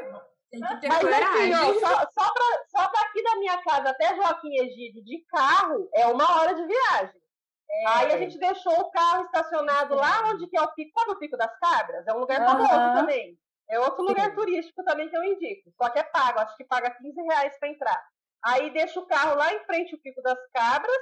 Tem 0.50 0.62
que 0.62 0.82
ter 0.82 0.88
Mas 0.88 1.02
coragem. 1.02 1.54
assim, 1.54 1.54
ó, 1.54 1.74
só, 1.74 1.96
só, 2.10 2.34
pra, 2.34 2.66
só 2.70 2.92
daqui 2.92 3.22
da 3.24 3.36
minha 3.36 3.62
casa 3.62 3.90
até 3.90 4.16
Joaquim 4.16 4.56
Egídio 4.56 5.04
de 5.04 5.24
carro 5.26 5.88
é 5.94 6.08
uma 6.08 6.40
hora 6.40 6.56
de 6.56 6.66
viagem. 6.66 7.22
É. 7.70 7.88
Aí 7.88 8.14
a 8.14 8.18
gente 8.18 8.40
deixou 8.40 8.74
o 8.74 8.90
carro 8.90 9.26
estacionado 9.26 9.94
lá 9.94 10.24
onde 10.32 10.48
que 10.48 10.58
é 10.58 10.62
o 10.62 10.74
pico, 10.74 10.92
sabe 10.98 11.12
o 11.12 11.20
Pico 11.20 11.38
das 11.38 11.56
Cabras? 11.60 12.08
É 12.08 12.14
um 12.14 12.20
lugar 12.20 12.44
famoso 12.44 12.74
uhum. 12.74 12.94
também. 12.96 13.38
É 13.70 13.80
outro 13.80 14.04
lugar 14.04 14.34
turístico 14.34 14.84
também 14.84 15.10
que 15.10 15.16
eu 15.16 15.24
indico. 15.24 15.72
Só 15.78 15.90
que 15.90 16.00
é 16.00 16.04
pago, 16.04 16.40
acho 16.40 16.58
que 16.58 16.66
paga 16.66 16.90
15 16.90 17.22
reais 17.22 17.58
para 17.60 17.70
entrar. 17.70 18.10
Aí 18.44 18.74
deixa 18.74 19.00
o 19.00 19.06
carro 19.06 19.36
lá 19.36 19.54
em 19.54 19.64
frente 19.66 19.94
ao 19.94 20.02
Pico 20.02 20.22
das 20.22 20.40
Cabras 20.54 20.98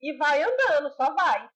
e 0.00 0.16
vai 0.16 0.42
andando, 0.42 0.92
só 0.94 1.14
vai. 1.14 1.48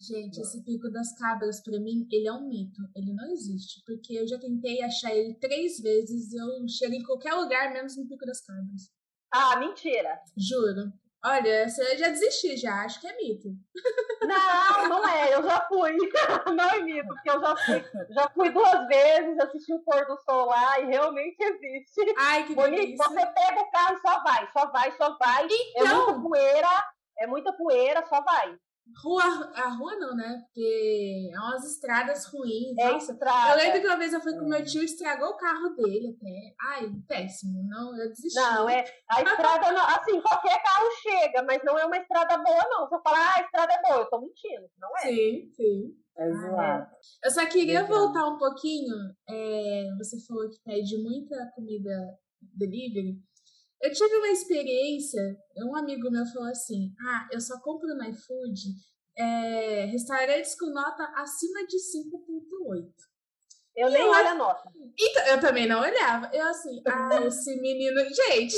Gente, 0.00 0.40
esse 0.40 0.64
Pico 0.64 0.90
das 0.90 1.14
Cabras, 1.18 1.62
para 1.62 1.78
mim, 1.78 2.06
ele 2.10 2.26
é 2.26 2.32
um 2.32 2.48
mito. 2.48 2.80
Ele 2.96 3.12
não 3.12 3.30
existe. 3.30 3.82
Porque 3.86 4.14
eu 4.14 4.26
já 4.26 4.38
tentei 4.38 4.82
achar 4.82 5.14
ele 5.14 5.38
três 5.38 5.78
vezes 5.78 6.32
e 6.32 6.36
eu 6.36 6.68
chego 6.68 6.94
em 6.94 7.04
qualquer 7.04 7.34
lugar, 7.34 7.72
menos 7.72 7.96
no 7.96 8.08
Pico 8.08 8.24
das 8.24 8.40
Cabras. 8.40 8.90
Ah, 9.32 9.56
mentira. 9.58 10.18
Juro. 10.36 10.92
Olha, 11.22 11.64
eu 11.64 11.98
já 11.98 12.08
desisti, 12.08 12.56
já. 12.56 12.82
Acho 12.82 13.00
que 13.00 13.06
é 13.06 13.16
mito. 13.16 13.48
Não, 14.22 14.88
não 14.88 15.08
é. 15.08 15.34
Eu 15.34 15.42
já 15.42 15.60
fui. 15.68 15.96
Não 16.56 16.70
é 16.70 16.82
mito, 16.82 17.08
porque 17.08 17.30
eu 17.30 17.40
já 17.40 17.56
fui, 17.56 17.84
já 18.10 18.28
fui 18.30 18.50
duas 18.50 18.86
vezes, 18.88 19.38
assisti 19.38 19.72
o 19.72 19.80
pôr 19.80 20.04
do 20.06 20.16
sol 20.18 20.46
lá 20.46 20.80
e 20.80 20.86
realmente 20.86 21.36
existe. 21.40 22.14
Ai, 22.18 22.44
que 22.46 22.54
Bonito. 22.54 22.80
delícia. 22.80 23.08
Você 23.08 23.26
pega 23.26 23.60
o 23.60 23.70
carro 23.70 23.96
e 23.96 24.00
só 24.00 24.22
vai, 24.22 24.48
só 24.52 24.70
vai, 24.70 24.92
só 24.92 25.18
vai. 25.18 25.44
É 25.44 25.48
então... 25.76 25.86
É 25.86 26.12
muita 26.12 26.20
poeira, 26.20 26.84
é 27.18 27.26
muita 27.26 27.52
poeira, 27.52 28.06
só 28.06 28.20
vai. 28.22 28.56
Rua, 29.02 29.22
a 29.54 29.68
rua 29.68 29.96
não, 29.96 30.14
né? 30.14 30.42
Porque 30.44 31.30
é 31.32 31.38
umas 31.38 31.64
estradas 31.64 32.26
ruins. 32.26 32.76
É 32.78 32.92
Nossa, 32.92 33.12
estrada. 33.12 33.52
Eu 33.52 33.56
lembro 33.64 33.80
que 33.80 33.86
uma 33.86 33.96
vez 33.96 34.12
eu 34.12 34.20
fui 34.20 34.32
com 34.38 34.48
meu 34.48 34.64
tio, 34.64 34.82
estragou 34.82 35.28
o 35.28 35.36
carro 35.36 35.70
dele 35.76 36.16
até. 36.16 36.54
Ai, 36.60 36.90
péssimo. 37.06 37.62
Não, 37.68 37.96
eu 37.96 38.08
desisti. 38.08 38.38
Não, 38.38 38.68
é. 38.68 38.84
A 39.10 39.22
estrada, 39.22 39.72
não, 39.72 39.86
assim, 39.86 40.20
qualquer 40.20 40.62
carro 40.62 40.88
chega, 41.02 41.42
mas 41.42 41.62
não 41.64 41.78
é 41.78 41.84
uma 41.84 41.96
estrada 41.96 42.38
boa, 42.38 42.68
não. 42.70 42.88
Se 42.88 42.94
eu 42.94 43.00
falar, 43.02 43.20
ah, 43.20 43.38
a 43.38 43.42
estrada 43.42 43.72
é 43.72 43.82
boa, 43.82 44.00
eu 44.00 44.10
tô 44.10 44.20
mentindo. 44.20 44.68
Não 44.78 44.90
é. 44.98 45.00
Sim, 45.02 45.50
sim. 45.54 45.94
É 46.18 46.32
zoado. 46.32 46.86
Eu 47.24 47.30
só 47.30 47.46
queria 47.46 47.84
voltar 47.84 48.26
um 48.28 48.36
pouquinho. 48.36 48.94
É, 49.28 49.88
você 49.98 50.16
falou 50.26 50.50
que 50.50 50.60
pede 50.64 50.98
muita 51.02 51.50
comida 51.54 51.90
delivery. 52.40 53.18
Eu 53.82 53.92
tive 53.92 54.14
uma 54.16 54.28
experiência, 54.28 55.22
um 55.56 55.74
amigo 55.74 56.10
meu 56.10 56.26
falou 56.26 56.48
assim: 56.48 56.92
ah, 57.00 57.28
eu 57.32 57.40
só 57.40 57.58
compro 57.60 57.88
no 57.88 58.04
iFood 58.04 58.60
é, 59.16 59.84
restaurantes 59.86 60.54
com 60.58 60.66
nota 60.66 61.02
acima 61.16 61.66
de 61.66 61.76
5,8. 61.76 62.86
Eu 63.76 63.88
e 63.88 63.92
nem 63.92 64.02
eu, 64.02 64.10
olho 64.10 64.28
a 64.28 64.34
nota. 64.34 64.70
Então, 64.98 65.26
eu 65.26 65.40
também 65.40 65.66
não 65.66 65.80
olhava. 65.80 66.30
Eu 66.32 66.46
assim, 66.48 66.82
ah, 66.86 67.26
esse 67.26 67.60
menino. 67.60 68.00
Gente! 68.04 68.56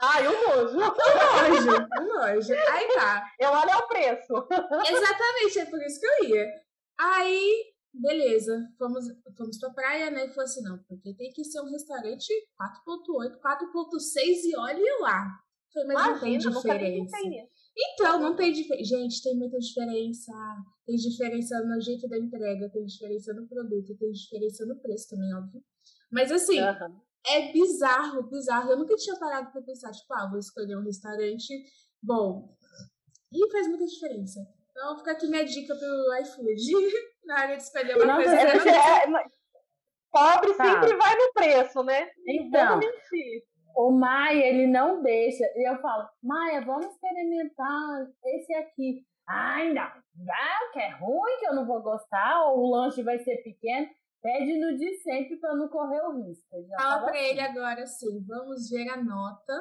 Ai, 0.00 0.26
o 0.26 0.32
nojo. 0.32 0.76
O 0.78 0.80
nojo. 0.80 1.88
O 1.98 2.04
nojo. 2.04 2.54
Aí 2.68 2.88
tá. 2.94 3.24
Eu 3.38 3.50
olho 3.50 3.78
o 3.78 3.88
preço. 3.88 4.32
Exatamente, 4.90 5.58
é 5.58 5.64
por 5.66 5.82
isso 5.82 6.00
que 6.00 6.06
eu 6.06 6.24
ia. 6.28 6.46
Aí 6.98 7.73
Beleza, 7.94 8.68
fomos, 8.76 9.04
fomos 9.36 9.58
pra 9.58 9.70
praia, 9.70 10.10
né? 10.10 10.26
E 10.26 10.28
falou 10.30 10.44
assim: 10.44 10.62
não, 10.62 10.78
porque 10.88 11.14
tem 11.14 11.30
que 11.30 11.44
ser 11.44 11.60
um 11.60 11.70
restaurante 11.70 12.26
4,8, 12.86 13.38
4,6 13.38 14.20
e 14.44 14.56
olhe 14.56 15.00
lá. 15.00 15.40
Falei, 15.72 15.88
mas 15.88 16.06
Imagina, 16.06 16.14
não 16.14 16.20
tem 16.20 16.38
diferença. 16.38 17.16
Então, 17.76 18.20
não 18.20 18.36
tem 18.36 18.52
diferença. 18.52 18.96
Gente, 18.96 19.22
tem 19.22 19.36
muita 19.36 19.58
diferença. 19.58 20.32
Tem 20.86 20.96
diferença 20.96 21.60
no 21.64 21.80
jeito 21.80 22.08
da 22.08 22.18
entrega, 22.18 22.70
tem 22.70 22.84
diferença 22.84 23.32
no 23.32 23.46
produto, 23.48 23.96
tem 23.96 24.10
diferença 24.12 24.66
no 24.66 24.80
preço 24.80 25.08
também, 25.10 25.34
óbvio. 25.34 25.62
Mas 26.10 26.30
assim, 26.30 26.60
uhum. 26.60 27.00
é 27.26 27.52
bizarro, 27.52 28.28
bizarro. 28.28 28.70
Eu 28.70 28.78
nunca 28.78 28.96
tinha 28.96 29.18
parado 29.18 29.50
pra 29.50 29.62
pensar, 29.62 29.90
tipo, 29.92 30.12
ah, 30.14 30.28
vou 30.30 30.38
escolher 30.38 30.76
um 30.76 30.84
restaurante 30.84 31.52
bom. 32.02 32.56
E 33.32 33.50
faz 33.50 33.68
muita 33.68 33.86
diferença. 33.86 34.40
Então 34.70 34.98
fica 34.98 35.12
aqui 35.12 35.26
minha 35.26 35.44
dica 35.44 35.74
pro 35.74 36.20
iFood. 36.22 36.72
na 37.26 37.42
hora 37.42 37.56
de 37.56 37.62
escolher 37.62 37.96
uma 37.96 38.06
Nossa, 38.06 38.24
coisa. 38.24 38.70
É, 38.70 39.04
é, 39.04 39.24
pobre 40.10 40.54
tá. 40.54 40.64
sempre 40.64 40.96
vai 40.96 41.14
no 41.16 41.32
preço, 41.32 41.82
né? 41.82 42.08
Então, 42.26 42.80
o 43.76 43.90
Maia, 43.90 44.46
ele 44.46 44.66
não 44.66 45.02
deixa. 45.02 45.44
E 45.56 45.68
eu 45.68 45.80
falo, 45.80 46.08
Maia, 46.22 46.60
vamos 46.64 46.86
experimentar 46.86 48.06
esse 48.24 48.54
aqui. 48.54 49.04
Ai, 49.28 49.72
não. 49.72 49.82
Ah, 49.82 50.70
que 50.72 50.78
é 50.78 50.90
ruim, 50.90 51.38
que 51.40 51.46
eu 51.46 51.54
não 51.54 51.66
vou 51.66 51.82
gostar, 51.82 52.44
ou 52.44 52.60
o 52.60 52.70
lanche 52.70 53.02
vai 53.02 53.18
ser 53.18 53.38
pequeno. 53.38 53.88
Pede 54.22 54.58
no 54.58 54.78
de 54.78 54.94
sempre 55.02 55.36
para 55.36 55.54
não 55.54 55.68
correr 55.68 56.00
o 56.02 56.22
risco. 56.22 56.46
Fala 56.76 57.02
para 57.02 57.10
assim. 57.10 57.28
ele 57.28 57.40
agora 57.40 57.82
assim, 57.82 58.24
vamos 58.26 58.70
ver 58.70 58.88
a 58.88 59.02
nota 59.02 59.52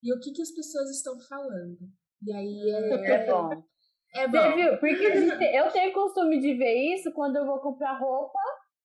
e 0.00 0.12
o 0.12 0.20
que, 0.20 0.32
que 0.32 0.42
as 0.42 0.50
pessoas 0.52 0.90
estão 0.90 1.18
falando. 1.28 1.78
E 2.24 2.32
aí 2.32 2.70
é, 2.70 3.14
é 3.14 3.26
bom. 3.26 3.64
É 4.14 4.28
bom. 4.28 4.54
viu? 4.54 4.78
Porque 4.78 5.04
eu 5.56 5.70
tenho 5.70 5.92
costume 5.92 6.38
de 6.38 6.54
ver 6.54 6.94
isso 6.94 7.12
quando 7.12 7.36
eu 7.36 7.46
vou 7.46 7.60
comprar 7.60 7.98
roupa 7.98 8.38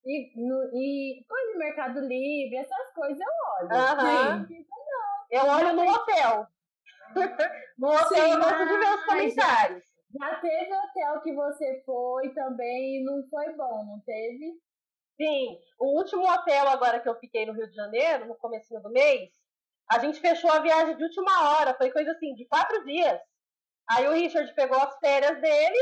e, 0.04 0.32
no, 0.36 0.70
e 0.74 1.24
coisa 1.28 1.52
de 1.52 1.58
Mercado 1.58 2.00
Livre, 2.00 2.56
essas 2.56 2.92
coisas 2.94 3.18
eu 3.20 3.68
olho. 3.68 4.40
Uhum. 4.40 4.64
Eu 5.30 5.42
olho 5.44 5.72
no 5.74 5.90
hotel. 5.90 6.46
no 7.78 7.88
hotel 7.88 8.06
Sim, 8.08 8.32
eu 8.32 8.38
gosto 8.38 8.66
de 8.66 8.78
ver 8.78 8.94
os 8.94 9.04
comentários. 9.04 9.84
Já, 10.18 10.30
já 10.30 10.40
teve 10.40 10.72
hotel 10.72 11.20
que 11.22 11.34
você 11.34 11.82
foi 11.84 12.30
também 12.32 13.00
e 13.00 13.04
não 13.04 13.22
foi 13.28 13.52
bom, 13.54 13.84
não 13.84 14.00
teve? 14.00 14.54
Sim. 15.16 15.58
O 15.78 15.98
último 15.98 16.26
hotel 16.26 16.68
agora 16.68 17.00
que 17.00 17.08
eu 17.08 17.18
fiquei 17.18 17.44
no 17.44 17.52
Rio 17.52 17.68
de 17.68 17.74
Janeiro, 17.74 18.26
no 18.26 18.36
começo 18.36 18.72
do 18.80 18.90
mês, 18.90 19.30
a 19.90 19.98
gente 19.98 20.20
fechou 20.20 20.50
a 20.50 20.60
viagem 20.60 20.96
de 20.96 21.02
última 21.02 21.50
hora. 21.50 21.74
Foi 21.74 21.90
coisa 21.90 22.12
assim, 22.12 22.34
de 22.34 22.46
quatro 22.46 22.84
dias. 22.84 23.20
Aí 23.90 24.06
o 24.06 24.12
Richard 24.12 24.54
pegou 24.54 24.78
as 24.78 24.98
férias 24.98 25.40
dele, 25.40 25.78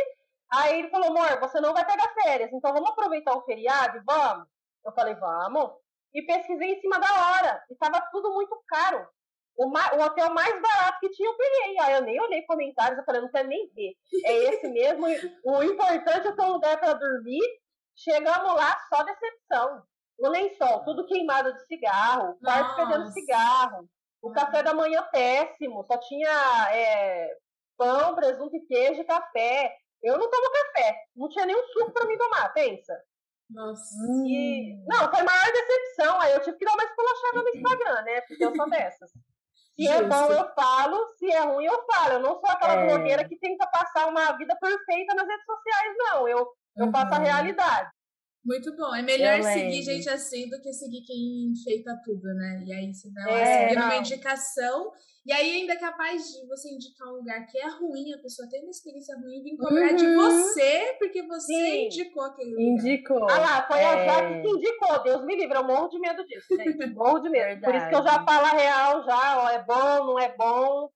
aí 0.52 0.78
ele 0.78 0.90
falou, 0.90 1.08
amor, 1.08 1.40
você 1.40 1.60
não 1.60 1.72
vai 1.72 1.84
pegar 1.84 2.12
férias, 2.22 2.52
então 2.52 2.72
vamos 2.72 2.90
aproveitar 2.90 3.34
o 3.34 3.44
feriado? 3.44 4.00
Vamos. 4.06 4.46
Eu 4.84 4.92
falei, 4.92 5.14
vamos. 5.14 5.72
E 6.14 6.22
pesquisei 6.22 6.74
em 6.74 6.80
cima 6.80 6.98
da 6.98 7.08
hora. 7.08 7.64
E 7.68 7.72
estava 7.72 8.00
tudo 8.12 8.32
muito 8.32 8.56
caro. 8.68 9.06
O, 9.58 9.66
o, 9.66 10.02
hotel 10.02 10.32
mais 10.32 10.60
barato 10.60 11.00
que 11.00 11.10
tinha, 11.10 11.28
eu 11.28 11.36
peguei. 11.36 11.78
Aí 11.80 11.94
eu 11.94 12.02
nem 12.02 12.20
olhei 12.20 12.42
comentários, 12.42 12.98
eu 12.98 13.04
falei, 13.04 13.20
não 13.20 13.30
quero 13.30 13.48
nem 13.48 13.68
ver. 13.74 13.94
É 14.24 14.32
esse 14.44 14.68
mesmo. 14.68 15.06
o 15.44 15.62
importante 15.62 16.28
é 16.28 16.32
ter 16.32 16.42
um 16.42 16.52
lugar 16.52 16.78
para 16.78 16.94
dormir. 16.94 17.42
Chegamos 17.96 18.54
lá, 18.54 18.78
só 18.88 19.02
decepção. 19.02 19.82
O 20.18 20.28
lençol, 20.28 20.84
tudo 20.84 21.06
queimado 21.06 21.52
de 21.52 21.66
cigarro, 21.66 22.38
quarto 22.38 22.76
perdendo 22.76 23.12
cigarro. 23.12 23.88
O 24.22 24.32
café 24.32 24.62
da 24.62 24.74
manhã 24.74 25.02
péssimo, 25.12 25.84
só 25.84 25.98
tinha 25.98 26.68
é, 26.72 27.36
pão, 27.76 28.14
presunto 28.14 28.56
e 28.56 28.66
queijo 28.66 29.04
café. 29.04 29.76
Eu 30.02 30.18
não 30.18 30.30
tomo 30.30 30.50
café. 30.50 30.96
Não 31.14 31.28
tinha 31.28 31.46
nenhum 31.46 31.64
suco 31.68 31.92
para 31.92 32.06
mim 32.06 32.16
tomar, 32.16 32.52
pensa. 32.52 32.94
Nossa. 33.50 33.94
E, 34.26 34.76
não, 34.86 35.10
foi 35.10 35.20
a 35.20 35.24
maior 35.24 35.52
decepção. 35.52 36.20
Aí 36.20 36.32
eu 36.32 36.40
tive 36.40 36.58
que 36.58 36.64
dar 36.64 36.74
uma 36.74 36.84
esculachada 36.84 37.42
no 37.42 37.48
Instagram, 37.48 38.02
né? 38.02 38.20
Porque 38.22 38.44
eu 38.44 38.54
sou 38.54 38.68
dessas. 38.68 39.10
Se 39.76 39.86
é 39.86 40.02
bom, 40.02 40.32
eu 40.32 40.54
falo. 40.54 41.06
Se 41.18 41.30
é 41.30 41.40
ruim, 41.40 41.66
eu 41.66 41.84
falo. 41.86 42.14
Eu 42.14 42.20
não 42.20 42.40
sou 42.40 42.50
aquela 42.50 42.74
é. 42.74 42.86
blogueira 42.86 43.28
que 43.28 43.38
tenta 43.38 43.66
passar 43.66 44.08
uma 44.08 44.32
vida 44.32 44.56
perfeita 44.56 45.14
nas 45.14 45.28
redes 45.28 45.44
sociais, 45.44 45.94
não. 45.98 46.28
Eu, 46.28 46.38
eu 46.76 46.86
uhum. 46.86 46.92
passo 46.92 47.14
a 47.14 47.18
realidade. 47.18 47.90
Muito 48.44 48.74
bom. 48.76 48.94
É 48.94 49.02
melhor 49.02 49.42
seguir 49.42 49.82
gente 49.82 50.08
assim 50.08 50.48
do 50.48 50.60
que 50.60 50.72
seguir 50.72 51.02
quem 51.02 51.50
enfeita 51.50 52.00
tudo, 52.04 52.32
né? 52.34 52.62
E 52.64 52.72
aí 52.72 52.94
você 52.94 53.10
vai 53.10 53.42
é, 53.42 53.68
seguir 53.68 53.80
uma 53.82 53.96
indicação. 53.96 54.92
E 55.26 55.32
aí 55.32 55.56
ainda 55.56 55.72
é 55.72 55.76
capaz 55.76 56.22
de 56.22 56.46
você 56.46 56.68
indicar 56.70 57.08
um 57.08 57.16
lugar 57.16 57.44
que 57.46 57.58
é 57.58 57.66
ruim, 57.66 58.14
a 58.14 58.18
pessoa 58.18 58.48
tem 58.48 58.62
uma 58.62 58.70
experiência 58.70 59.16
ruim 59.16 59.38
e 59.38 59.42
vir 59.42 59.56
cobrar 59.56 59.90
uhum. 59.90 59.96
de 59.96 60.14
você 60.14 60.94
porque 61.00 61.20
você 61.26 61.52
Sim. 61.52 61.86
indicou 61.86 62.22
aquele 62.22 62.50
lugar. 62.50 62.62
Indicou. 62.62 63.28
Ah 63.28 63.38
lá, 63.38 63.66
foi 63.66 63.80
é. 63.80 63.86
a 63.86 64.04
Jaque 64.04 64.42
que 64.42 64.48
indicou. 64.48 65.02
Deus 65.02 65.24
me 65.24 65.34
livre, 65.34 65.56
eu 65.56 65.64
morro 65.64 65.88
de 65.88 65.98
medo 65.98 66.24
disso, 66.24 66.46
gente. 66.56 66.86
morro 66.94 67.18
de 67.18 67.28
medo. 67.28 67.60
Por 67.60 67.74
isso 67.74 67.88
que 67.88 67.94
eu 67.96 68.04
já 68.04 68.24
falo 68.24 68.46
a 68.46 68.50
real, 68.50 69.02
já, 69.02 69.42
ó, 69.42 69.50
é 69.50 69.64
bom, 69.64 70.06
não 70.06 70.18
é 70.20 70.32
bom. 70.36 70.88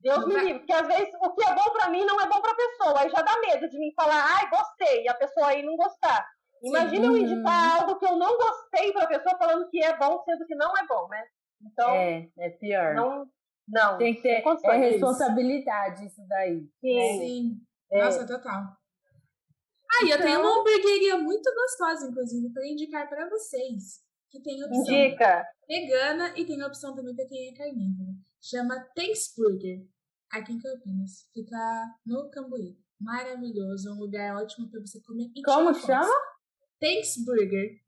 Deus 0.00 0.26
me 0.26 0.34
livre, 0.34 0.58
porque 0.58 0.72
às 0.74 0.86
vezes 0.86 1.14
o 1.22 1.32
que 1.32 1.42
é 1.42 1.54
bom 1.54 1.70
pra 1.72 1.88
mim 1.88 2.04
não 2.04 2.20
é 2.20 2.28
bom 2.28 2.40
pra 2.42 2.54
pessoa. 2.54 3.00
Aí 3.00 3.08
já 3.08 3.22
dá 3.22 3.40
medo 3.40 3.66
de 3.66 3.78
mim 3.78 3.92
falar, 3.96 4.22
ai, 4.36 4.50
gostei, 4.50 5.04
e 5.04 5.08
a 5.08 5.14
pessoa 5.14 5.46
aí 5.46 5.62
não 5.62 5.76
gostar. 5.76 6.26
Imagina 6.62 7.06
eu 7.06 7.16
indicar 7.16 7.80
algo 7.80 7.98
que 7.98 8.04
eu 8.04 8.16
não 8.16 8.36
gostei 8.36 8.92
pra 8.92 9.06
pessoa 9.06 9.38
falando 9.38 9.66
que 9.70 9.82
é 9.82 9.96
bom, 9.96 10.22
sendo 10.24 10.44
que 10.44 10.54
não 10.54 10.70
é 10.76 10.86
bom, 10.86 11.08
né? 11.08 11.24
Então. 11.62 11.90
É, 11.90 12.28
é 12.38 12.50
pior. 12.50 12.94
Não, 12.94 13.26
não. 13.70 13.98
Tem 13.98 14.14
que 14.14 14.22
ter 14.22 14.42
é 14.64 14.76
responsabilidade 14.76 16.06
isso 16.06 16.22
daí. 16.28 16.68
Sim. 16.80 17.18
Sim. 17.18 17.60
É. 17.90 18.04
Nossa, 18.04 18.26
total. 18.26 18.76
Ah, 19.92 20.06
e 20.06 20.10
eu 20.10 20.20
tenho 20.20 20.40
uma 20.40 20.60
hamburgueria 20.60 21.18
muito 21.18 21.52
gostosa, 21.52 22.06
inclusive, 22.08 22.52
para 22.52 22.66
indicar 22.66 23.08
para 23.08 23.28
vocês. 23.28 24.00
Que 24.30 24.40
tem 24.40 24.62
opção 24.62 24.82
Indica. 24.82 25.44
vegana 25.68 26.32
e 26.36 26.44
tem 26.44 26.62
a 26.62 26.68
opção 26.68 26.94
também 26.94 27.14
para 27.16 27.26
quem 27.26 27.48
é 27.48 27.52
carnívoro. 27.52 28.12
Chama 28.40 28.78
Thanks 28.94 29.34
Burger, 29.36 29.84
aqui 30.30 30.52
em 30.52 30.60
Campinas. 30.60 31.28
Fica 31.34 31.58
no 32.06 32.30
Cambuí. 32.30 32.78
Maravilhoso, 33.00 33.92
um 33.92 33.98
lugar 33.98 34.36
ótimo 34.36 34.70
para 34.70 34.80
você 34.80 35.00
comer. 35.02 35.32
E 35.34 35.42
Como 35.42 35.74
chama? 35.74 36.08
Thanks 36.80 37.16
Burger. 37.24 37.80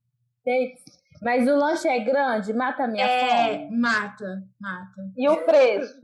Thanks. 0.44 1.01
Mas 1.22 1.46
o 1.48 1.54
lanche 1.56 1.88
é 1.88 2.00
grande? 2.00 2.52
Mata 2.52 2.84
a 2.84 2.88
minha 2.88 3.06
é, 3.06 3.66
fome? 3.68 3.78
mata, 3.78 4.42
mata. 4.60 5.00
E 5.16 5.28
o 5.28 5.44
preço? 5.44 6.00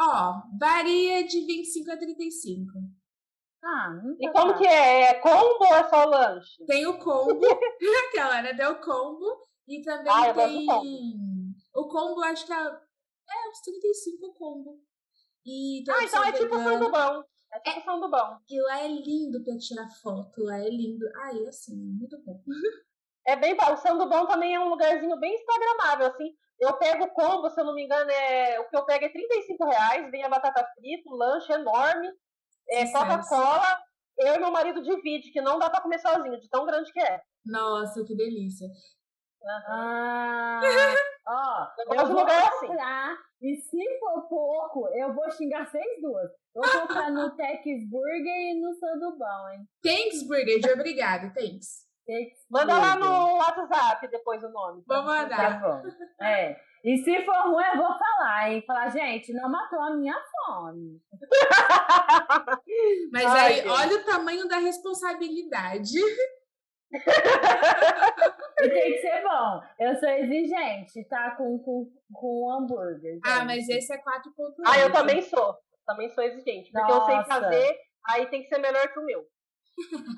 Ó, 0.00 0.42
varia 0.58 1.24
de 1.26 1.40
25 1.46 1.90
a 1.92 1.96
35. 1.96 2.72
Ah, 3.62 3.90
não 4.02 4.16
E 4.20 4.30
como 4.32 4.58
que 4.58 4.66
é? 4.66 5.02
É 5.10 5.14
combo 5.20 5.64
ou 5.64 5.74
é 5.74 5.88
só 5.88 6.04
o 6.04 6.10
lanche? 6.10 6.64
Tem 6.66 6.84
o 6.86 6.98
combo, 6.98 7.40
aquela, 8.08 8.42
né? 8.42 8.54
Tem 8.54 8.66
o 8.66 8.80
combo. 8.80 9.24
E 9.66 9.80
também 9.82 10.12
Ah, 10.12 10.34
tem. 10.34 10.66
combo. 10.66 10.82
O 11.74 11.88
combo, 11.88 12.20
acho 12.24 12.44
que 12.44 12.52
é. 12.52 12.56
É, 12.56 13.48
uns 13.50 13.60
35 13.62 14.26
o 14.26 14.34
combo. 14.34 14.78
E 15.46 15.82
Ah, 15.88 16.04
então 16.04 16.24
é 16.24 16.32
tipo. 16.32 16.54
Sandubão. 16.56 17.24
É 17.52 17.60
tipo 17.60 17.84
Sandubão. 17.84 18.38
E 18.50 18.60
lá 18.60 18.80
é 18.82 18.88
lindo 18.88 19.42
pra 19.44 19.56
tirar 19.56 19.88
foto, 20.02 20.42
lá 20.42 20.58
é 20.58 20.68
lindo. 20.68 21.06
Ai, 21.22 21.46
assim, 21.46 21.76
muito 21.76 22.20
bom. 22.24 22.42
É 23.26 23.36
bem. 23.36 23.54
O 23.54 23.76
Sandubão 23.76 24.26
também 24.26 24.54
é 24.54 24.60
um 24.60 24.68
lugarzinho 24.68 25.18
bem 25.18 25.34
instagramável, 25.34 26.06
assim. 26.08 26.34
Eu 26.60 26.72
pego 26.78 27.08
combo, 27.08 27.50
se 27.50 27.60
eu 27.60 27.64
não 27.64 27.74
me 27.74 27.84
engano, 27.84 28.10
é. 28.10 28.60
O 28.60 28.68
que 28.68 28.76
eu 28.76 28.84
pego 28.84 29.04
é 29.04 29.08
35 29.08 29.64
reais, 29.64 30.10
vem 30.10 30.24
a 30.24 30.28
batata 30.28 30.66
frita, 30.74 31.10
o 31.10 31.16
lanche 31.16 31.52
enorme, 31.52 32.08
é. 32.70 32.90
Coca-Cola. 32.92 33.78
Eu 34.16 34.34
e 34.34 34.38
meu 34.38 34.52
marido 34.52 34.80
divide, 34.80 35.32
que 35.32 35.40
não 35.40 35.58
dá 35.58 35.68
pra 35.68 35.80
comer 35.80 35.98
sozinho, 35.98 36.38
de 36.38 36.48
tão 36.48 36.64
grande 36.64 36.92
que 36.92 37.00
é. 37.00 37.20
Nossa, 37.44 38.04
que 38.04 38.14
delícia. 38.14 38.68
Ah, 39.66 40.60
ó, 41.26 41.66
Eu 41.92 42.00
eu 42.00 42.06
vou 42.06 42.20
lugar 42.20 42.48
assim. 42.48 42.68
comprar, 42.68 43.14
e 43.42 43.56
se 43.56 43.98
for 43.98 44.22
pouco, 44.28 44.88
eu 44.94 45.12
vou 45.12 45.30
xingar 45.32 45.66
vocês 45.66 46.00
duas. 46.00 46.30
Vou 46.54 46.64
comprar 46.80 47.10
no 47.10 47.28
Tex 47.36 47.64
Burger 47.90 48.52
e 48.52 48.60
no 48.60 48.72
Sandubão, 48.74 49.50
hein? 49.50 49.68
Thanks, 49.82 50.26
Burger, 50.26 50.60
de 50.60 50.70
obrigado, 50.70 51.32
thanks. 51.34 51.84
Manda 52.50 52.78
lá 52.78 52.96
no 52.96 53.36
WhatsApp 53.36 54.08
depois 54.08 54.42
o 54.42 54.48
nome. 54.50 54.82
Vou 54.86 54.96
Tá 54.98 55.02
mandar. 55.02 55.60
bom. 55.60 55.82
É. 56.20 56.56
E 56.84 56.98
se 56.98 57.24
for 57.24 57.34
ruim, 57.50 57.64
eu 57.64 57.76
vou 57.78 57.98
falar, 57.98 58.50
hein? 58.50 58.62
Falar, 58.66 58.90
gente, 58.90 59.32
não 59.32 59.48
matou 59.50 59.80
a 59.80 59.96
minha 59.96 60.14
fome. 60.30 61.00
Mas 63.10 63.24
Ai, 63.24 63.54
aí, 63.54 63.62
Deus. 63.62 63.78
olha 63.80 63.96
o 63.96 64.04
tamanho 64.04 64.46
da 64.48 64.58
responsabilidade. 64.58 65.98
E 68.60 68.68
tem 68.68 68.92
que 68.92 68.98
ser 69.00 69.22
bom. 69.22 69.60
Eu 69.80 69.96
sou 69.96 70.08
exigente, 70.08 71.04
tá? 71.08 71.32
Com, 71.32 71.58
com, 71.58 71.90
com 72.12 72.52
hambúrguer. 72.52 73.18
Ah, 73.24 73.38
gente. 73.38 73.46
mas 73.46 73.68
esse 73.68 73.92
é 73.92 73.96
4.8. 73.96 74.02
Ah, 74.64 74.78
eu 74.78 74.92
também 74.92 75.20
sou. 75.22 75.56
Também 75.84 76.08
sou 76.10 76.22
exigente. 76.22 76.70
Porque 76.70 76.92
eu 76.92 77.04
sei 77.04 77.16
Nossa. 77.16 77.28
fazer, 77.28 77.76
aí 78.08 78.26
tem 78.26 78.42
que 78.42 78.48
ser 78.48 78.58
melhor 78.58 78.86
que 78.92 79.00
o 79.00 79.04
meu. 79.04 79.24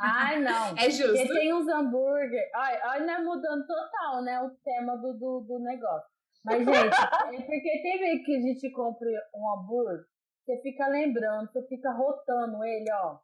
Ai, 0.01 0.41
não. 0.41 0.69
É 0.69 0.73
Porque 0.75 0.91
justo. 0.91 1.29
tem 1.35 1.53
uns 1.55 1.69
hambúrguer. 1.69 2.51
Olha, 2.55 2.83
olha, 2.87 3.05
né, 3.07 3.19
mudando 3.19 3.67
total, 3.67 4.23
né? 4.23 4.41
O 4.43 4.51
tema 4.65 4.97
do, 4.97 5.13
do, 5.15 5.41
do 5.41 5.59
negócio. 5.61 6.09
Mas, 6.45 6.59
gente, 6.59 6.69
é 7.35 7.43
porque 7.43 7.83
tem 7.83 7.99
vez 7.99 8.25
que 8.25 8.37
a 8.37 8.41
gente 8.41 8.71
compra 8.71 9.09
um 9.35 9.53
hambúrguer, 9.53 10.05
você 10.45 10.61
fica 10.63 10.87
lembrando, 10.89 11.51
você 11.51 11.67
fica 11.67 11.91
rotando 11.93 12.63
ele, 12.65 12.91
ó. 12.93 13.19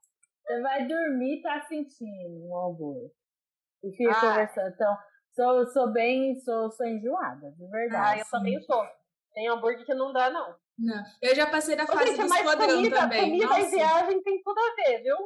Você 0.44 0.60
vai 0.60 0.86
dormir 0.88 1.38
e 1.38 1.42
tá 1.42 1.60
sentindo 1.68 2.46
um 2.48 2.58
hambúrguer. 2.58 3.10
E 3.84 3.92
fica 3.96 4.10
Ah. 4.10 4.20
conversando. 4.20 4.74
Então, 4.74 4.96
sou, 5.34 5.66
sou 5.68 5.92
bem, 5.92 6.34
sou, 6.40 6.70
sou 6.72 6.86
enjoada, 6.86 7.52
de 7.52 7.66
verdade. 7.68 8.20
Ah, 8.20 8.22
eu 8.24 8.30
também 8.30 8.60
sou. 8.62 8.82
Tem 9.34 9.48
hambúrguer 9.48 9.84
que 9.86 9.94
não 9.94 10.12
dá, 10.12 10.30
não. 10.30 10.54
Não, 10.78 11.04
eu 11.20 11.34
já 11.34 11.46
passei 11.48 11.76
da 11.76 11.84
Ô, 11.84 11.86
fase 11.86 12.06
gente, 12.16 12.22
do 12.22 12.28
mas 12.28 12.40
esquadrão 12.40 12.68
comida, 12.76 12.96
também. 12.96 13.20
comida 13.24 13.46
Nossa. 13.46 13.60
e 13.60 13.70
viagem 13.70 14.22
tem 14.22 14.42
tudo 14.42 14.58
a 14.58 14.74
ver, 14.74 15.02
viu? 15.02 15.16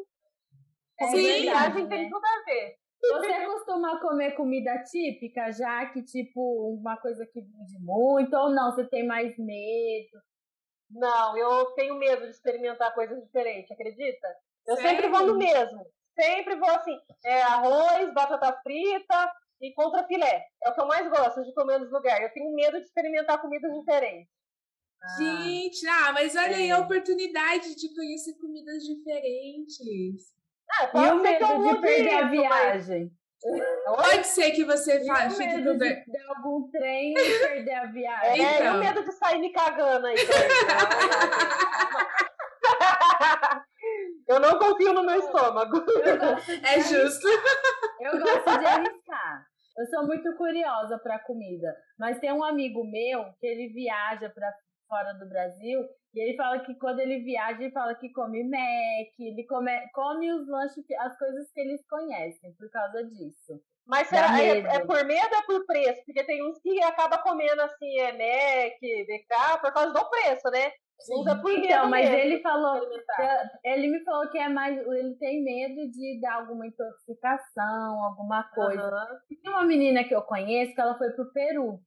É 0.99 1.07
Sim. 1.09 1.22
verdade, 1.22 1.88
tem 1.88 2.09
tudo 2.09 2.24
a 2.24 2.44
ver. 2.44 2.76
Você 3.01 3.47
costuma 3.47 4.01
comer 4.01 4.32
comida 4.32 4.82
típica, 4.82 5.53
já 5.53 5.86
que, 5.86 6.03
tipo, 6.03 6.74
uma 6.74 6.97
coisa 6.97 7.26
que 7.26 7.40
vende 7.40 7.78
muito, 7.80 8.34
ou 8.34 8.51
não? 8.51 8.74
Você 8.74 8.84
tem 8.84 9.07
mais 9.07 9.36
medo? 9.38 10.18
Não, 10.90 11.36
eu 11.36 11.66
tenho 11.74 11.94
medo 11.97 12.22
de 12.22 12.30
experimentar 12.30 12.94
coisas 12.94 13.22
diferentes, 13.22 13.70
acredita? 13.70 14.28
Eu 14.66 14.76
Sério? 14.76 14.90
sempre 14.90 15.09
vou 15.09 15.26
no 15.26 15.38
mesmo. 15.38 15.86
Sempre 16.18 16.57
vou 16.57 16.70
assim, 16.70 16.99
é 17.24 17.42
arroz, 17.42 18.12
batata 18.14 18.59
frita 18.62 19.32
e 19.61 19.72
contrafilé. 19.74 20.44
É 20.64 20.70
o 20.70 20.74
que 20.74 20.80
eu 20.80 20.86
mais 20.86 21.09
gosto 21.09 21.44
de 21.44 21.53
comer 21.53 21.78
nos 21.78 21.92
lugares. 21.92 22.28
Eu 22.28 22.32
tenho 22.32 22.55
medo 22.55 22.78
de 22.78 22.86
experimentar 22.86 23.40
comidas 23.40 23.72
diferentes. 23.78 24.28
Gente, 25.18 25.86
ah, 25.86 26.12
mas 26.12 26.34
olha 26.34 26.57
aí 26.57 26.70
a 26.70 26.78
oportunidade 26.78 27.76
de 27.76 27.94
conhecer 27.94 28.34
comidas 28.40 28.82
diferentes. 28.82 30.34
Ah, 30.71 30.85
E 30.85 30.87
pode 30.89 31.11
o 31.11 31.21
ser 31.23 31.35
que 31.37 31.43
eu 31.45 31.59
medo 31.59 31.75
de 31.77 31.81
perder 31.81 32.14
a 32.14 32.27
viagem? 32.29 33.11
Pode 33.87 34.27
ser 34.27 34.51
que 34.53 34.64
você 34.64 35.01
E 35.03 35.07
fa- 35.07 35.27
o 35.27 35.31
fique 35.31 35.57
medo 35.57 35.79
de 35.79 35.89
dar 36.07 36.37
algum 36.37 36.69
trem 36.71 37.12
e 37.17 37.39
perder 37.39 37.75
a 37.75 37.83
É, 37.85 37.87
viagem? 37.87 38.41
e 38.41 38.55
Então. 38.57 38.77
o 38.77 38.79
medo 38.81 39.05
de 39.05 39.12
sair 39.12 39.39
me 39.39 39.53
cagando 39.53 40.07
aí. 40.07 40.17
Eu 44.29 44.41
não 44.41 44.59
confio 44.59 44.93
no 44.93 45.05
meu 45.05 45.19
estômago. 45.21 45.85
É 46.64 46.81
justo. 46.81 47.29
eu 48.01 48.19
gosto 48.19 48.59
de 48.59 48.67
arriscar. 48.67 49.47
Eu 49.79 49.87
sou 49.87 50.07
muito 50.07 50.35
curiosa 50.37 50.99
para 50.99 51.19
comida. 51.21 51.75
Mas 51.99 52.19
tem 52.19 52.33
um 52.33 52.43
amigo 52.43 52.83
meu 52.85 53.25
que 53.39 53.47
ele 53.47 53.69
viaja 53.73 54.29
para 54.31 54.53
fora 54.89 55.12
do 55.14 55.29
Brasil 55.29 55.81
e 56.17 56.21
ele 56.21 56.37
fala 56.37 56.61
que 56.61 56.75
quando 56.77 57.01
ele 57.01 57.19
viaja, 57.23 57.61
ele 57.62 57.71
fala 57.73 57.95
que 57.95 58.11
come 58.11 58.43
Mac, 58.43 59.12
ele 59.19 59.45
come, 59.47 59.71
come 59.93 60.33
os 60.33 60.49
lanches, 60.49 60.83
as 60.99 61.19
coisas 61.19 61.53
que 61.53 61.61
eles 61.61 61.87
conhecem 61.87 62.55
por 62.55 62.71
causa 62.71 63.05
disso. 63.05 63.61
Mas 63.87 64.09
será, 64.09 64.43
é, 64.43 64.61
é 64.61 64.79
por 64.81 65.05
medo 65.05 65.29
ou 65.31 65.39
é 65.39 65.43
por 65.47 65.67
preço? 65.67 66.03
Porque 66.07 66.25
tem 66.25 66.43
uns 66.43 66.59
que 66.61 66.83
acaba 66.83 67.19
comendo 67.19 67.61
assim, 67.61 67.99
é 67.99 68.12
Mac, 68.12 68.81
BK, 68.81 69.61
por 69.61 69.73
causa 69.75 69.93
do 69.93 70.09
preço, 70.09 70.51
né? 70.51 70.73
Uns 71.11 71.27
é 71.27 71.35
por 71.35 71.53
medo 71.53 71.67
Então, 71.67 71.91
mas 71.91 72.11
ele 72.11 72.41
falou. 72.41 72.81
Ele 73.62 73.89
me 73.89 74.03
falou 74.03 74.31
que 74.31 74.39
é 74.39 74.49
mais. 74.49 74.75
Ele 74.79 75.14
tem 75.17 75.45
medo 75.45 75.91
de 75.91 76.19
dar 76.21 76.37
alguma 76.37 76.67
intoxicação, 76.67 78.03
alguma 78.05 78.43
coisa. 78.45 78.81
Aham. 78.81 79.19
Tem 79.29 79.53
uma 79.53 79.64
menina 79.64 80.03
que 80.03 80.14
eu 80.14 80.23
conheço 80.23 80.75
que 80.75 80.81
ela 80.81 80.97
foi 80.97 81.11
pro 81.11 81.31
Peru. 81.33 81.79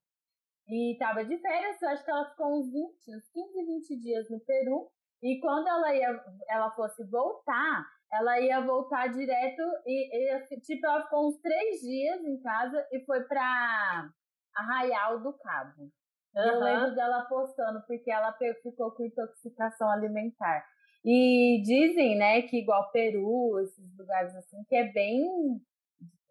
E 0.70 0.96
tava 1.00 1.26
de 1.26 1.38
férias, 1.40 1.82
acho 1.82 2.06
que 2.06 2.12
ela 2.12 2.30
ficou 2.30 2.60
uns 2.60 2.72
20, 2.72 3.16
uns 3.16 3.30
15, 3.32 3.66
20 3.66 4.00
dias 4.02 4.30
no 4.30 4.40
Peru. 4.42 4.88
E 5.22 5.40
quando 5.42 5.68
ela 5.68 5.94
ia, 5.94 6.24
ela 6.48 6.72
fosse 6.72 7.04
voltar, 7.10 7.86
ela 8.12 8.40
ia 8.40 8.62
voltar 8.62 9.08
direto 9.08 9.62
e, 9.86 10.36
e, 10.36 10.62
tipo, 10.62 10.86
ela 10.86 11.04
ficou 11.04 11.28
uns 11.28 11.38
três 11.42 11.82
dias 11.82 12.24
em 12.24 12.40
casa 12.42 12.88
e 12.92 13.04
foi 13.06 13.24
pra 13.24 14.10
Arraial 14.56 15.20
do 15.22 15.34
Cabo. 15.34 15.92
E 16.36 16.40
Eu 16.40 16.60
lembro 16.60 16.96
dela 16.96 17.26
postando, 17.26 17.82
porque 17.88 18.12
ela 18.12 18.36
ficou 18.62 18.92
com 18.92 19.06
intoxicação 19.06 19.90
alimentar. 19.90 20.64
E 21.04 21.62
dizem, 21.64 22.18
né, 22.18 22.42
que 22.44 22.58
igual 22.58 22.92
Peru, 22.92 23.60
esses 23.62 23.98
lugares 23.98 24.36
assim, 24.36 24.64
que 24.68 24.76
é 24.76 24.92
bem. 24.92 25.62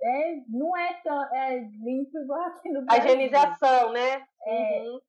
É, 0.01 0.37
não 0.49 0.77
é 0.77 0.95
tão 1.03 1.35
é 1.35 1.59
limpo 1.83 2.19
igual 2.19 2.41
aqui 2.43 2.71
no 2.71 2.81
A 2.81 2.83
Brasil. 2.83 3.05
higienização, 3.05 3.93
né? 3.93 4.27
É. 4.47 4.83
Uhum. 4.83 5.01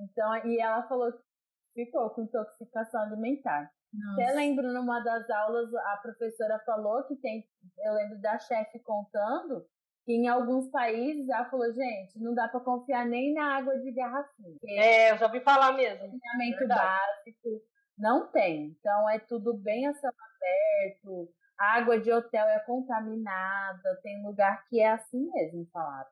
Então, 0.00 0.46
e 0.46 0.60
ela 0.60 0.82
falou 0.86 1.10
que 1.12 1.84
ficou 1.84 2.10
com 2.10 2.22
intoxicação 2.22 3.02
alimentar. 3.02 3.72
Até 4.12 4.26
Nossa. 4.26 4.36
lembro 4.36 4.72
numa 4.72 5.00
das 5.00 5.28
aulas, 5.30 5.74
a 5.74 5.96
professora 5.96 6.58
falou 6.66 7.04
que 7.04 7.16
tem. 7.16 7.48
Eu 7.78 7.94
lembro 7.94 8.20
da 8.20 8.38
chefe 8.38 8.78
contando 8.80 9.66
que 10.04 10.12
em 10.12 10.28
alguns 10.28 10.70
países 10.70 11.28
ela 11.28 11.46
falou, 11.46 11.72
gente, 11.72 12.18
não 12.18 12.34
dá 12.34 12.48
para 12.48 12.60
confiar 12.60 13.06
nem 13.06 13.32
na 13.32 13.56
água 13.56 13.78
de 13.78 13.90
garrafinha. 13.92 14.58
É, 14.64 15.10
eu 15.12 15.18
já 15.18 15.26
ouvi 15.26 15.40
falar 15.40 15.72
mesmo. 15.72 15.98
saneamento 15.98 16.68
básico 16.68 17.62
não 17.98 18.30
tem. 18.30 18.76
Então 18.78 19.10
é 19.10 19.18
tudo 19.18 19.54
bem 19.54 19.86
a 19.86 19.94
céu 19.94 20.10
aberto, 20.10 21.28
a 21.58 21.76
água 21.76 21.98
de 21.98 22.12
hotel 22.12 22.46
é 22.46 22.60
contaminada, 22.60 24.00
tem 24.02 24.24
lugar 24.24 24.64
que 24.68 24.80
é 24.80 24.92
assim 24.92 25.28
mesmo, 25.32 25.68
falaram. 25.72 26.08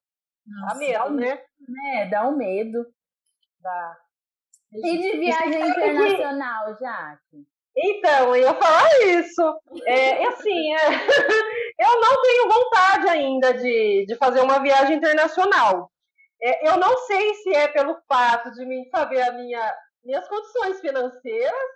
Dá 0.68 0.74
medo, 0.74 1.11
né? 1.11 1.42
Né? 1.68 2.07
Dá 2.11 2.26
um 2.28 2.36
medo. 2.36 2.86
Dá. 3.61 3.99
E 4.72 4.99
de 4.99 5.18
viagem 5.18 5.68
internacional, 5.68 6.76
Jaque? 6.76 7.47
Então, 7.76 8.34
eu 8.34 8.42
ia 8.42 8.55
falar 8.55 8.88
isso. 9.05 9.61
É, 9.84 10.26
assim, 10.26 10.72
é, 10.72 10.78
eu 11.78 12.01
não 12.01 12.22
tenho 12.22 12.49
vontade 12.49 13.09
ainda 13.09 13.55
de, 13.55 14.07
de 14.07 14.14
fazer 14.16 14.40
uma 14.40 14.61
viagem 14.61 14.97
internacional. 14.97 15.90
É, 16.40 16.68
eu 16.68 16.78
não 16.78 16.97
sei 16.99 17.34
se 17.34 17.55
é 17.55 17.68
pelo 17.68 17.99
fato 18.09 18.51
de 18.53 18.64
mim 18.64 18.84
saber 18.90 19.20
a 19.22 19.32
minha, 19.32 19.74
minhas 20.05 20.26
condições 20.28 20.80
financeiras 20.80 21.70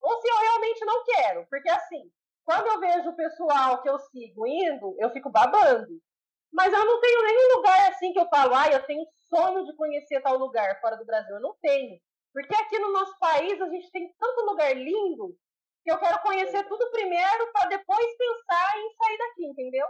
ou 0.00 0.20
se 0.20 0.28
eu 0.28 0.38
realmente 0.38 0.84
não 0.84 1.04
quero. 1.04 1.46
Porque 1.50 1.68
assim, 1.68 2.10
quando 2.44 2.66
eu 2.66 2.80
vejo 2.80 3.10
o 3.10 3.16
pessoal 3.16 3.82
que 3.82 3.88
eu 3.88 3.98
sigo 3.98 4.46
indo, 4.46 4.96
eu 4.98 5.10
fico 5.10 5.30
babando. 5.30 6.00
Mas 6.52 6.72
eu 6.72 6.84
não 6.84 7.00
tenho 7.00 7.22
nenhum 7.22 7.56
lugar 7.56 7.90
assim 7.90 8.12
que 8.12 8.18
eu 8.18 8.28
falo, 8.28 8.54
ah, 8.54 8.68
eu 8.68 8.84
tenho 8.84 9.06
sonho 9.28 9.64
de 9.64 9.74
conhecer 9.76 10.20
tal 10.20 10.36
lugar 10.36 10.80
fora 10.80 10.96
do 10.96 11.06
Brasil. 11.06 11.36
Eu 11.36 11.42
não 11.42 11.54
tenho. 11.62 12.00
Porque 12.32 12.54
aqui 12.54 12.78
no 12.78 12.92
nosso 12.92 13.16
país 13.18 13.60
a 13.60 13.68
gente 13.68 13.90
tem 13.90 14.12
tanto 14.18 14.44
lugar 14.46 14.74
lindo 14.74 15.36
que 15.84 15.90
eu 15.90 15.98
quero 15.98 16.20
conhecer 16.22 16.66
tudo 16.68 16.90
primeiro 16.90 17.52
para 17.52 17.68
depois 17.68 18.16
pensar 18.16 18.78
em 18.78 18.90
sair 18.94 19.18
daqui, 19.18 19.46
entendeu? 19.46 19.86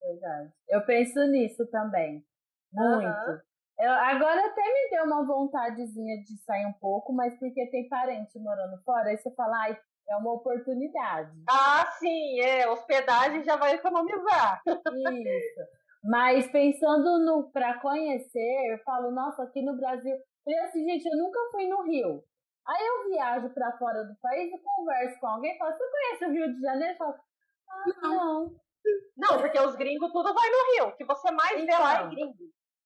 Verdade. 0.00 0.52
Eu 0.68 0.84
penso 0.84 1.20
nisso 1.26 1.66
também. 1.70 2.24
Muito. 2.72 3.06
Aham. 3.06 3.42
Eu, 3.78 3.90
agora 3.90 4.46
até 4.46 4.62
me 4.62 4.90
deu 4.90 5.04
uma 5.04 5.26
vontadezinha 5.26 6.22
de 6.22 6.36
sair 6.44 6.66
um 6.66 6.72
pouco, 6.74 7.12
mas 7.12 7.36
porque 7.38 7.66
tem 7.70 7.88
parente 7.88 8.38
morando 8.38 8.80
fora, 8.84 9.08
aí 9.08 9.18
você 9.18 9.30
fala, 9.34 9.56
ai, 9.62 9.80
É 10.08 10.16
uma 10.16 10.34
oportunidade. 10.34 11.32
Ah, 11.48 11.86
sim, 11.98 12.40
é. 12.40 12.68
Hospedagem 12.68 13.44
já 13.44 13.56
vai 13.56 13.74
economizar. 13.74 14.60
Isso. 14.66 15.60
Mas 16.04 16.50
pensando 16.50 17.18
no 17.24 17.50
para 17.52 17.78
conhecer, 17.80 18.72
eu 18.72 18.78
falo, 18.84 19.10
nossa, 19.12 19.44
aqui 19.44 19.62
no 19.62 19.76
Brasil. 19.76 20.16
Falei 20.44 20.60
assim, 20.60 20.84
gente, 20.84 21.06
eu 21.06 21.16
nunca 21.16 21.38
fui 21.52 21.68
no 21.68 21.82
Rio. 21.82 22.24
Aí 22.66 22.86
eu 22.86 23.10
viajo 23.10 23.50
para 23.50 23.76
fora 23.78 24.04
do 24.04 24.14
país 24.20 24.52
e 24.52 24.58
converso 24.58 25.18
com 25.20 25.26
alguém 25.26 25.54
e 25.54 25.58
falo, 25.58 25.72
você 25.72 25.90
conhece 25.90 26.24
o 26.26 26.30
Rio 26.30 26.54
de 26.54 26.60
Janeiro? 26.60 26.94
Eu 26.94 26.98
falo, 26.98 27.14
ah, 27.68 27.84
não. 28.02 28.56
Não, 29.16 29.38
porque 29.38 29.60
os 29.60 29.76
gringos 29.76 30.12
tudo 30.12 30.34
vai 30.34 30.50
no 30.50 30.72
Rio. 30.72 30.88
O 30.88 30.96
que 30.96 31.04
você 31.04 31.30
mais 31.30 31.60
então, 31.60 31.76
vê 31.76 31.82
lá 31.82 31.92
é 31.92 31.96
então. 31.98 32.10
gringo. 32.10 32.34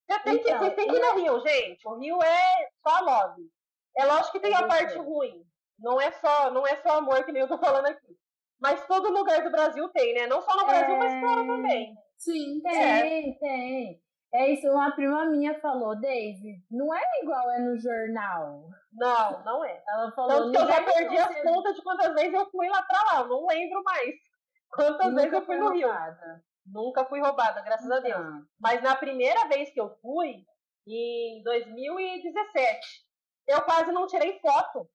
Você 0.08 0.20
tem, 0.20 0.34
então, 0.36 0.44
que, 0.44 0.58
você 0.58 0.70
tem 0.72 0.88
que 0.88 0.96
ir 0.96 1.00
no 1.00 1.14
Rio, 1.14 1.40
gente. 1.40 1.88
O 1.88 1.98
Rio 1.98 2.22
é 2.22 2.68
só 2.86 3.00
love. 3.00 3.42
É 3.96 4.04
lógico 4.04 4.32
que 4.32 4.40
tem 4.40 4.54
a 4.54 4.66
parte 4.66 4.96
ruim. 4.98 5.45
Não 5.78 6.00
é 6.00 6.10
só, 6.12 6.50
não 6.50 6.66
é 6.66 6.76
só 6.76 6.98
amor 6.98 7.24
que 7.24 7.32
nem 7.32 7.42
eu 7.42 7.48
tô 7.48 7.58
falando 7.58 7.86
aqui. 7.86 8.16
Mas 8.60 8.86
todo 8.86 9.12
lugar 9.12 9.42
do 9.42 9.50
Brasil 9.50 9.88
tem, 9.90 10.14
né? 10.14 10.26
Não 10.26 10.40
só 10.40 10.56
no 10.56 10.66
Brasil, 10.66 10.94
é... 10.94 10.98
mas 10.98 11.20
fora 11.20 11.46
também. 11.46 11.94
Sim, 12.16 12.60
tem, 12.62 13.30
é. 13.30 13.38
tem. 13.38 14.02
É 14.34 14.52
isso, 14.52 14.68
uma 14.68 14.90
prima 14.90 15.24
minha 15.26 15.58
falou, 15.60 15.98
Daisy, 15.98 16.62
não 16.70 16.94
é 16.94 17.00
igual 17.22 17.50
é 17.52 17.58
no 17.60 17.78
jornal. 17.78 18.68
Não, 18.92 19.44
não 19.44 19.64
é. 19.64 19.82
Ela 19.88 20.12
falou. 20.12 20.30
Tanto 20.30 20.52
que 20.52 20.58
eu 20.58 20.66
já 20.66 20.82
perdi 20.82 21.18
as 21.18 21.42
contas 21.42 21.76
de 21.76 21.82
quantas 21.82 22.14
vezes 22.14 22.34
eu 22.34 22.50
fui 22.50 22.68
lá 22.68 22.82
pra 22.82 23.02
lá, 23.04 23.20
eu 23.20 23.28
não 23.28 23.46
lembro 23.46 23.82
mais. 23.82 24.14
Quantas 24.70 25.14
vezes 25.14 25.32
eu 25.32 25.44
fui 25.44 25.56
no 25.56 25.72
Rio. 25.72 25.88
Nunca 26.66 27.04
fui 27.04 27.20
roubada, 27.20 27.62
graças 27.62 27.90
a 27.90 28.00
Deus. 28.00 28.26
Mas 28.60 28.82
na 28.82 28.96
primeira 28.96 29.46
vez 29.48 29.70
que 29.70 29.80
eu 29.80 29.96
fui, 30.02 30.44
em 30.86 31.42
2017, 31.42 33.06
eu 33.48 33.62
quase 33.62 33.92
não 33.92 34.06
tirei 34.06 34.38
foto. 34.40 34.88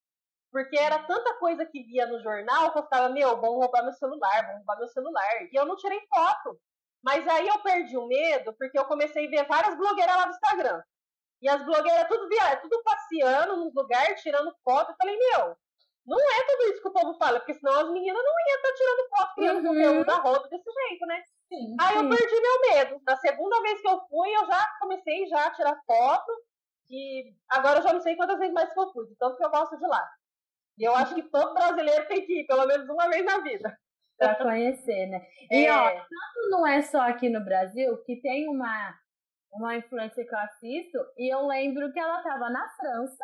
Porque 0.51 0.77
era 0.77 0.99
tanta 0.99 1.33
coisa 1.35 1.65
que 1.65 1.83
via 1.83 2.05
no 2.07 2.19
jornal 2.19 2.71
que 2.71 2.79
eu 2.79 2.83
ficava, 2.83 3.09
meu, 3.09 3.39
vão 3.39 3.57
roubar 3.57 3.83
meu 3.83 3.93
celular, 3.93 4.45
vão 4.45 4.57
roubar 4.57 4.77
meu 4.77 4.87
celular. 4.89 5.43
E 5.51 5.57
eu 5.57 5.65
não 5.65 5.77
tirei 5.77 5.99
foto. 6.13 6.59
Mas 7.03 7.27
aí 7.27 7.47
eu 7.47 7.59
perdi 7.59 7.97
o 7.97 8.05
medo 8.05 8.53
porque 8.57 8.77
eu 8.77 8.85
comecei 8.85 9.27
a 9.27 9.29
ver 9.29 9.47
várias 9.47 9.75
blogueiras 9.75 10.15
lá 10.15 10.25
no 10.25 10.31
Instagram. 10.31 10.83
E 11.41 11.49
as 11.49 11.63
blogueiras 11.63 12.07
tudo 12.07 12.27
via, 12.27 12.57
tudo 12.57 12.83
passeando 12.83 13.57
nos 13.57 13.73
lugares, 13.73 14.21
tirando 14.21 14.55
foto. 14.63 14.91
Eu 14.91 14.95
falei, 14.97 15.17
meu, 15.17 15.55
não 16.05 16.19
é 16.19 16.45
tudo 16.45 16.63
isso 16.71 16.81
que 16.81 16.87
o 16.89 16.93
povo 16.93 17.17
fala, 17.17 17.39
porque 17.39 17.55
senão 17.55 17.73
as 17.79 17.89
meninas 17.89 18.23
não 18.23 18.33
iam 18.47 18.57
estar 18.57 18.73
tirando 18.73 19.09
foto, 19.09 19.35
criando 19.35 19.57
uhum. 19.57 19.73
conteúdo 19.73 20.05
da 20.05 20.15
roda 20.17 20.49
desse 20.49 20.71
jeito, 20.71 21.05
né? 21.07 21.23
Sim, 21.47 21.75
Aí 21.79 21.95
eu 21.95 22.09
perdi 22.09 22.41
meu 22.41 22.75
medo. 22.75 23.01
Na 23.05 23.17
segunda 23.17 23.61
vez 23.61 23.81
que 23.81 23.87
eu 23.87 23.99
fui, 24.07 24.29
eu 24.35 24.45
já 24.45 24.67
comecei 24.79 25.27
já 25.27 25.47
a 25.47 25.51
tirar 25.51 25.81
foto. 25.87 26.31
E 26.89 27.33
agora 27.49 27.79
eu 27.79 27.83
já 27.83 27.93
não 27.93 28.01
sei 28.01 28.15
quantas 28.15 28.37
vezes 28.37 28.53
mais 28.53 28.71
que 28.73 28.79
eu 28.79 28.91
fui, 28.91 29.07
de 29.07 29.15
tanto 29.15 29.37
que 29.37 29.45
eu 29.45 29.49
gosto 29.49 29.77
de 29.77 29.87
lá. 29.87 30.09
E 30.77 30.83
eu 30.83 30.95
acho 30.95 31.15
que 31.15 31.23
todo 31.23 31.53
brasileiro 31.53 32.07
tem 32.07 32.25
que 32.25 32.41
ir, 32.41 32.45
pelo 32.45 32.65
menos 32.65 32.89
uma 32.89 33.09
vez 33.09 33.25
na 33.25 33.39
vida. 33.39 33.77
Pra 34.17 34.35
conhecer, 34.35 35.07
né? 35.07 35.25
E 35.49 35.65
é. 35.65 35.71
ó, 35.71 35.89
tanto 35.89 36.49
não 36.49 36.65
é 36.65 36.81
só 36.83 37.01
aqui 37.01 37.29
no 37.29 37.43
Brasil 37.43 37.97
que 38.03 38.21
tem 38.21 38.47
uma, 38.47 38.93
uma 39.51 39.75
influência 39.75 40.23
que 40.23 40.33
eu 40.33 40.39
assisto, 40.39 40.97
e 41.17 41.33
eu 41.33 41.47
lembro 41.47 41.91
que 41.91 41.99
ela 41.99 42.21
tava 42.21 42.49
na 42.49 42.69
França 42.69 43.23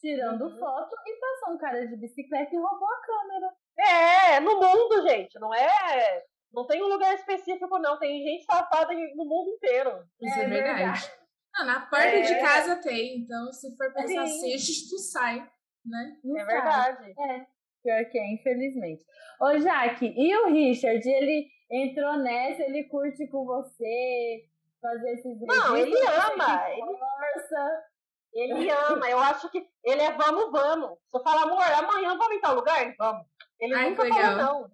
tirando 0.00 0.42
uhum. 0.42 0.58
foto 0.58 0.96
e 1.06 1.20
passou 1.20 1.54
um 1.54 1.58
cara 1.58 1.86
de 1.86 1.96
bicicleta 1.96 2.54
e 2.54 2.58
roubou 2.58 2.88
a 2.88 3.02
câmera. 3.02 3.52
É, 3.78 4.40
no 4.40 4.54
mundo, 4.58 5.08
gente, 5.08 5.38
não 5.38 5.54
é. 5.54 6.24
Não 6.52 6.66
tem 6.66 6.82
um 6.82 6.88
lugar 6.88 7.14
específico, 7.14 7.78
não. 7.78 7.98
Tem 7.98 8.22
gente 8.22 8.44
safada 8.44 8.92
no 8.92 9.24
mundo 9.24 9.50
inteiro. 9.50 10.02
Isso 10.20 10.38
é, 10.38 10.44
é 10.44 10.48
verdade. 10.48 10.78
verdade. 10.78 11.12
Ah, 11.54 11.64
na 11.64 11.80
porta 11.82 12.06
é. 12.06 12.22
de 12.22 12.40
casa 12.40 12.76
tem, 12.76 13.18
então 13.18 13.52
se 13.52 13.76
for 13.76 13.92
pensar 13.92 14.26
Sim. 14.26 14.54
assim, 14.54 14.88
tu 14.88 14.98
sai 14.98 15.50
né? 15.84 16.16
Não 16.24 16.38
é 16.38 16.44
verdade. 16.44 17.14
É. 17.18 17.46
Pior 17.82 18.04
que 18.10 18.18
é, 18.18 18.34
infelizmente. 18.34 19.04
Ô, 19.40 19.58
Jaque, 19.58 20.12
e 20.16 20.36
o 20.36 20.48
Richard? 20.48 21.08
Ele 21.08 21.48
entrou 21.70 22.16
nessa, 22.18 22.62
ele 22.62 22.84
curte 22.84 23.26
com 23.28 23.46
você, 23.46 24.44
fazer 24.80 25.12
esses 25.12 25.40
Não, 25.40 25.76
ele 25.76 25.96
ama. 25.96 26.70
Ele 26.70 26.98
força. 26.98 27.84
Ele 28.32 28.70
ama. 28.70 29.08
Eu 29.08 29.18
acho 29.18 29.50
que 29.50 29.66
ele 29.84 30.02
é 30.02 30.12
vamos, 30.12 30.50
vamos. 30.52 30.98
Se 31.10 31.16
eu 31.16 31.22
falar, 31.22 31.42
amor, 31.42 31.62
amanhã 31.62 32.16
vamos 32.16 32.36
em 32.36 32.40
tal 32.40 32.54
lugar? 32.54 32.94
Vamos. 32.98 33.26
Ele 33.58 33.74
Ai, 33.74 33.90
nunca 33.90 34.06
falou 34.06 34.36
não. 34.36 34.70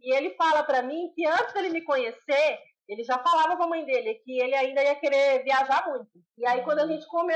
E 0.00 0.14
ele 0.14 0.34
fala 0.34 0.62
para 0.62 0.82
mim 0.82 1.12
que 1.14 1.26
antes 1.26 1.52
dele 1.54 1.70
me 1.70 1.82
conhecer, 1.82 2.58
ele 2.88 3.02
já 3.02 3.18
falava 3.18 3.56
com 3.56 3.62
a 3.64 3.68
mãe 3.68 3.84
dele 3.84 4.14
que 4.24 4.38
ele 4.40 4.54
ainda 4.54 4.82
ia 4.82 4.94
querer 4.96 5.42
viajar 5.42 5.88
muito. 5.88 6.10
E 6.36 6.46
aí, 6.46 6.62
quando 6.62 6.80
a 6.80 6.86
gente 6.86 7.06
come, 7.06 7.32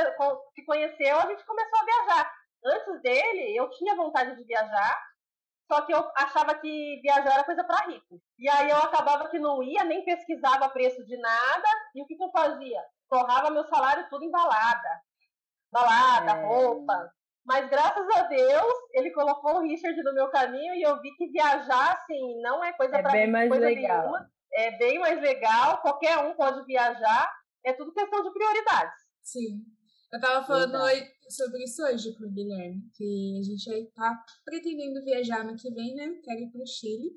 se 0.55 0.64
conheceu, 0.64 1.16
a 1.18 1.26
gente 1.26 1.44
começou 1.46 1.78
a 1.78 1.84
viajar. 1.84 2.32
Antes 2.64 3.02
dele, 3.02 3.56
eu 3.56 3.68
tinha 3.70 3.94
vontade 3.94 4.36
de 4.36 4.44
viajar, 4.44 5.00
só 5.70 5.82
que 5.82 5.92
eu 5.92 6.11
achava 6.16 6.54
que 6.54 7.00
viajar 7.02 7.34
era 7.34 7.44
coisa 7.44 7.62
para 7.62 7.86
rico. 7.86 8.20
E 8.38 8.48
aí 8.48 8.70
eu 8.70 8.78
acabava 8.78 9.28
que 9.28 9.38
não 9.38 9.62
ia, 9.62 9.84
nem 9.84 10.04
pesquisava 10.04 10.68
preço 10.70 11.04
de 11.04 11.16
nada, 11.18 11.68
e 11.94 12.02
o 12.02 12.06
que, 12.06 12.16
que 12.16 12.24
eu 12.24 12.30
fazia? 12.30 12.82
Torrava 13.09 13.50
meu 13.50 13.64
salário 13.64 14.09
tudo 14.09 14.24
em 14.24 14.30
balada. 14.30 15.02
Balada, 15.70 16.32
é. 16.32 16.46
roupa. 16.46 17.12
Mas 17.44 17.68
graças 17.70 18.06
a 18.16 18.22
Deus, 18.24 18.74
ele 18.92 19.11
colocou 19.11 19.56
o 19.56 19.62
Richard 19.62 20.02
no 20.02 20.12
meu 20.12 20.28
caminho 20.28 20.74
e 20.74 20.82
eu 20.82 21.00
vi 21.00 21.14
que 21.16 21.28
viajar, 21.28 21.92
assim, 21.92 22.40
não 22.42 22.62
é 22.62 22.72
coisa 22.72 22.96
é 22.96 23.02
para 23.02 23.12
bem 23.12 23.30
mais 23.30 23.48
coisa 23.48 23.66
legal. 23.66 24.00
nenhuma. 24.00 24.30
É 24.52 24.70
bem 24.78 24.98
mais 24.98 25.20
legal, 25.20 25.78
qualquer 25.80 26.18
um 26.18 26.34
pode 26.34 26.64
viajar. 26.64 27.32
É 27.64 27.72
tudo 27.72 27.92
questão 27.92 28.22
de 28.22 28.30
prioridades. 28.32 28.98
Sim. 29.22 29.62
Eu 30.12 30.20
tava 30.20 30.46
falando 30.46 30.78
sobre 31.28 31.64
isso 31.64 31.82
hoje 31.84 32.14
com 32.16 32.24
o 32.24 32.30
Guilherme, 32.30 32.82
que 32.94 33.38
a 33.38 33.42
gente 33.42 33.92
tá 33.94 34.24
pretendendo 34.44 35.04
viajar 35.04 35.44
no 35.44 35.54
que 35.54 35.70
vem, 35.70 35.94
né? 35.94 36.18
Quero 36.24 36.40
ir 36.40 36.50
pro 36.50 36.66
Chile. 36.66 37.11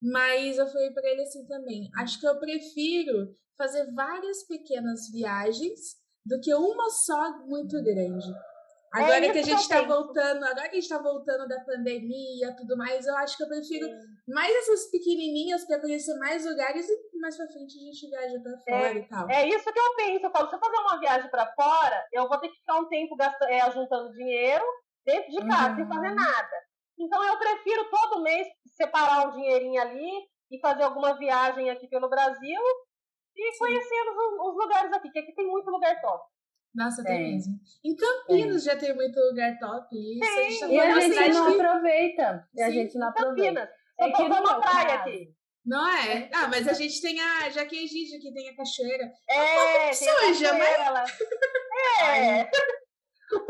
Mas 0.00 0.58
eu 0.58 0.66
falei 0.66 0.90
para 0.90 1.08
ele 1.08 1.22
assim 1.22 1.46
também, 1.46 1.90
acho 1.96 2.20
que 2.20 2.26
eu 2.26 2.38
prefiro 2.38 3.34
fazer 3.56 3.90
várias 3.94 4.42
pequenas 4.46 5.10
viagens 5.10 5.96
do 6.26 6.38
que 6.40 6.52
uma 6.54 6.90
só 6.90 7.38
muito 7.46 7.82
grande. 7.82 8.34
Agora 8.92 9.26
é 9.26 9.32
que 9.32 9.38
a 9.38 9.42
gente 9.42 9.60
está 9.60 9.82
voltando, 9.82 10.44
agora 10.44 10.68
que 10.68 10.76
a 10.76 10.80
gente 10.80 10.88
tá 10.88 11.02
voltando 11.02 11.48
da 11.48 11.58
pandemia 11.60 12.48
e 12.48 12.56
tudo 12.56 12.76
mais, 12.76 13.06
eu 13.06 13.16
acho 13.16 13.36
que 13.36 13.42
eu 13.42 13.48
prefiro 13.48 13.88
mais 14.28 14.54
essas 14.54 14.90
pequenininhas 14.90 15.64
para 15.64 15.80
conhecer 15.80 16.14
mais 16.18 16.44
lugares 16.44 16.86
e 16.88 16.96
mais 17.24 17.36
pra 17.38 17.48
frente 17.48 17.78
a 17.78 17.80
gente 17.80 18.06
viaja 18.06 18.38
pra 18.40 18.58
fora 18.58 18.88
é, 18.88 18.98
e 18.98 19.08
tal. 19.08 19.30
É 19.30 19.48
isso 19.48 19.72
que 19.72 19.78
eu 19.78 19.96
penso. 19.96 20.26
Eu 20.26 20.30
falo, 20.30 20.48
se 20.48 20.54
eu 20.54 20.60
fazer 20.60 20.76
uma 20.76 21.00
viagem 21.00 21.30
para 21.30 21.46
fora, 21.54 22.06
eu 22.12 22.28
vou 22.28 22.38
ter 22.38 22.50
que 22.50 22.58
ficar 22.58 22.76
um 22.76 22.86
tempo 22.86 23.16
gastando, 23.16 23.48
é, 23.48 23.70
juntando 23.72 24.12
dinheiro 24.12 24.64
dentro 25.06 25.30
de 25.30 25.48
casa, 25.48 25.70
uhum. 25.70 25.76
sem 25.76 25.88
fazer 25.88 26.08
uhum. 26.08 26.14
nada. 26.14 26.56
Então 26.98 27.24
eu 27.24 27.38
prefiro 27.38 27.88
todo 27.90 28.22
mês 28.22 28.46
separar 28.76 29.28
um 29.28 29.32
dinheirinho 29.32 29.80
ali 29.80 30.10
e 30.50 30.60
fazer 30.60 30.82
alguma 30.82 31.14
viagem 31.14 31.70
aqui 31.70 31.88
pelo 31.88 32.10
Brasil 32.10 32.60
e 33.34 33.58
conhecer 33.58 34.02
os, 34.10 34.48
os 34.48 34.54
lugares 34.54 34.92
aqui, 34.92 35.10
que 35.10 35.18
aqui 35.18 35.32
tem 35.34 35.46
muito 35.46 35.70
lugar 35.70 35.98
top. 36.02 36.22
Nossa, 36.74 37.02
tem, 37.02 37.16
tem 37.16 37.32
mesmo. 37.32 37.54
Em 37.84 37.96
Campinas 37.96 38.64
tem. 38.64 38.74
já 38.74 38.78
tem 38.78 38.94
muito 38.94 39.18
lugar 39.18 39.58
top. 39.58 39.96
Isso, 39.96 40.20
tem. 40.20 40.28
A 40.28 40.50
gente 40.50 40.60
tá 40.60 40.66
e 40.68 40.80
a 40.80 41.00
gente 41.00 41.32
não 41.32 41.46
que... 41.46 41.60
aproveita. 41.60 42.48
E 42.54 42.62
a 42.62 42.70
gente 42.70 42.98
não 42.98 43.08
aproveita. 43.08 43.60
Campinas. 43.60 43.68
É 43.98 44.10
que 44.10 44.22
uma 44.22 44.60
praia 44.60 44.94
aqui. 44.96 45.34
Não 45.64 45.88
é? 45.88 46.28
Ah, 46.32 46.48
mas 46.48 46.68
a 46.68 46.72
gente 46.72 47.00
tem 47.00 47.18
a. 47.20 47.50
Já 47.50 47.64
que 47.64 47.82
existe 47.82 48.16
aqui, 48.16 48.32
tem 48.32 48.50
a 48.50 48.56
cachoeira. 48.56 49.10
É, 49.28 49.90
um 49.90 49.92
suja, 49.94 50.52
mas. 50.52 51.18
É. 52.00 52.50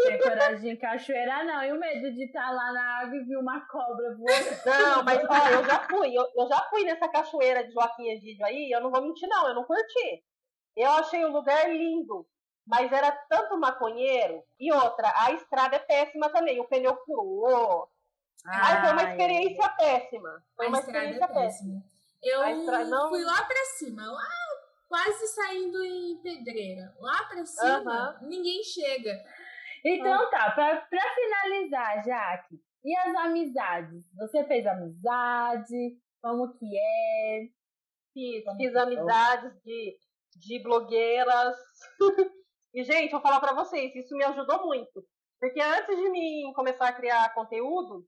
Tem 0.05 0.19
coragem 0.19 0.75
de 0.75 0.81
cachoeira, 0.81 1.45
não. 1.45 1.65
E 1.65 1.73
o 1.73 1.79
medo 1.79 2.12
de 2.12 2.25
estar 2.25 2.47
tá 2.47 2.51
lá 2.53 2.73
na 2.73 3.01
água 3.01 3.17
e 3.17 3.25
ver 3.25 3.37
uma 3.37 3.61
cobra 3.67 4.15
voando. 4.17 4.62
Não, 4.65 5.03
mas 5.03 5.25
ó, 5.29 5.49
eu 5.49 5.65
já 5.65 5.81
fui. 5.89 6.17
Eu, 6.17 6.25
eu 6.37 6.49
já 6.49 6.62
fui 6.71 6.85
nessa 6.85 7.09
cachoeira 7.09 7.65
de 7.65 7.73
Joaquim 7.73 8.09
Egídio 8.11 8.47
aí. 8.47 8.71
Eu 8.71 8.81
não 8.81 8.91
vou 8.91 9.03
mentir, 9.03 9.29
não. 9.29 9.49
Eu 9.49 9.55
não 9.55 9.65
curti. 9.65 10.25
Eu 10.77 10.91
achei 10.93 11.25
o 11.25 11.33
lugar 11.33 11.69
lindo 11.69 12.27
mas 12.67 12.91
era 12.91 13.12
tanto 13.29 13.59
maconheiro. 13.59 14.43
E 14.59 14.73
outra, 14.73 15.12
a 15.17 15.33
estrada 15.33 15.77
é 15.77 15.81
péssima 15.81 16.31
também, 16.31 16.61
o 16.61 16.65
pneu 16.65 16.97
furou. 17.05 17.89
Ai, 18.47 18.81
foi 18.83 18.93
uma 18.93 19.11
experiência 19.11 19.69
péssima. 19.71 20.45
Foi 20.57 20.67
uma 20.69 20.79
experiência 20.79 21.25
é 21.25 21.29
péssima. 21.29 21.83
Eu 22.25 23.09
fui 23.09 23.25
lá 23.25 23.43
pra 23.45 23.64
cima, 23.77 24.11
lá 24.11 24.29
quase 24.89 25.27
saindo 25.29 25.85
em 25.85 26.20
pedreira. 26.22 26.95
Lá 27.01 27.25
pra 27.25 27.45
cima, 27.45 28.18
ninguém 28.22 28.62
chega. 28.62 29.22
Então 29.85 30.31
tá, 30.31 30.51
pra, 30.53 30.81
pra 30.83 31.14
finalizar, 31.14 32.05
Jaque, 32.05 32.59
e 32.85 32.97
as 32.97 33.14
amizades? 33.16 34.05
Você 34.16 34.45
fez 34.45 34.66
amizade? 34.66 35.99
Como 36.22 36.53
que 36.55 36.79
é? 36.79 37.49
Fiz, 38.14 38.45
fiz 38.57 38.77
amizades 38.77 39.53
de, 39.62 39.97
de 40.37 40.62
blogueiras. 40.62 41.57
E, 42.77 42.83
gente, 42.83 43.12
vou 43.12 43.20
falar 43.20 43.39
para 43.39 43.55
vocês, 43.55 43.95
isso 43.95 44.16
me 44.16 44.25
ajudou 44.25 44.66
muito. 44.66 45.07
Porque 45.39 45.61
antes 45.61 45.97
de 45.97 46.11
mim 46.11 46.53
começar 46.57 46.89
a 46.89 46.93
criar 46.93 47.33
conteúdo, 47.33 48.05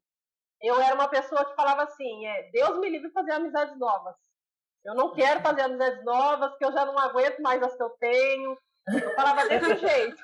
eu 0.67 0.81
era 0.81 0.95
uma 0.95 1.09
pessoa 1.09 1.45
que 1.45 1.55
falava 1.55 1.83
assim, 1.83 2.27
é, 2.27 2.51
Deus 2.51 2.79
me 2.79 2.89
livre 2.89 3.09
de 3.09 3.15
fazer 3.15 3.33
amizades 3.33 3.79
novas. 3.79 4.17
Eu 4.85 4.95
não 4.95 5.13
quero 5.13 5.41
fazer 5.41 5.63
amizades 5.63 6.05
novas, 6.05 6.51
porque 6.51 6.65
eu 6.65 6.73
já 6.73 6.85
não 6.87 6.99
aguento 6.99 7.41
mais 7.41 7.63
as 7.63 7.77
que 7.77 7.83
eu 7.83 7.91
tenho. 7.99 8.57
Eu 9.03 9.15
falava 9.15 9.49
desse 9.49 9.77
jeito. 9.85 10.23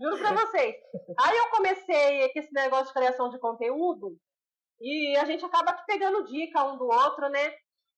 Juro 0.00 0.18
pra 0.18 0.32
vocês. 0.32 0.74
Aí 1.20 1.36
eu 1.36 1.50
comecei 1.50 2.32
com 2.32 2.38
esse 2.38 2.52
negócio 2.52 2.86
de 2.86 2.92
criação 2.94 3.28
de 3.28 3.38
conteúdo, 3.38 4.16
E 4.80 5.16
a 5.18 5.24
gente 5.24 5.44
acaba 5.44 5.72
pegando 5.86 6.24
dica 6.24 6.64
um 6.64 6.76
do 6.76 6.86
outro, 6.86 7.28
né? 7.28 7.54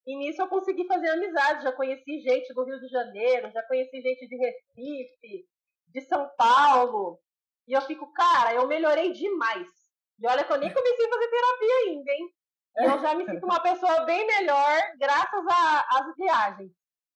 E 0.07 0.17
nisso 0.19 0.43
eu 0.43 0.49
consegui 0.49 0.87
fazer 0.87 1.09
amizade. 1.09 1.65
Já 1.65 1.73
conheci 1.73 2.21
gente 2.21 2.53
do 2.53 2.65
Rio 2.65 2.79
de 2.81 2.89
Janeiro, 2.89 3.51
já 3.51 3.63
conheci 3.63 4.01
gente 4.03 4.29
de 4.29 4.37
Recife, 4.37 5.47
de 5.89 6.01
São 6.03 6.29
Paulo. 6.37 7.19
E 7.67 7.73
eu 7.73 7.81
fico, 7.83 8.13
cara, 8.13 8.53
eu 8.55 8.67
melhorei 8.67 9.13
demais. 9.13 9.84
E 10.21 10.29
olha 10.29 10.45
que 10.45 10.53
eu 10.53 10.59
nem 10.59 10.73
comecei 10.73 11.07
a 11.07 11.09
fazer 11.09 11.29
terapia 11.29 11.75
ainda, 11.87 12.13
hein? 12.13 12.29
Eu 12.77 13.01
já 13.01 13.15
me 13.15 13.25
sinto 13.25 13.45
uma 13.45 13.61
pessoa 13.61 14.05
bem 14.05 14.27
melhor 14.27 14.81
graças 14.99 15.45
às 15.47 16.17
viagens. 16.17 16.73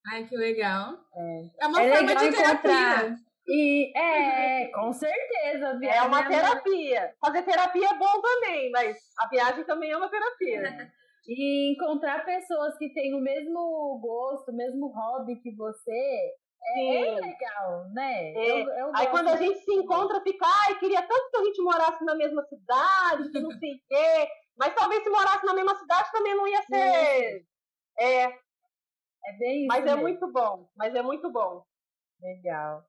Ai, 0.07 0.24
que 0.24 0.36
legal. 0.36 0.94
É, 1.14 1.64
é 1.64 1.66
uma 1.66 1.82
é 1.82 1.94
forma 1.94 2.14
de 2.14 2.30
terapia. 2.30 3.16
E 3.46 3.99
é, 3.99 4.68
com 4.74 4.92
certeza. 4.92 5.78
é 5.82 6.03
uma 6.03 6.20
é 6.20 6.28
terapia. 6.28 7.14
Fazer 7.20 7.42
terapia 7.42 7.88
é 7.88 7.99
bom 7.99 8.20
também, 8.20 8.70
mas 8.70 8.96
a 9.18 9.28
viagem 9.28 9.64
também 9.64 9.90
é 9.90 9.96
uma 9.96 10.09
terapia. 10.09 10.62
e 11.26 11.72
encontrar 11.72 12.24
pessoas 12.24 12.76
que 12.78 12.92
têm 12.94 13.14
o 13.14 13.20
mesmo 13.20 13.99
gosto, 14.01 14.51
o 14.51 14.57
mesmo 14.57 14.88
hobby 14.88 15.36
que 15.36 15.55
você 15.55 16.32
é, 16.62 17.09
é 17.09 17.14
legal, 17.14 17.88
né? 17.92 18.32
É. 18.32 18.50
Eu, 18.50 18.68
eu 18.68 18.92
Aí 18.94 19.06
quando 19.09 19.28
a 19.28 19.36
gente 19.36 19.59
se 19.61 19.72
encontra, 19.72 20.20
fica, 20.20 20.44
ai, 20.46 20.78
queria 20.78 21.02
tanto 21.02 21.30
que 21.30 21.36
a 21.36 21.44
gente 21.44 21.62
morasse 21.62 22.04
na 22.04 22.14
mesma 22.14 22.42
cidade, 22.44 23.30
que 23.30 23.40
não 23.40 23.50
sei 23.52 23.74
o 23.74 23.80
quê. 23.88 24.28
Mas 24.56 24.74
talvez 24.74 25.02
se 25.02 25.11
morasse 25.11 25.46
na 25.46 25.54
mesma 25.54 25.74
cidade 25.76 26.11
também 26.12 26.34
não 26.34 26.46
ia 26.46 26.62
ser. 26.62 27.46
É. 27.98 28.24
É 28.24 29.32
bem 29.38 29.61
isso. 29.61 29.68
Mas 29.68 29.84
mesmo. 29.84 29.98
é 29.98 30.02
muito 30.02 30.32
bom. 30.32 30.68
Mas 30.76 30.94
é 30.94 31.02
muito 31.02 31.30
bom. 31.30 31.64
Legal. 32.20 32.84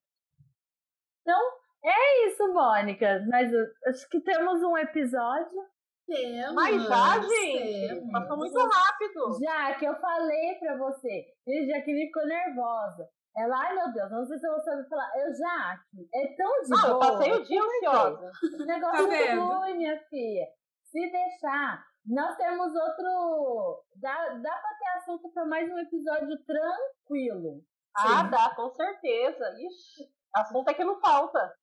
Então, 1.22 1.40
é 1.84 2.28
isso, 2.28 2.52
Mônica. 2.54 3.24
Mas 3.30 3.52
acho 3.88 4.10
que 4.10 4.20
temos 4.22 4.64
um 4.64 4.78
episódio. 4.78 5.68
Temos. 6.08 6.54
Mas 6.54 6.84
já, 6.84 7.22
gente. 7.22 8.12
Passou 8.12 8.38
muito 8.38 8.58
rápido. 8.58 9.40
Já 9.40 9.76
que 9.76 9.86
eu 9.86 9.96
falei 10.00 10.56
pra 10.56 10.78
você. 10.78 11.28
Já 11.68 11.82
que 11.82 11.94
ficou 11.94 12.26
nervosa. 12.26 13.08
Ela, 13.40 13.58
ai 13.58 13.74
meu 13.74 13.94
Deus, 13.94 14.12
não 14.12 14.26
sei 14.26 14.38
se 14.38 14.50
você 14.50 14.76
vai 14.76 14.84
falar. 14.90 15.12
Eu 15.18 15.34
já, 15.34 15.82
é 16.14 16.36
tão 16.36 16.62
de 16.62 16.70
não, 16.70 16.82
boa. 16.82 16.92
eu 16.92 17.00
passei 17.00 17.32
o 17.32 17.44
dia 17.46 17.62
ansiosa. 17.62 18.32
O 18.44 18.66
negócio 18.66 19.08
tá 19.08 19.18
flui, 19.32 19.74
minha 19.76 19.98
filha. 20.10 20.46
Se 20.84 21.10
deixar. 21.10 21.86
Nós 22.06 22.36
temos 22.36 22.76
outro. 22.76 23.86
Dá, 23.96 24.30
dá 24.30 24.52
pra 24.52 24.78
ter 24.78 24.98
assunto 24.98 25.32
pra 25.32 25.46
mais 25.46 25.72
um 25.72 25.78
episódio 25.78 26.38
tranquilo. 26.44 27.64
Ah, 27.96 28.26
Sim. 28.26 28.30
dá, 28.30 28.56
com 28.56 28.70
certeza. 28.72 29.56
Ixi. 29.58 30.12
Assunto 30.36 30.70
é 30.70 30.74
que 30.74 30.84
não 30.84 31.00
falta. 31.00 31.54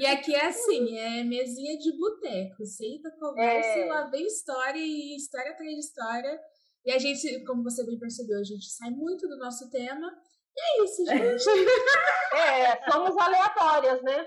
E 0.00 0.06
aqui 0.06 0.34
é 0.34 0.46
assim, 0.46 0.98
é 0.98 1.22
mesinha 1.22 1.78
de 1.78 1.96
boteco. 1.98 2.64
Senta, 2.64 3.10
conversa 3.20 3.68
é. 3.68 3.86
e 3.86 3.88
lá 3.88 4.04
vem 4.04 4.26
história 4.26 4.80
e 4.80 5.16
história 5.16 5.52
atrás 5.52 5.70
de 5.70 5.80
história. 5.80 6.40
E 6.84 6.92
a 6.92 6.98
gente, 6.98 7.44
como 7.44 7.62
você 7.62 7.84
bem 7.84 7.98
percebeu, 7.98 8.38
a 8.38 8.42
gente 8.42 8.70
sai 8.70 8.90
muito 8.90 9.28
do 9.28 9.36
nosso 9.36 9.70
tema. 9.70 10.10
É 10.60 10.82
isso, 10.84 11.04
gente. 11.06 11.44
é, 12.34 12.90
somos 12.90 13.16
aleatórias, 13.16 14.02
né? 14.02 14.26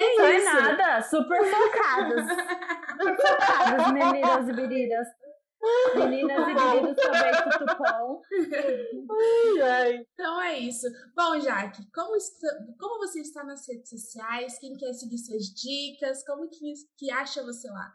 É 0.00 0.16
Não 0.16 0.28
isso. 0.28 0.48
é 0.48 0.52
nada, 0.52 1.02
super 1.02 1.44
focadas. 1.44 2.26
super 2.26 3.16
focadas, 3.16 3.92
meninas 3.92 4.48
e 4.48 4.52
meninas. 4.52 5.08
Meninas 5.94 6.48
e 6.48 6.54
meninos 6.54 6.96
também, 6.96 7.32
tutupom. 7.58 8.20
Então 10.12 10.42
é 10.42 10.58
isso. 10.58 10.86
Bom, 11.16 11.40
Jaque, 11.40 11.90
como, 11.92 12.16
está, 12.16 12.48
como 12.78 12.98
você 12.98 13.20
está 13.20 13.44
nas 13.44 13.66
redes 13.66 13.88
sociais? 13.88 14.58
Quem 14.58 14.76
quer 14.76 14.92
seguir 14.92 15.18
suas 15.18 15.44
dicas? 15.44 16.24
Como 16.26 16.48
que, 16.50 16.74
que 16.98 17.10
acha 17.10 17.42
você 17.42 17.68
lá? 17.70 17.94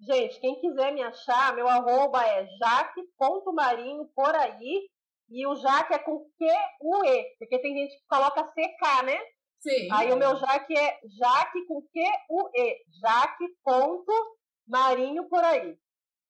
Gente, 0.00 0.40
quem 0.40 0.60
quiser 0.60 0.92
me 0.92 1.02
achar, 1.02 1.54
meu 1.54 1.68
arroba 1.68 2.22
é 2.26 2.46
jaque.marinho 2.58 4.06
por 4.14 4.34
aí. 4.34 4.88
E 5.30 5.46
o 5.46 5.54
Jaque 5.54 5.94
é 5.94 5.98
com 5.98 6.28
Q-U-E, 6.36 7.36
porque 7.38 7.58
tem 7.60 7.74
gente 7.74 7.96
que 7.96 8.06
coloca 8.08 8.42
CK, 8.42 9.02
né? 9.04 9.16
Sim. 9.60 9.88
Aí 9.92 10.10
o 10.12 10.16
meu 10.16 10.34
Jaque 10.36 10.76
é 10.76 10.98
Jaque 11.18 11.64
com 11.66 11.80
Q-U-E. 11.82 12.76
Jaque.marinho 13.00 15.28
por 15.28 15.44
aí. 15.44 15.78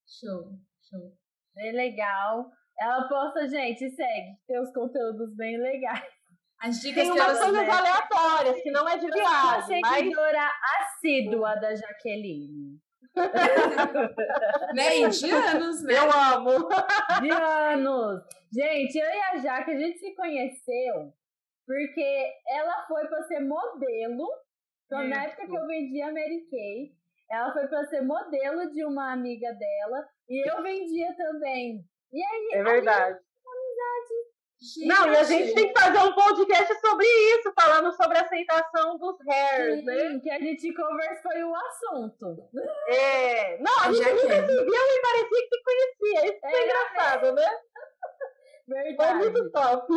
Show, 0.07 0.53
show. 0.89 1.17
Bem 1.55 1.73
legal. 1.73 2.51
Ela 2.79 3.09
posta, 3.09 3.49
gente, 3.49 3.89
segue. 3.91 4.37
Tem 4.47 4.61
os 4.61 4.71
conteúdos 4.73 5.35
bem 5.35 5.59
legais. 5.59 6.05
As 6.61 6.79
dicas 6.81 7.05
Tem 7.05 7.13
que 7.13 7.19
umas 7.19 7.39
coisas 7.39 7.69
aleatórias, 7.69 8.63
que 8.63 8.71
não 8.71 8.87
é 8.87 8.99
de 8.99 9.07
viagem. 9.07 9.79
Uma 9.79 9.95
seguidora 9.95 10.39
mas... 10.39 10.53
assídua 10.83 11.55
da 11.57 11.75
Jaqueline. 11.75 12.79
né? 14.75 14.99
E 14.99 15.09
de 15.09 15.31
anos, 15.31 15.83
né? 15.83 15.95
Eu 15.95 16.11
amo. 16.11 16.69
De 17.21 17.31
anos. 17.31 18.23
Gente, 18.53 18.97
eu 18.97 19.07
e 19.07 19.21
a 19.21 19.37
Jaque, 19.37 19.73
a 19.73 19.79
gente 19.79 19.99
se 19.99 20.15
conheceu 20.15 21.13
porque 21.67 22.33
ela 22.49 22.85
foi 22.89 23.07
para 23.07 23.23
ser 23.25 23.41
modelo. 23.41 24.27
Então, 24.87 25.07
na 25.07 25.25
época 25.25 25.47
que 25.47 25.57
eu 25.57 25.67
vendia 25.69 26.07
Mary 26.07 26.45
Kay, 26.51 26.93
ela 27.31 27.53
foi 27.53 27.69
para 27.69 27.85
ser 27.85 28.01
modelo 28.01 28.73
de 28.73 28.85
uma 28.85 29.13
amiga 29.13 29.53
dela 29.53 30.09
e 30.29 30.51
eu 30.51 30.61
vendia 30.63 31.15
também. 31.17 31.85
E 32.13 32.21
aí, 32.21 32.51
é 32.55 32.63
verdade. 32.65 33.21
Gente. 34.63 34.87
Não, 34.87 35.11
e 35.11 35.17
a 35.17 35.23
gente 35.23 35.55
tem 35.55 35.73
que 35.73 35.81
fazer 35.81 35.99
um 35.99 36.13
podcast 36.13 36.81
sobre 36.81 37.07
isso, 37.07 37.51
falando 37.59 37.93
sobre 37.97 38.19
a 38.19 38.23
aceitação 38.23 38.99
dos 38.99 39.17
hairs, 39.27 39.81
Sim, 39.81 39.85
né? 39.87 40.21
que 40.23 40.31
a 40.31 40.39
gente 40.39 40.75
conversou 40.75 41.33
o 41.33 41.55
assunto. 41.55 42.37
É. 42.89 43.59
Não, 43.59 43.81
a 43.81 43.91
gente 43.91 44.11
nunca 44.11 44.47
se 44.47 44.65
viu 44.65 44.75
e 44.75 45.03
parecia 45.03 45.49
que 45.49 45.49
se 45.49 45.63
conhecia. 45.65 46.27
Isso 46.27 46.41
é, 46.45 46.53
é 46.53 46.65
engraçado, 46.65 47.33
né? 47.33 47.49
Verdade. 48.69 48.97
Foi 48.97 49.15
muito 49.15 49.51
top. 49.51 49.93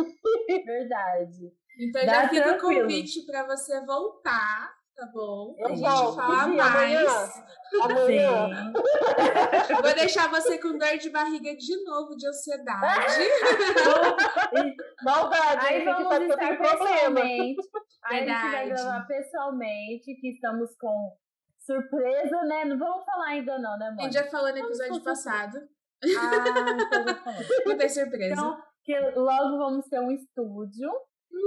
Verdade. 0.64 1.52
Então 1.78 2.06
Dá 2.06 2.12
já 2.14 2.28
fica 2.28 2.52
o 2.52 2.60
convite 2.60 3.26
para 3.26 3.44
você 3.44 3.84
voltar 3.84 4.74
Tá 4.96 5.06
bom. 5.06 5.56
Eu 5.58 5.66
a 5.66 5.68
gente 5.70 5.80
volto, 5.80 6.16
fala 6.16 6.46
mais. 6.46 7.42
Amanhã. 7.82 8.72
Vou 9.82 9.94
deixar 9.94 10.30
você 10.30 10.58
com 10.58 10.78
dor 10.78 10.96
de 10.98 11.10
barriga 11.10 11.56
de 11.56 11.84
novo, 11.84 12.16
de 12.16 12.28
ansiedade. 12.28 13.18
Maldade, 15.02 15.66
aí 15.66 15.84
vamos 15.84 16.08
tá 16.08 16.22
estar 16.22 16.58
pessoalmente. 16.58 17.60
Aí 18.04 18.30
a 18.30 18.40
gente 18.40 18.52
vai 18.52 18.68
gravar 18.68 19.06
pessoalmente, 19.06 20.14
que 20.20 20.28
estamos 20.30 20.76
com 20.76 21.16
surpresa, 21.58 22.42
né? 22.44 22.64
Não 22.64 22.78
vamos 22.78 23.04
falar 23.04 23.30
ainda 23.30 23.58
não, 23.58 23.76
né, 23.76 23.90
mãe? 23.90 24.00
A 24.00 24.02
gente 24.04 24.14
já 24.14 24.30
falou 24.30 24.52
no 24.52 24.58
episódio 24.58 25.02
passado. 25.02 25.58
Ah, 26.04 26.76
então. 26.76 27.64
Não 27.66 27.78
tem 27.78 27.88
surpresa. 27.88 28.32
Então, 28.32 28.62
que 28.84 28.98
logo 29.16 29.56
vamos 29.56 29.86
ter 29.88 29.98
um 29.98 30.12
estúdio 30.12 30.90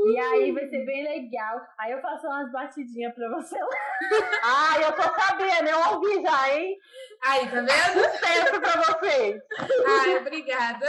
E 0.10 0.20
aí 0.20 0.52
vai 0.52 0.68
ser 0.68 0.86
bem 0.86 1.04
legal. 1.04 1.62
Aí 1.80 1.92
eu 1.92 2.02
faço 2.02 2.28
umas 2.28 2.52
batidinhas 2.52 3.14
pra 3.14 3.30
você 3.30 3.58
lá. 3.58 3.70
Ai, 4.44 4.84
eu 4.84 4.94
tô 4.94 5.04
sabendo, 5.04 5.70
eu 5.70 5.94
ouvi 5.94 6.22
já, 6.22 6.54
hein? 6.54 6.78
Aí, 7.26 7.50
tá 7.50 7.62
vendo? 7.62 8.04
Sucesso 8.12 8.62
pra 8.62 8.82
vocês. 8.82 9.42
Ai, 9.88 10.18
obrigada. 10.18 10.86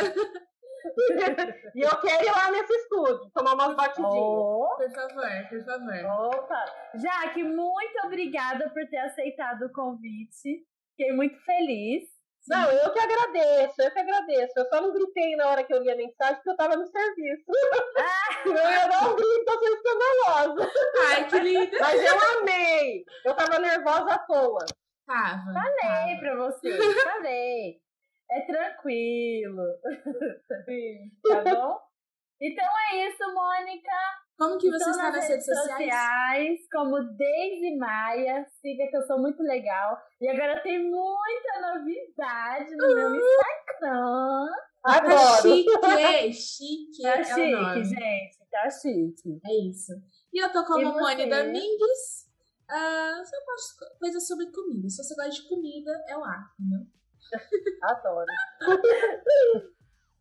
e 1.75 1.81
eu 1.81 2.01
quero 2.01 2.25
ir 2.25 2.31
lá 2.31 2.51
nesse 2.51 2.73
estúdio, 2.73 3.31
tomar 3.35 3.55
umas 3.55 3.75
batidinhas. 3.77 4.15
Oh. 4.15 4.69
Por 4.77 4.91
favor, 4.91 5.49
por 5.49 5.65
favor. 5.65 6.37
Opa! 6.37 6.65
Jaque, 6.95 7.43
muito 7.43 8.07
obrigada 8.07 8.71
por 8.71 8.87
ter 8.89 8.99
aceitado 8.99 9.63
o 9.63 9.73
convite. 9.73 10.65
Fiquei 10.97 11.13
muito 11.13 11.39
feliz. 11.45 12.18
Não, 12.49 12.71
eu 12.71 12.93
que 12.93 12.99
agradeço, 12.99 13.75
eu 13.83 13.91
que 13.91 13.99
agradeço. 13.99 14.53
Eu 14.57 14.67
só 14.67 14.81
não 14.81 14.93
gritei 14.93 15.37
na 15.37 15.49
hora 15.49 15.65
que 15.65 15.73
eu 15.73 15.83
li 15.83 15.91
a 15.91 15.97
mensagem 15.97 16.37
porque 16.37 16.51
eu 16.51 16.57
tava 16.57 16.77
no 16.77 16.87
serviço. 16.87 17.45
Ah. 17.99 18.43
eu 18.47 18.55
ia 18.55 18.87
dar 18.87 19.09
um 19.09 19.17
grito, 19.17 19.45
tô 19.45 19.59
sendo 19.59 19.77
escandalosa. 19.77 20.73
Ai, 21.09 21.29
que 21.29 21.39
linda. 21.41 21.79
Mas 21.81 22.03
eu 22.03 22.39
amei. 22.39 23.05
Eu 23.25 23.35
tava 23.35 23.59
nervosa 23.59 24.15
à 24.15 24.19
toa. 24.19 24.65
Tava. 25.07 25.53
Falei 25.53 26.17
tava. 26.17 26.21
pra 26.21 26.37
você, 26.37 27.03
falei. 27.03 27.81
É 28.31 28.41
tranquilo. 28.43 29.65
Sim. 30.65 31.11
Tá 31.29 31.55
bom? 31.55 31.81
Então 32.41 32.67
é 32.91 33.09
isso, 33.09 33.35
Mônica. 33.35 33.93
Como 34.39 34.57
que 34.57 34.71
você 34.71 34.91
está 34.91 35.11
nas 35.11 35.29
redes 35.29 35.45
sociais? 35.45 35.69
sociais? 35.69 36.61
Como 36.71 37.03
Daisy 37.03 37.77
Maia. 37.77 38.47
Siga 38.63 38.87
que 38.89 38.97
eu 38.97 39.03
sou 39.03 39.19
muito 39.19 39.43
legal. 39.43 39.99
E 40.21 40.29
agora 40.29 40.63
tem 40.63 40.79
muita 40.79 41.75
novidade 41.75 42.77
no 42.77 42.95
meu 42.95 43.15
Instagram. 43.17 44.47
Adoro. 44.85 45.15
Tá 45.17 45.43
chique, 45.43 46.33
chique. 46.33 47.03
Tá 47.03 47.19
é 47.19 47.25
chique, 47.25 47.85
gente. 47.85 48.39
Tá 48.49 48.71
chique. 48.71 49.41
É 49.45 49.69
isso. 49.69 49.93
E 50.33 50.39
eu 50.39 50.53
tô 50.53 50.65
como 50.65 50.93
Moni 50.93 51.29
Domingues. 51.29 52.29
Uh, 52.71 53.19
eu 53.19 53.45
gosto 53.47 53.99
coisas 53.99 54.29
sobre 54.29 54.53
comida. 54.53 54.89
Se 54.89 55.03
você 55.03 55.17
gosta 55.17 55.31
de 55.31 55.49
comida, 55.49 55.91
é 56.07 56.17
lá, 56.17 56.49
entendeu? 56.61 56.87
Adoro. 57.83 58.27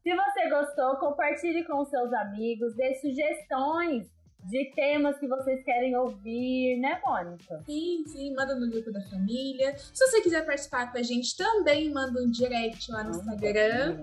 Se 0.08 0.16
você 0.16 0.50
gostou, 0.50 0.96
compartilhe 0.96 1.66
com 1.66 1.84
seus 1.84 2.14
amigos, 2.14 2.74
dê 2.76 2.96
sugestões 2.96 4.08
de 4.46 4.72
temas 4.74 5.20
que 5.20 5.28
vocês 5.28 5.62
querem 5.66 5.98
ouvir, 5.98 6.80
né, 6.80 6.98
Mônica? 7.06 7.62
Sim, 7.66 8.06
sim, 8.08 8.34
manda 8.34 8.56
no 8.56 8.72
grupo 8.72 8.90
da 8.90 9.02
família. 9.02 9.78
Se 9.78 10.08
você 10.08 10.22
quiser 10.22 10.46
participar 10.46 10.94
com 10.94 10.98
a 10.98 11.04
gente, 11.04 11.36
também 11.36 11.92
manda 11.92 12.22
um 12.22 12.32
direct 12.32 12.90
lá 12.90 13.04
no 13.04 13.18
Instagram. 13.18 14.02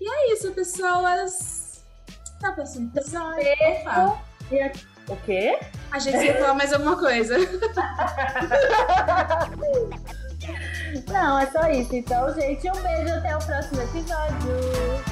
E 0.00 0.08
é 0.08 0.32
isso, 0.32 0.52
pessoas. 0.52 1.84
Até 2.36 2.48
o 2.48 2.54
próximo 2.54 2.92
episódio. 2.94 3.44
Opa. 3.80 4.22
E 4.52 4.60
a... 4.60 4.70
O 5.08 5.16
quê? 5.24 5.58
A 5.90 5.98
gente 5.98 6.24
ia 6.24 6.34
falar 6.36 6.54
mais 6.54 6.72
alguma 6.72 6.96
coisa. 6.96 7.34
Não, 11.08 11.36
é 11.36 11.46
só 11.46 11.68
isso. 11.68 11.96
Então, 11.96 12.32
gente, 12.32 12.70
um 12.70 12.80
beijo 12.80 13.12
até 13.12 13.36
o 13.36 13.40
próximo 13.40 13.82
episódio. 13.82 15.11